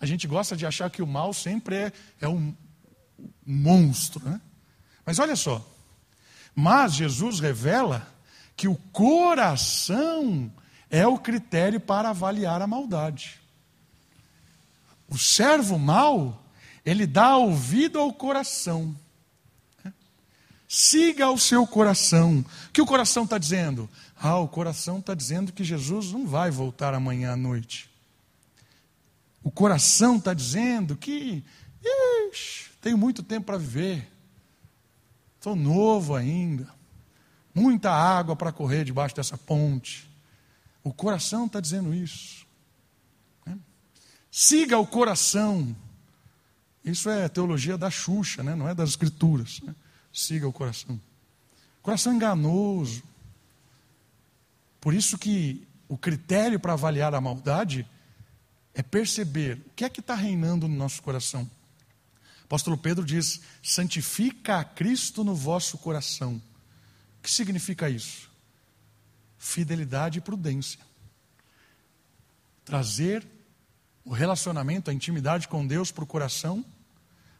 A 0.00 0.06
gente 0.06 0.24
gosta 0.28 0.56
de 0.56 0.64
achar 0.64 0.88
que 0.88 1.02
o 1.02 1.06
mal 1.06 1.32
sempre 1.32 1.74
é, 1.74 1.92
é 2.20 2.28
um 2.28 2.54
monstro, 3.44 4.24
né? 4.24 4.40
Mas 5.04 5.18
olha 5.18 5.34
só, 5.34 5.68
mas 6.54 6.94
Jesus 6.94 7.40
revela 7.40 8.06
que 8.56 8.68
o 8.68 8.76
coração 8.92 10.50
é 10.88 11.04
o 11.08 11.18
critério 11.18 11.80
para 11.80 12.10
avaliar 12.10 12.62
a 12.62 12.68
maldade. 12.68 13.40
O 15.08 15.18
servo 15.18 15.76
mau, 15.76 16.40
ele 16.84 17.04
dá 17.04 17.36
ouvido 17.36 17.98
ao 17.98 18.12
coração. 18.12 18.94
Siga 20.68 21.30
o 21.30 21.38
seu 21.38 21.66
coração. 21.66 22.44
O 22.68 22.72
que 22.72 22.80
o 22.80 22.86
coração 22.86 23.24
está 23.24 23.38
dizendo? 23.38 23.88
Ah, 24.18 24.38
o 24.38 24.48
coração 24.48 24.98
está 24.98 25.14
dizendo 25.14 25.52
que 25.52 25.62
Jesus 25.62 26.12
não 26.12 26.26
vai 26.26 26.50
voltar 26.50 26.94
amanhã 26.94 27.32
à 27.32 27.36
noite. 27.36 27.88
O 29.42 29.50
coração 29.50 30.16
está 30.16 30.34
dizendo 30.34 30.96
que 30.96 31.44
ixi, 32.30 32.70
tenho 32.80 32.98
muito 32.98 33.22
tempo 33.22 33.46
para 33.46 33.58
viver. 33.58 34.10
Estou 35.36 35.54
novo 35.54 36.14
ainda. 36.14 36.68
Muita 37.54 37.90
água 37.90 38.34
para 38.34 38.52
correr 38.52 38.84
debaixo 38.84 39.14
dessa 39.14 39.38
ponte. 39.38 40.10
O 40.82 40.92
coração 40.92 41.46
está 41.46 41.60
dizendo 41.60 41.94
isso. 41.94 42.44
Siga 44.30 44.78
o 44.78 44.86
coração. 44.86 45.74
Isso 46.84 47.08
é 47.08 47.28
teologia 47.28 47.78
da 47.78 47.90
Xuxa, 47.90 48.42
né? 48.42 48.54
não 48.54 48.68
é 48.68 48.74
das 48.74 48.90
Escrituras. 48.90 49.60
Né? 49.62 49.74
Siga 50.16 50.48
o 50.48 50.52
coração. 50.52 50.98
Coração 51.82 52.14
enganoso. 52.14 53.02
Por 54.80 54.94
isso 54.94 55.18
que 55.18 55.68
o 55.86 55.98
critério 55.98 56.58
para 56.58 56.72
avaliar 56.72 57.14
a 57.14 57.20
maldade 57.20 57.86
é 58.72 58.82
perceber 58.82 59.62
o 59.66 59.70
que 59.76 59.84
é 59.84 59.90
que 59.90 60.00
está 60.00 60.14
reinando 60.14 60.66
no 60.66 60.74
nosso 60.74 61.02
coração. 61.02 61.42
O 61.42 62.44
apóstolo 62.44 62.78
Pedro 62.78 63.04
diz: 63.04 63.42
santifica 63.62 64.58
a 64.58 64.64
Cristo 64.64 65.22
no 65.22 65.34
vosso 65.34 65.76
coração. 65.76 66.40
O 67.18 67.22
que 67.22 67.30
significa 67.30 67.90
isso? 67.90 68.30
Fidelidade 69.36 70.16
e 70.16 70.22
prudência. 70.22 70.80
Trazer 72.64 73.26
o 74.02 74.14
relacionamento, 74.14 74.90
a 74.90 74.94
intimidade 74.94 75.46
com 75.46 75.66
Deus 75.66 75.92
para 75.92 76.04
o 76.04 76.06
coração, 76.06 76.64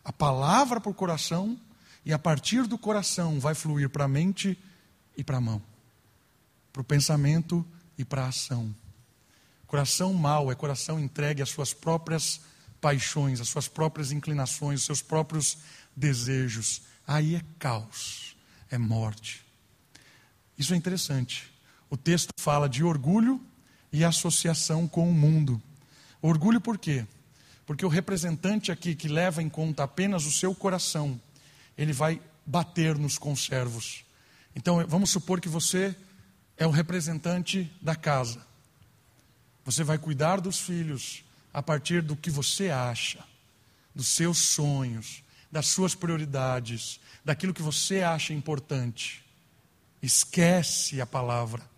a 0.05 0.13
palavra 0.13 0.79
para 0.79 0.91
o 0.91 0.95
coração, 0.95 1.59
e 2.07 2.13
a 2.13 2.19
partir 2.19 2.69
do 2.69 2.79
coração 2.79 3.41
vai 3.41 3.53
fluir 3.53 3.91
para 3.91 4.05
a 4.05 4.09
mente 4.09 4.57
e 5.17 5.25
para 5.25 5.39
a 5.39 5.41
mão, 5.41 5.61
para 6.73 6.81
o 6.81 6.85
pensamento 6.85 7.67
e 7.99 8.05
para 8.05 8.23
a 8.23 8.29
ação. 8.29 8.73
Coração 9.67 10.15
mau 10.15 10.53
é 10.53 10.55
coração 10.55 11.01
entregue 11.01 11.43
às 11.43 11.49
suas 11.49 11.75
próprias 11.75 12.41
paixões, 12.81 13.41
às 13.41 13.49
suas 13.49 13.67
próprias 13.67 14.13
inclinações, 14.13 14.79
aos 14.79 14.87
seus 14.87 15.03
próprios 15.03 15.59
desejos. 15.97 16.83
Aí 17.05 17.35
é 17.35 17.43
caos, 17.59 18.37
é 18.71 18.79
morte. 18.79 19.45
Isso 20.57 20.75
é 20.75 20.77
interessante. 20.77 21.53
O 21.91 21.97
texto 21.97 22.31
fala 22.39 22.69
de 22.69 22.85
orgulho 22.85 23.45
e 23.93 24.05
associação 24.05 24.87
com 24.87 25.11
o 25.11 25.13
mundo. 25.13 25.61
Orgulho 26.23 26.61
por 26.61 26.79
quê? 26.79 27.05
Porque 27.67 27.85
o 27.85 27.89
representante 27.89 28.71
aqui 28.71 28.95
que 28.95 29.09
leva 29.09 29.43
em 29.43 29.49
conta 29.49 29.83
apenas 29.83 30.25
o 30.25 30.31
seu 30.31 30.55
coração, 30.55 31.21
ele 31.77 31.93
vai 31.93 32.21
bater 32.45 32.97
nos 32.97 33.19
conservos. 33.19 34.05
Então, 34.55 34.85
vamos 34.87 35.11
supor 35.11 35.41
que 35.41 35.49
você 35.49 35.95
é 36.57 36.67
o 36.67 36.71
representante 36.71 37.71
da 37.81 37.95
casa. 37.95 38.41
Você 39.65 39.85
vai 39.85 39.99
cuidar 39.99 40.41
dos 40.41 40.61
filhos 40.61 41.25
a 41.53 41.63
partir 41.63 42.03
do 42.03 42.17
que 42.17 42.31
você 42.31 42.71
acha, 42.71 43.23
dos 43.95 44.09
seus 44.09 44.39
sonhos, 44.39 45.23
das 45.51 45.67
suas 45.67 45.95
prioridades, 45.95 47.01
daquilo 47.25 47.53
que 47.53 47.63
você 47.63 48.03
acha 48.03 48.33
importante. 48.33 49.25
Esquece 50.03 51.01
a 51.01 51.07
palavra. 51.07 51.69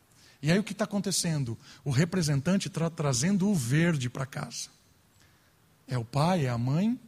E 0.43 0.53
aí 0.53 0.59
o 0.59 0.65
que 0.65 0.73
está 0.73 0.85
acontecendo? 0.85 1.59
O 1.85 1.91
representante 1.91 2.69
está 2.69 2.89
trazendo 2.91 3.49
o 3.49 3.55
verde 3.55 4.09
para 4.09 4.27
casa. 4.27 4.69
É 5.87 5.97
o 5.97 6.05
pai, 6.05 6.47
é 6.47 6.49
a 6.49 6.59
mãe, 6.59 6.99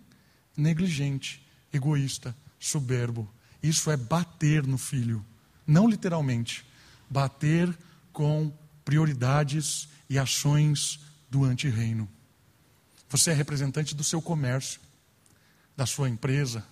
negligente, 0.56 1.46
egoísta, 1.72 2.34
soberbo. 2.60 3.28
Isso 3.62 3.90
é 3.90 3.96
bater 3.96 4.66
no 4.66 4.78
filho. 4.78 5.24
Não 5.66 5.88
literalmente. 5.88 6.64
Bater 7.08 7.76
com 8.12 8.52
prioridades 8.84 9.88
e 10.08 10.18
ações 10.18 11.00
do 11.30 11.44
antirreino. 11.44 12.08
Você 13.08 13.30
é 13.30 13.34
representante 13.34 13.94
do 13.94 14.04
seu 14.04 14.22
comércio, 14.22 14.80
da 15.76 15.86
sua 15.86 16.08
empresa. 16.08 16.64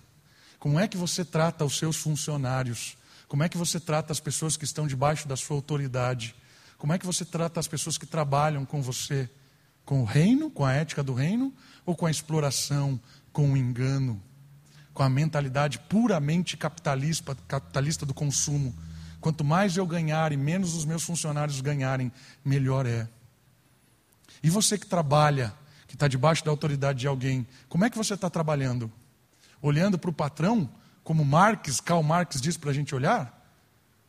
Como 0.57 0.79
é 0.79 0.87
que 0.87 0.95
você 0.95 1.25
trata 1.25 1.65
os 1.65 1.77
seus 1.77 1.97
funcionários? 1.97 2.97
Como 3.27 3.43
é 3.43 3.49
que 3.49 3.57
você 3.57 3.79
trata 3.79 4.11
as 4.11 4.19
pessoas 4.19 4.55
que 4.55 4.65
estão 4.65 4.87
debaixo 4.87 5.27
da 5.27 5.35
sua 5.35 5.55
autoridade? 5.55 6.35
Como 6.77 6.93
é 6.93 6.97
que 6.97 7.05
você 7.05 7.25
trata 7.25 7.59
as 7.59 7.67
pessoas 7.67 7.97
que 7.97 8.05
trabalham 8.05 8.65
com 8.65 8.81
você? 8.81 9.29
Com 9.85 10.01
o 10.01 10.05
reino, 10.05 10.49
com 10.49 10.65
a 10.65 10.73
ética 10.73 11.03
do 11.03 11.13
reino, 11.13 11.53
ou 11.85 11.95
com 11.95 12.05
a 12.05 12.11
exploração, 12.11 12.99
com 13.31 13.51
o 13.51 13.57
engano, 13.57 14.21
com 14.99 15.03
a 15.03 15.09
mentalidade 15.09 15.79
puramente 15.79 16.57
capitalista, 16.57 17.33
capitalista 17.47 18.05
do 18.05 18.13
consumo? 18.13 18.75
Quanto 19.21 19.45
mais 19.45 19.77
eu 19.77 19.87
ganhar 19.87 20.33
e 20.33 20.35
menos 20.35 20.75
os 20.75 20.83
meus 20.83 21.03
funcionários 21.03 21.61
ganharem, 21.61 22.11
melhor 22.43 22.85
é. 22.85 23.07
E 24.43 24.49
você 24.49 24.77
que 24.77 24.85
trabalha, 24.85 25.53
que 25.87 25.95
está 25.95 26.05
debaixo 26.05 26.43
da 26.43 26.51
autoridade 26.51 26.99
de 26.99 27.07
alguém, 27.07 27.47
como 27.69 27.85
é 27.85 27.89
que 27.89 27.97
você 27.97 28.13
está 28.13 28.29
trabalhando? 28.29 28.91
Olhando 29.61 29.97
para 29.97 30.09
o 30.09 30.13
patrão, 30.13 30.69
como 31.01 31.23
Marx, 31.23 31.79
Karl 31.79 32.03
Marx 32.03 32.41
diz 32.41 32.57
para 32.57 32.71
a 32.71 32.73
gente 32.73 32.93
olhar? 32.93 33.41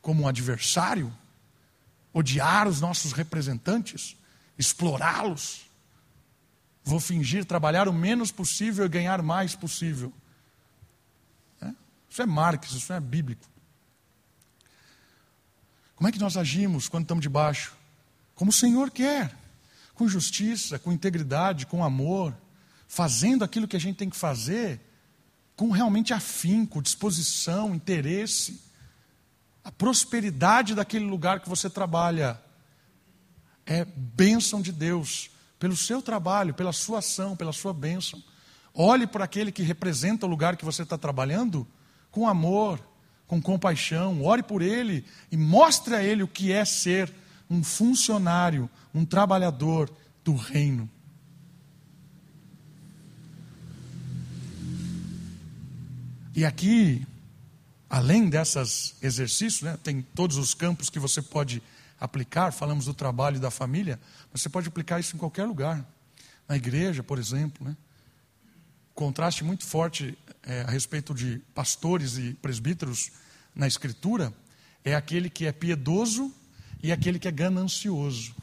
Como 0.01 0.23
um 0.23 0.27
adversário? 0.27 1.09
Odiar 2.11 2.67
os 2.67 2.81
nossos 2.81 3.13
representantes? 3.13 4.17
Explorá-los? 4.57 5.61
Vou 6.83 6.99
fingir 6.99 7.45
trabalhar 7.45 7.87
o 7.87 7.93
menos 7.93 8.29
possível 8.29 8.85
e 8.85 8.89
ganhar 8.89 9.21
mais 9.21 9.55
possível. 9.55 10.11
Isso 12.11 12.21
é 12.21 12.25
Marx, 12.25 12.73
isso 12.73 12.91
é 12.91 12.99
bíblico. 12.99 13.49
Como 15.95 16.09
é 16.09 16.11
que 16.11 16.19
nós 16.19 16.35
agimos 16.35 16.89
quando 16.89 17.05
estamos 17.05 17.21
debaixo? 17.21 17.73
Como 18.35 18.49
o 18.49 18.53
Senhor 18.53 18.91
quer, 18.91 19.33
com 19.93 20.09
justiça, 20.09 20.77
com 20.77 20.91
integridade, 20.91 21.65
com 21.65 21.81
amor, 21.85 22.35
fazendo 22.85 23.45
aquilo 23.45 23.65
que 23.65 23.77
a 23.77 23.79
gente 23.79 23.95
tem 23.95 24.09
que 24.09 24.17
fazer, 24.17 24.81
com 25.55 25.69
realmente 25.69 26.13
afinco, 26.13 26.81
disposição, 26.81 27.73
interesse, 27.73 28.61
a 29.63 29.71
prosperidade 29.71 30.75
daquele 30.75 31.05
lugar 31.05 31.39
que 31.39 31.47
você 31.47 31.69
trabalha. 31.69 32.41
É 33.65 33.85
bênção 33.85 34.61
de 34.61 34.73
Deus, 34.73 35.31
pelo 35.57 35.77
seu 35.77 36.01
trabalho, 36.01 36.53
pela 36.53 36.73
sua 36.73 36.99
ação, 36.99 37.37
pela 37.37 37.53
sua 37.53 37.73
bênção. 37.73 38.21
Olhe 38.73 39.07
para 39.07 39.23
aquele 39.23 39.49
que 39.49 39.63
representa 39.63 40.25
o 40.25 40.29
lugar 40.29 40.57
que 40.57 40.65
você 40.65 40.83
está 40.83 40.97
trabalhando 40.97 41.65
com 42.11 42.27
amor, 42.27 42.79
com 43.25 43.41
compaixão, 43.41 44.23
ore 44.23 44.43
por 44.43 44.61
ele 44.61 45.05
e 45.31 45.37
mostre 45.37 45.95
a 45.95 46.03
ele 46.03 46.21
o 46.21 46.27
que 46.27 46.51
é 46.51 46.65
ser 46.65 47.11
um 47.49 47.63
funcionário, 47.63 48.69
um 48.93 49.05
trabalhador 49.05 49.89
do 50.23 50.35
reino. 50.35 50.89
E 56.35 56.45
aqui, 56.45 57.05
além 57.89 58.29
desses 58.29 58.95
exercícios, 59.01 59.61
né, 59.61 59.77
tem 59.83 60.01
todos 60.01 60.37
os 60.37 60.53
campos 60.53 60.89
que 60.89 60.99
você 60.99 61.21
pode 61.21 61.61
aplicar, 61.99 62.51
falamos 62.51 62.85
do 62.85 62.93
trabalho 62.93 63.35
e 63.37 63.39
da 63.39 63.51
família, 63.51 63.99
mas 64.31 64.41
você 64.41 64.49
pode 64.49 64.67
aplicar 64.67 64.99
isso 64.99 65.15
em 65.15 65.19
qualquer 65.19 65.45
lugar. 65.45 65.85
Na 66.47 66.55
igreja, 66.55 67.03
por 67.03 67.19
exemplo. 67.19 67.67
Né? 67.67 67.75
Contraste 69.01 69.43
muito 69.43 69.65
forte 69.65 70.15
é, 70.43 70.61
a 70.61 70.69
respeito 70.69 71.11
de 71.11 71.39
pastores 71.55 72.19
e 72.19 72.35
presbíteros 72.35 73.09
na 73.55 73.65
Escritura 73.65 74.31
é 74.85 74.93
aquele 74.93 75.27
que 75.27 75.47
é 75.47 75.51
piedoso 75.51 76.31
e 76.83 76.91
aquele 76.91 77.17
que 77.17 77.27
é 77.27 77.31
ganancioso. 77.31 78.35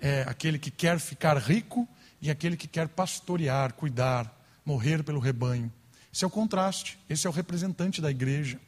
É 0.00 0.22
aquele 0.28 0.60
que 0.60 0.70
quer 0.70 1.00
ficar 1.00 1.36
rico 1.38 1.88
e 2.22 2.30
aquele 2.30 2.56
que 2.56 2.68
quer 2.68 2.86
pastorear, 2.86 3.72
cuidar, 3.72 4.32
morrer 4.64 5.02
pelo 5.02 5.18
rebanho. 5.18 5.72
Esse 6.14 6.22
é 6.22 6.26
o 6.28 6.30
contraste, 6.30 6.96
esse 7.10 7.26
é 7.26 7.30
o 7.30 7.32
representante 7.32 8.00
da 8.00 8.12
igreja. 8.12 8.60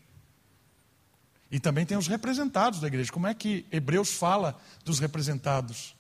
E 1.53 1.61
também 1.61 1.87
tem 1.87 1.97
os 1.97 2.09
representados 2.09 2.81
da 2.81 2.89
igreja. 2.89 3.13
Como 3.13 3.29
é 3.29 3.33
que 3.33 3.65
Hebreus 3.71 4.13
fala 4.13 4.61
dos 4.85 4.99
representados? 4.99 5.95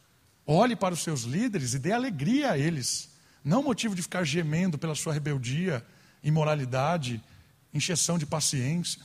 Olhe 0.45 0.75
para 0.75 0.95
os 0.95 1.05
seus 1.05 1.23
líderes 1.23 1.75
e 1.75 1.79
dê 1.79 1.93
alegria 1.93 2.51
a 2.51 2.59
eles. 2.59 3.10
Não 3.45 3.63
motivo 3.63 3.95
de 3.95 4.03
ficar 4.03 4.25
gemendo 4.25 4.77
pela 4.77 4.95
sua 4.95 5.13
rebeldia, 5.13 5.85
imoralidade, 6.23 7.23
encheção 7.73 8.19
de 8.19 8.27
paciência. 8.27 9.01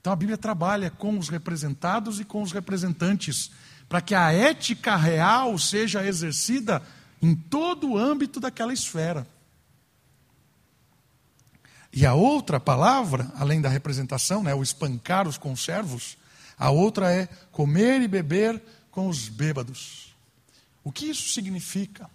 Então 0.00 0.12
a 0.12 0.16
Bíblia 0.16 0.38
trabalha 0.38 0.90
com 0.90 1.18
os 1.18 1.28
representados 1.28 2.20
e 2.20 2.24
com 2.24 2.42
os 2.42 2.52
representantes, 2.52 3.50
para 3.88 4.00
que 4.00 4.14
a 4.14 4.32
ética 4.32 4.96
real 4.96 5.58
seja 5.58 6.06
exercida 6.06 6.82
em 7.20 7.34
todo 7.34 7.90
o 7.90 7.98
âmbito 7.98 8.40
daquela 8.40 8.72
esfera. 8.72 9.26
E 11.92 12.06
a 12.06 12.14
outra 12.14 12.60
palavra, 12.60 13.30
além 13.36 13.60
da 13.60 13.68
representação, 13.68 14.42
né, 14.42 14.54
o 14.54 14.62
espancar 14.62 15.26
os 15.26 15.38
conservos, 15.38 16.16
a 16.56 16.70
outra 16.70 17.12
é 17.12 17.26
comer 17.50 18.00
e 18.02 18.08
beber 18.08 18.62
com 18.90 19.08
os 19.08 19.28
bêbados. 19.28 20.14
O 20.84 20.92
que 20.92 21.06
isso 21.06 21.28
significa? 21.30 22.08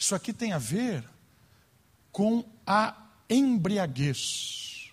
Isso 0.00 0.14
aqui 0.14 0.32
tem 0.32 0.54
a 0.54 0.58
ver 0.58 1.06
com 2.10 2.42
a 2.66 2.96
embriaguez. 3.28 4.90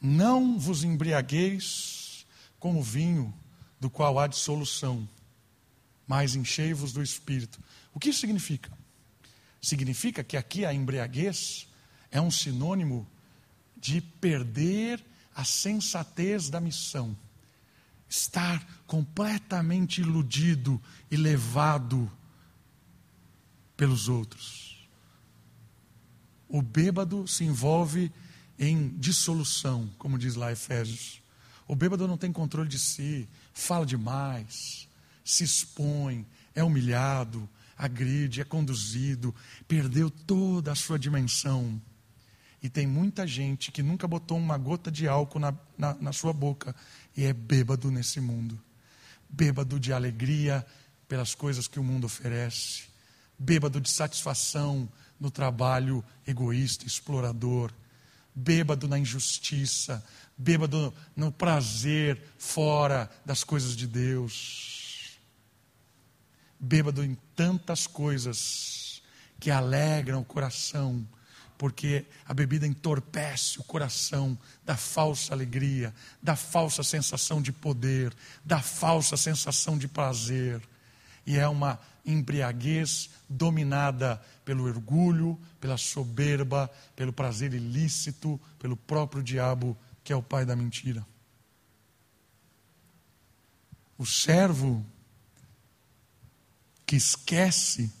Não 0.00 0.56
vos 0.56 0.84
embriagueis 0.84 2.24
com 2.60 2.78
o 2.78 2.82
vinho 2.82 3.34
do 3.80 3.90
qual 3.90 4.20
há 4.20 4.28
dissolução, 4.28 5.06
mas 6.06 6.36
enchei-vos 6.36 6.92
do 6.92 7.02
espírito. 7.02 7.58
O 7.92 7.98
que 7.98 8.10
isso 8.10 8.20
significa? 8.20 8.70
Significa 9.60 10.22
que 10.22 10.36
aqui 10.36 10.64
a 10.64 10.72
embriaguez 10.72 11.66
é 12.08 12.20
um 12.20 12.30
sinônimo 12.30 13.04
de 13.76 14.00
perder 14.00 15.04
a 15.34 15.44
sensatez 15.44 16.48
da 16.48 16.60
missão, 16.60 17.18
estar 18.08 18.64
completamente 18.86 20.00
iludido 20.00 20.80
e 21.10 21.16
levado 21.16 22.08
pelos 23.80 24.10
outros. 24.10 24.86
O 26.46 26.60
bêbado 26.60 27.26
se 27.26 27.44
envolve 27.44 28.12
em 28.58 28.90
dissolução, 28.98 29.88
como 29.96 30.18
diz 30.18 30.34
lá 30.34 30.52
Efésios. 30.52 31.22
O 31.66 31.74
bêbado 31.74 32.06
não 32.06 32.18
tem 32.18 32.30
controle 32.30 32.68
de 32.68 32.78
si, 32.78 33.26
fala 33.54 33.86
demais, 33.86 34.86
se 35.24 35.44
expõe, 35.44 36.26
é 36.54 36.62
humilhado, 36.62 37.48
agride, 37.74 38.42
é 38.42 38.44
conduzido, 38.44 39.34
perdeu 39.66 40.10
toda 40.10 40.72
a 40.72 40.74
sua 40.74 40.98
dimensão. 40.98 41.80
E 42.62 42.68
tem 42.68 42.86
muita 42.86 43.26
gente 43.26 43.72
que 43.72 43.82
nunca 43.82 44.06
botou 44.06 44.36
uma 44.36 44.58
gota 44.58 44.90
de 44.90 45.08
álcool 45.08 45.38
na, 45.38 45.54
na, 45.78 45.94
na 45.94 46.12
sua 46.12 46.34
boca 46.34 46.76
e 47.16 47.24
é 47.24 47.32
bêbado 47.32 47.90
nesse 47.90 48.20
mundo. 48.20 48.60
Bêbado 49.26 49.80
de 49.80 49.90
alegria 49.90 50.66
pelas 51.08 51.34
coisas 51.34 51.66
que 51.66 51.80
o 51.80 51.82
mundo 51.82 52.04
oferece, 52.04 52.89
bêbado 53.40 53.80
de 53.80 53.88
satisfação 53.88 54.86
no 55.18 55.30
trabalho 55.30 56.04
egoísta, 56.26 56.86
explorador, 56.86 57.72
bêbado 58.34 58.86
na 58.86 58.98
injustiça, 58.98 60.04
bêbado 60.36 60.92
no 61.16 61.32
prazer 61.32 62.22
fora 62.36 63.10
das 63.24 63.42
coisas 63.42 63.74
de 63.74 63.86
Deus, 63.86 65.18
bêbado 66.58 67.02
em 67.02 67.16
tantas 67.34 67.86
coisas 67.86 69.02
que 69.40 69.50
alegram 69.50 70.20
o 70.20 70.24
coração, 70.24 71.06
porque 71.56 72.04
a 72.26 72.34
bebida 72.34 72.66
entorpece 72.66 73.58
o 73.58 73.64
coração 73.64 74.38
da 74.66 74.76
falsa 74.76 75.32
alegria, 75.32 75.94
da 76.22 76.36
falsa 76.36 76.82
sensação 76.82 77.40
de 77.40 77.52
poder, 77.52 78.14
da 78.44 78.60
falsa 78.60 79.16
sensação 79.16 79.78
de 79.78 79.88
prazer, 79.88 80.60
e 81.26 81.38
é 81.38 81.48
uma 81.48 81.78
embriaguez 82.04 83.10
dominada 83.28 84.20
pelo 84.44 84.64
orgulho, 84.64 85.38
pela 85.60 85.76
soberba, 85.76 86.70
pelo 86.96 87.12
prazer 87.12 87.52
ilícito, 87.52 88.40
pelo 88.58 88.76
próprio 88.76 89.22
diabo, 89.22 89.76
que 90.02 90.12
é 90.12 90.16
o 90.16 90.22
pai 90.22 90.44
da 90.44 90.56
mentira. 90.56 91.06
O 93.96 94.06
servo 94.06 94.84
que 96.86 96.96
esquece, 96.96 97.92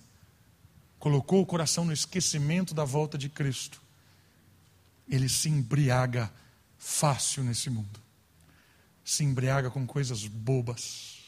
colocou 0.98 1.42
o 1.42 1.46
coração 1.46 1.84
no 1.84 1.92
esquecimento 1.92 2.74
da 2.74 2.84
volta 2.84 3.16
de 3.16 3.28
Cristo, 3.28 3.80
ele 5.08 5.28
se 5.28 5.48
embriaga 5.48 6.32
fácil 6.78 7.44
nesse 7.44 7.70
mundo. 7.70 8.00
Se 9.04 9.22
embriaga 9.22 9.70
com 9.70 9.86
coisas 9.86 10.26
bobas 10.26 11.19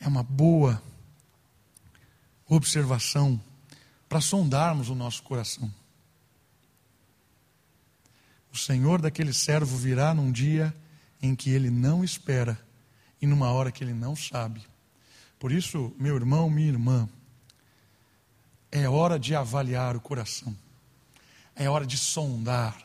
é 0.00 0.06
uma 0.06 0.22
boa 0.22 0.82
observação 2.48 3.40
para 4.08 4.20
sondarmos 4.20 4.88
o 4.88 4.94
nosso 4.94 5.22
coração. 5.22 5.72
O 8.52 8.56
Senhor 8.56 9.00
daquele 9.00 9.32
servo 9.32 9.76
virá 9.76 10.14
num 10.14 10.32
dia 10.32 10.74
em 11.20 11.34
que 11.34 11.50
ele 11.50 11.70
não 11.70 12.02
espera 12.02 12.58
e 13.20 13.26
numa 13.26 13.50
hora 13.52 13.70
que 13.70 13.84
ele 13.84 13.92
não 13.92 14.16
sabe. 14.16 14.62
Por 15.38 15.52
isso, 15.52 15.94
meu 15.98 16.16
irmão, 16.16 16.48
minha 16.48 16.68
irmã, 16.68 17.08
é 18.70 18.88
hora 18.88 19.18
de 19.18 19.34
avaliar 19.34 19.96
o 19.96 20.00
coração, 20.00 20.56
é 21.54 21.68
hora 21.68 21.86
de 21.86 21.96
sondar, 21.96 22.76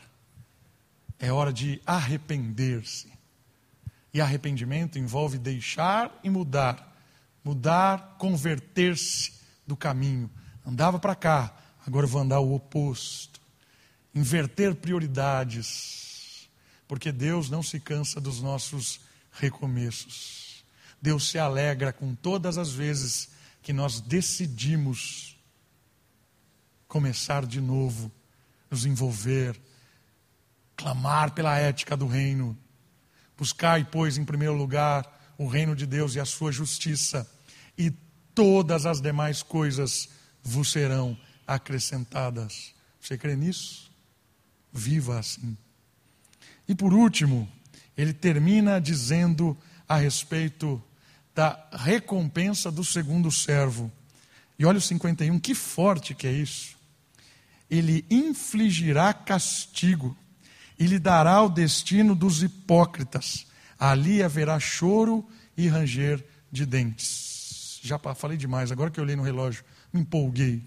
é 1.18 1.32
hora 1.32 1.52
de 1.52 1.80
arrepender-se, 1.86 3.12
E 4.12 4.20
arrependimento 4.20 4.96
envolve 4.96 5.38
deixar 5.38 6.16
e 6.22 6.30
mudar. 6.30 6.93
Mudar, 7.44 8.16
converter-se 8.18 9.34
do 9.66 9.76
caminho. 9.76 10.30
Andava 10.66 10.98
para 10.98 11.14
cá, 11.14 11.54
agora 11.86 12.06
vou 12.06 12.22
andar 12.22 12.40
o 12.40 12.54
oposto. 12.54 13.40
Inverter 14.14 14.74
prioridades. 14.74 16.48
Porque 16.88 17.12
Deus 17.12 17.50
não 17.50 17.62
se 17.62 17.78
cansa 17.78 18.20
dos 18.20 18.40
nossos 18.40 19.00
recomeços. 19.30 20.64
Deus 21.00 21.28
se 21.28 21.38
alegra 21.38 21.92
com 21.92 22.14
todas 22.14 22.56
as 22.56 22.72
vezes 22.72 23.28
que 23.62 23.72
nós 23.72 24.00
decidimos 24.00 25.36
começar 26.88 27.44
de 27.44 27.60
novo, 27.60 28.10
nos 28.70 28.86
envolver, 28.86 29.60
clamar 30.76 31.32
pela 31.32 31.58
ética 31.58 31.96
do 31.96 32.06
reino. 32.06 32.56
Buscai, 33.36 33.84
pois, 33.84 34.16
em 34.16 34.24
primeiro 34.24 34.54
lugar 34.54 35.34
o 35.36 35.48
reino 35.48 35.74
de 35.74 35.86
Deus 35.86 36.14
e 36.14 36.20
a 36.20 36.24
sua 36.24 36.52
justiça, 36.52 37.28
e 37.76 37.92
todas 38.34 38.86
as 38.86 39.00
demais 39.00 39.42
coisas 39.42 40.08
vos 40.42 40.70
serão 40.70 41.16
acrescentadas. 41.46 42.74
Você 43.00 43.16
crê 43.18 43.36
nisso? 43.36 43.90
Viva 44.72 45.18
assim. 45.18 45.56
E 46.68 46.74
por 46.74 46.92
último, 46.92 47.48
ele 47.96 48.12
termina 48.12 48.80
dizendo 48.80 49.56
a 49.88 49.96
respeito 49.96 50.82
da 51.34 51.68
recompensa 51.72 52.70
do 52.70 52.84
segundo 52.84 53.30
servo. 53.30 53.90
E 54.58 54.64
olha 54.64 54.78
o 54.78 54.82
51, 54.82 55.38
que 55.38 55.54
forte 55.54 56.14
que 56.14 56.26
é 56.26 56.32
isso. 56.32 56.76
Ele 57.70 58.04
infligirá 58.10 59.12
castigo 59.12 60.16
e 60.78 60.86
lhe 60.86 60.98
dará 60.98 61.42
o 61.42 61.48
destino 61.48 62.14
dos 62.14 62.42
hipócritas. 62.42 63.46
Ali 63.78 64.22
haverá 64.22 64.58
choro 64.60 65.26
e 65.56 65.68
ranger 65.68 66.24
de 66.50 66.64
dentes. 66.64 67.23
Já 67.86 67.98
falei 67.98 68.38
demais, 68.38 68.72
agora 68.72 68.90
que 68.90 68.98
eu 68.98 69.04
olhei 69.04 69.14
no 69.14 69.22
relógio, 69.22 69.62
me 69.92 70.00
empolguei. 70.00 70.62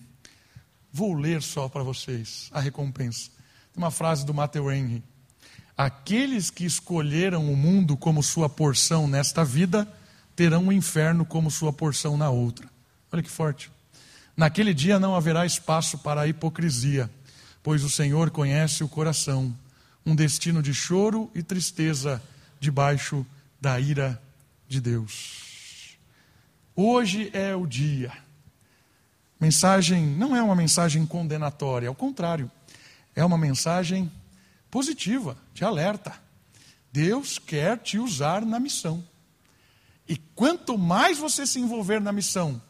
Vou 0.94 1.16
ler 1.16 1.42
só 1.42 1.68
para 1.68 1.82
vocês 1.82 2.48
a 2.52 2.60
recompensa. 2.60 3.32
Tem 3.74 3.84
uma 3.84 3.90
frase 3.90 4.24
do 4.24 4.36
Matthew 4.36 4.72
Henry. 4.72 5.04
Aqueles 5.76 6.52
que 6.52 6.64
escolheram 6.64 7.52
o 7.52 7.58
mundo 7.58 7.98
como 7.98 8.22
sua 8.22 8.48
porção 8.48 9.08
nesta 9.08 9.44
vida, 9.44 9.92
terão 10.36 10.68
o 10.68 10.72
inferno 10.72 11.26
como 11.26 11.50
sua 11.50 11.74
porção 11.74 12.16
na 12.18 12.30
outra. 12.30 12.70
Olha 13.12 13.24
que 13.24 13.32
forte. 13.32 13.72
Naquele 14.36 14.72
dia 14.72 15.00
não 15.00 15.16
haverá 15.16 15.44
espaço 15.44 15.98
para 15.98 16.22
a 16.22 16.28
hipocrisia, 16.28 17.10
pois 17.64 17.84
o 17.84 17.90
Senhor 17.90 18.30
conhece 18.30 18.84
o 18.84 18.88
coração 18.88 19.56
um 20.06 20.16
destino 20.16 20.62
de 20.62 20.74
choro 20.74 21.32
e 21.34 21.42
tristeza 21.42 22.22
debaixo 22.60 23.26
da 23.60 23.80
ira 23.80 24.22
de 24.68 24.80
Deus. 24.80 25.47
Hoje 26.80 27.32
é 27.34 27.56
o 27.56 27.66
dia. 27.66 28.16
Mensagem 29.40 30.06
não 30.06 30.36
é 30.36 30.44
uma 30.44 30.56
mensagem 30.56 31.08
condenatória, 31.08 31.90
ao 31.90 31.96
contrário, 31.96 32.52
é 33.16 33.26
uma 33.26 33.36
mensagem 33.36 34.12
positiva, 34.70 35.36
de 35.56 35.66
alerta. 35.66 36.14
Deus 36.94 37.40
quer 37.40 37.80
te 37.80 37.98
usar 37.98 38.46
na 38.46 38.60
missão. 38.60 39.04
E 40.08 40.18
quanto 40.36 40.78
mais 40.78 41.18
você 41.18 41.48
se 41.48 41.60
envolver 41.60 42.00
na 42.00 42.12
missão, 42.12 42.62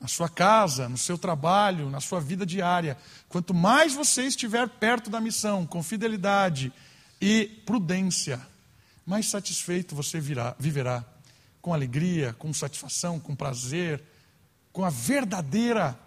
na 0.00 0.08
sua 0.08 0.28
casa, 0.28 0.88
no 0.88 0.98
seu 0.98 1.16
trabalho, 1.16 1.90
na 1.90 2.00
sua 2.00 2.20
vida 2.20 2.44
diária. 2.44 2.98
Quanto 3.28 3.54
mais 3.54 3.94
você 3.94 4.24
estiver 4.24 4.68
perto 4.68 5.08
da 5.08 5.20
missão, 5.20 5.64
com 5.64 5.80
fidelidade 5.80 6.72
e 7.20 7.44
prudência, 7.64 8.44
mais 9.06 9.26
satisfeito 9.26 9.94
você 9.94 10.18
virá, 10.18 10.56
viverá. 10.58 11.04
Com 11.68 11.74
alegria, 11.74 12.32
com 12.32 12.50
satisfação, 12.50 13.20
com 13.20 13.36
prazer, 13.36 14.02
com 14.72 14.86
a 14.86 14.88
verdadeira 14.88 16.00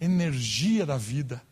energia 0.00 0.86
da 0.86 0.96
vida 0.96 1.42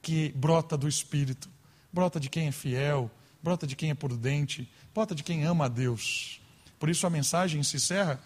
que 0.00 0.28
brota 0.36 0.76
do 0.76 0.86
Espírito, 0.86 1.48
brota 1.92 2.20
de 2.20 2.30
quem 2.30 2.46
é 2.46 2.52
fiel, 2.52 3.10
brota 3.42 3.66
de 3.66 3.74
quem 3.74 3.90
é 3.90 3.94
prudente, 3.94 4.70
brota 4.94 5.16
de 5.16 5.24
quem 5.24 5.42
ama 5.42 5.64
a 5.64 5.68
Deus. 5.68 6.40
Por 6.78 6.88
isso 6.88 7.04
a 7.04 7.10
mensagem 7.10 7.60
se 7.64 7.74
encerra 7.74 8.22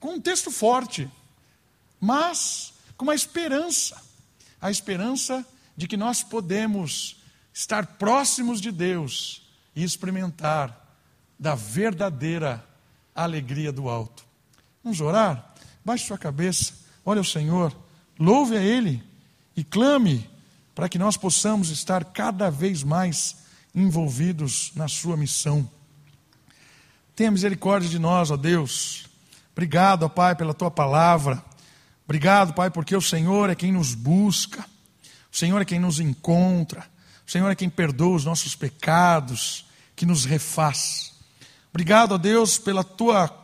com 0.00 0.14
um 0.14 0.20
texto 0.20 0.50
forte 0.50 1.08
mas 2.00 2.74
com 2.96 3.04
uma 3.04 3.14
esperança 3.14 4.02
a 4.60 4.72
esperança 4.72 5.46
de 5.76 5.86
que 5.86 5.96
nós 5.96 6.20
podemos 6.20 7.22
estar 7.54 7.86
próximos 7.96 8.60
de 8.60 8.72
Deus 8.72 9.48
e 9.72 9.84
experimentar 9.84 10.98
da 11.38 11.54
verdadeira 11.54 12.71
alegria 13.14 13.72
do 13.72 13.88
alto. 13.88 14.24
Vamos 14.82 15.00
orar? 15.00 15.54
Baixe 15.84 16.06
sua 16.06 16.18
cabeça, 16.18 16.74
olhe 17.04 17.18
ao 17.18 17.24
Senhor, 17.24 17.76
louve 18.18 18.56
a 18.56 18.62
Ele 18.62 19.02
e 19.56 19.62
clame 19.62 20.28
para 20.74 20.88
que 20.88 20.98
nós 20.98 21.16
possamos 21.16 21.70
estar 21.70 22.04
cada 22.04 22.50
vez 22.50 22.82
mais 22.82 23.36
envolvidos 23.74 24.72
na 24.74 24.88
Sua 24.88 25.16
missão. 25.16 25.68
Tenha 27.14 27.30
misericórdia 27.30 27.88
de 27.88 27.98
nós, 27.98 28.30
ó 28.30 28.36
Deus. 28.36 29.06
Obrigado, 29.52 30.04
ó 30.04 30.08
Pai, 30.08 30.34
pela 30.34 30.54
Tua 30.54 30.70
palavra. 30.70 31.42
Obrigado, 32.04 32.54
Pai, 32.54 32.70
porque 32.70 32.96
o 32.96 33.02
Senhor 33.02 33.50
é 33.50 33.54
quem 33.54 33.72
nos 33.72 33.94
busca, 33.94 34.64
o 35.30 35.36
Senhor 35.36 35.60
é 35.60 35.64
quem 35.64 35.78
nos 35.78 36.00
encontra, 36.00 36.84
o 37.26 37.30
Senhor 37.30 37.48
é 37.50 37.54
quem 37.54 37.70
perdoa 37.70 38.16
os 38.16 38.24
nossos 38.24 38.54
pecados, 38.54 39.64
que 39.94 40.04
nos 40.04 40.24
refaz. 40.24 41.11
Obrigado, 41.72 42.12
ó 42.12 42.18
Deus, 42.18 42.58
pela 42.58 42.84
tua 42.84 43.34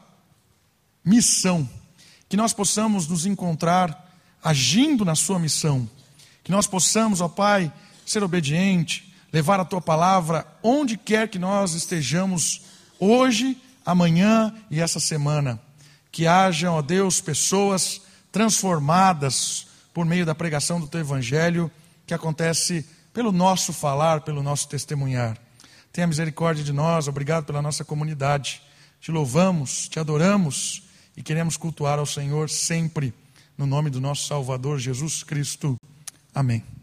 missão, 1.03 1.69
que 2.29 2.37
nós 2.37 2.53
possamos 2.53 3.09
nos 3.09 3.25
encontrar 3.25 4.07
agindo 4.45 5.03
na 5.03 5.15
sua 5.15 5.39
missão, 5.39 5.89
que 6.45 6.53
nós 6.53 6.67
possamos, 6.67 7.23
ó 7.23 7.29
Pai, 7.29 7.73
ser 8.05 8.23
obediente, 8.23 9.15
levar 9.33 9.59
a 9.61 9.65
tua 9.65 9.81
palavra 9.81 10.47
onde 10.63 10.99
quer 10.99 11.29
que 11.29 11.39
nós 11.39 11.73
estejamos 11.73 12.63
hoje, 13.01 13.57
amanhã 13.85 14.55
e 14.71 14.79
essa 14.79 15.01
semana. 15.01 15.59
Que 16.13 16.27
hajam, 16.27 16.75
ó 16.75 16.83
Deus, 16.83 17.23
pessoas 17.23 18.03
transformadas 18.31 19.67
por 19.95 20.05
meio 20.05 20.27
da 20.27 20.35
pregação 20.35 20.79
do 20.79 20.87
teu 20.87 21.01
evangelho, 21.01 21.71
que 22.07 22.13
acontece 22.13 22.85
pelo 23.13 23.33
nosso 23.33 23.73
falar, 23.73 24.21
pelo 24.21 24.43
nosso 24.43 24.69
testemunhar. 24.69 25.39
Tenha 25.93 26.07
misericórdia 26.07 26.63
de 26.63 26.73
nós, 26.73 27.09
obrigado 27.09 27.45
pela 27.45 27.63
nossa 27.63 27.85
comunidade. 27.85 28.63
Te 29.01 29.11
louvamos, 29.11 29.89
te 29.89 29.99
adoramos 29.99 30.83
e 31.17 31.23
queremos 31.23 31.57
cultuar 31.57 31.99
ao 31.99 32.07
Senhor 32.07 32.51
sempre, 32.51 33.13
no 33.57 33.67
nome 33.67 33.91
do 33.91 34.01
nosso 34.01 34.27
Salvador 34.27 34.79
Jesus 34.79 35.23
Cristo. 35.23 35.77
Amém. 36.35 36.78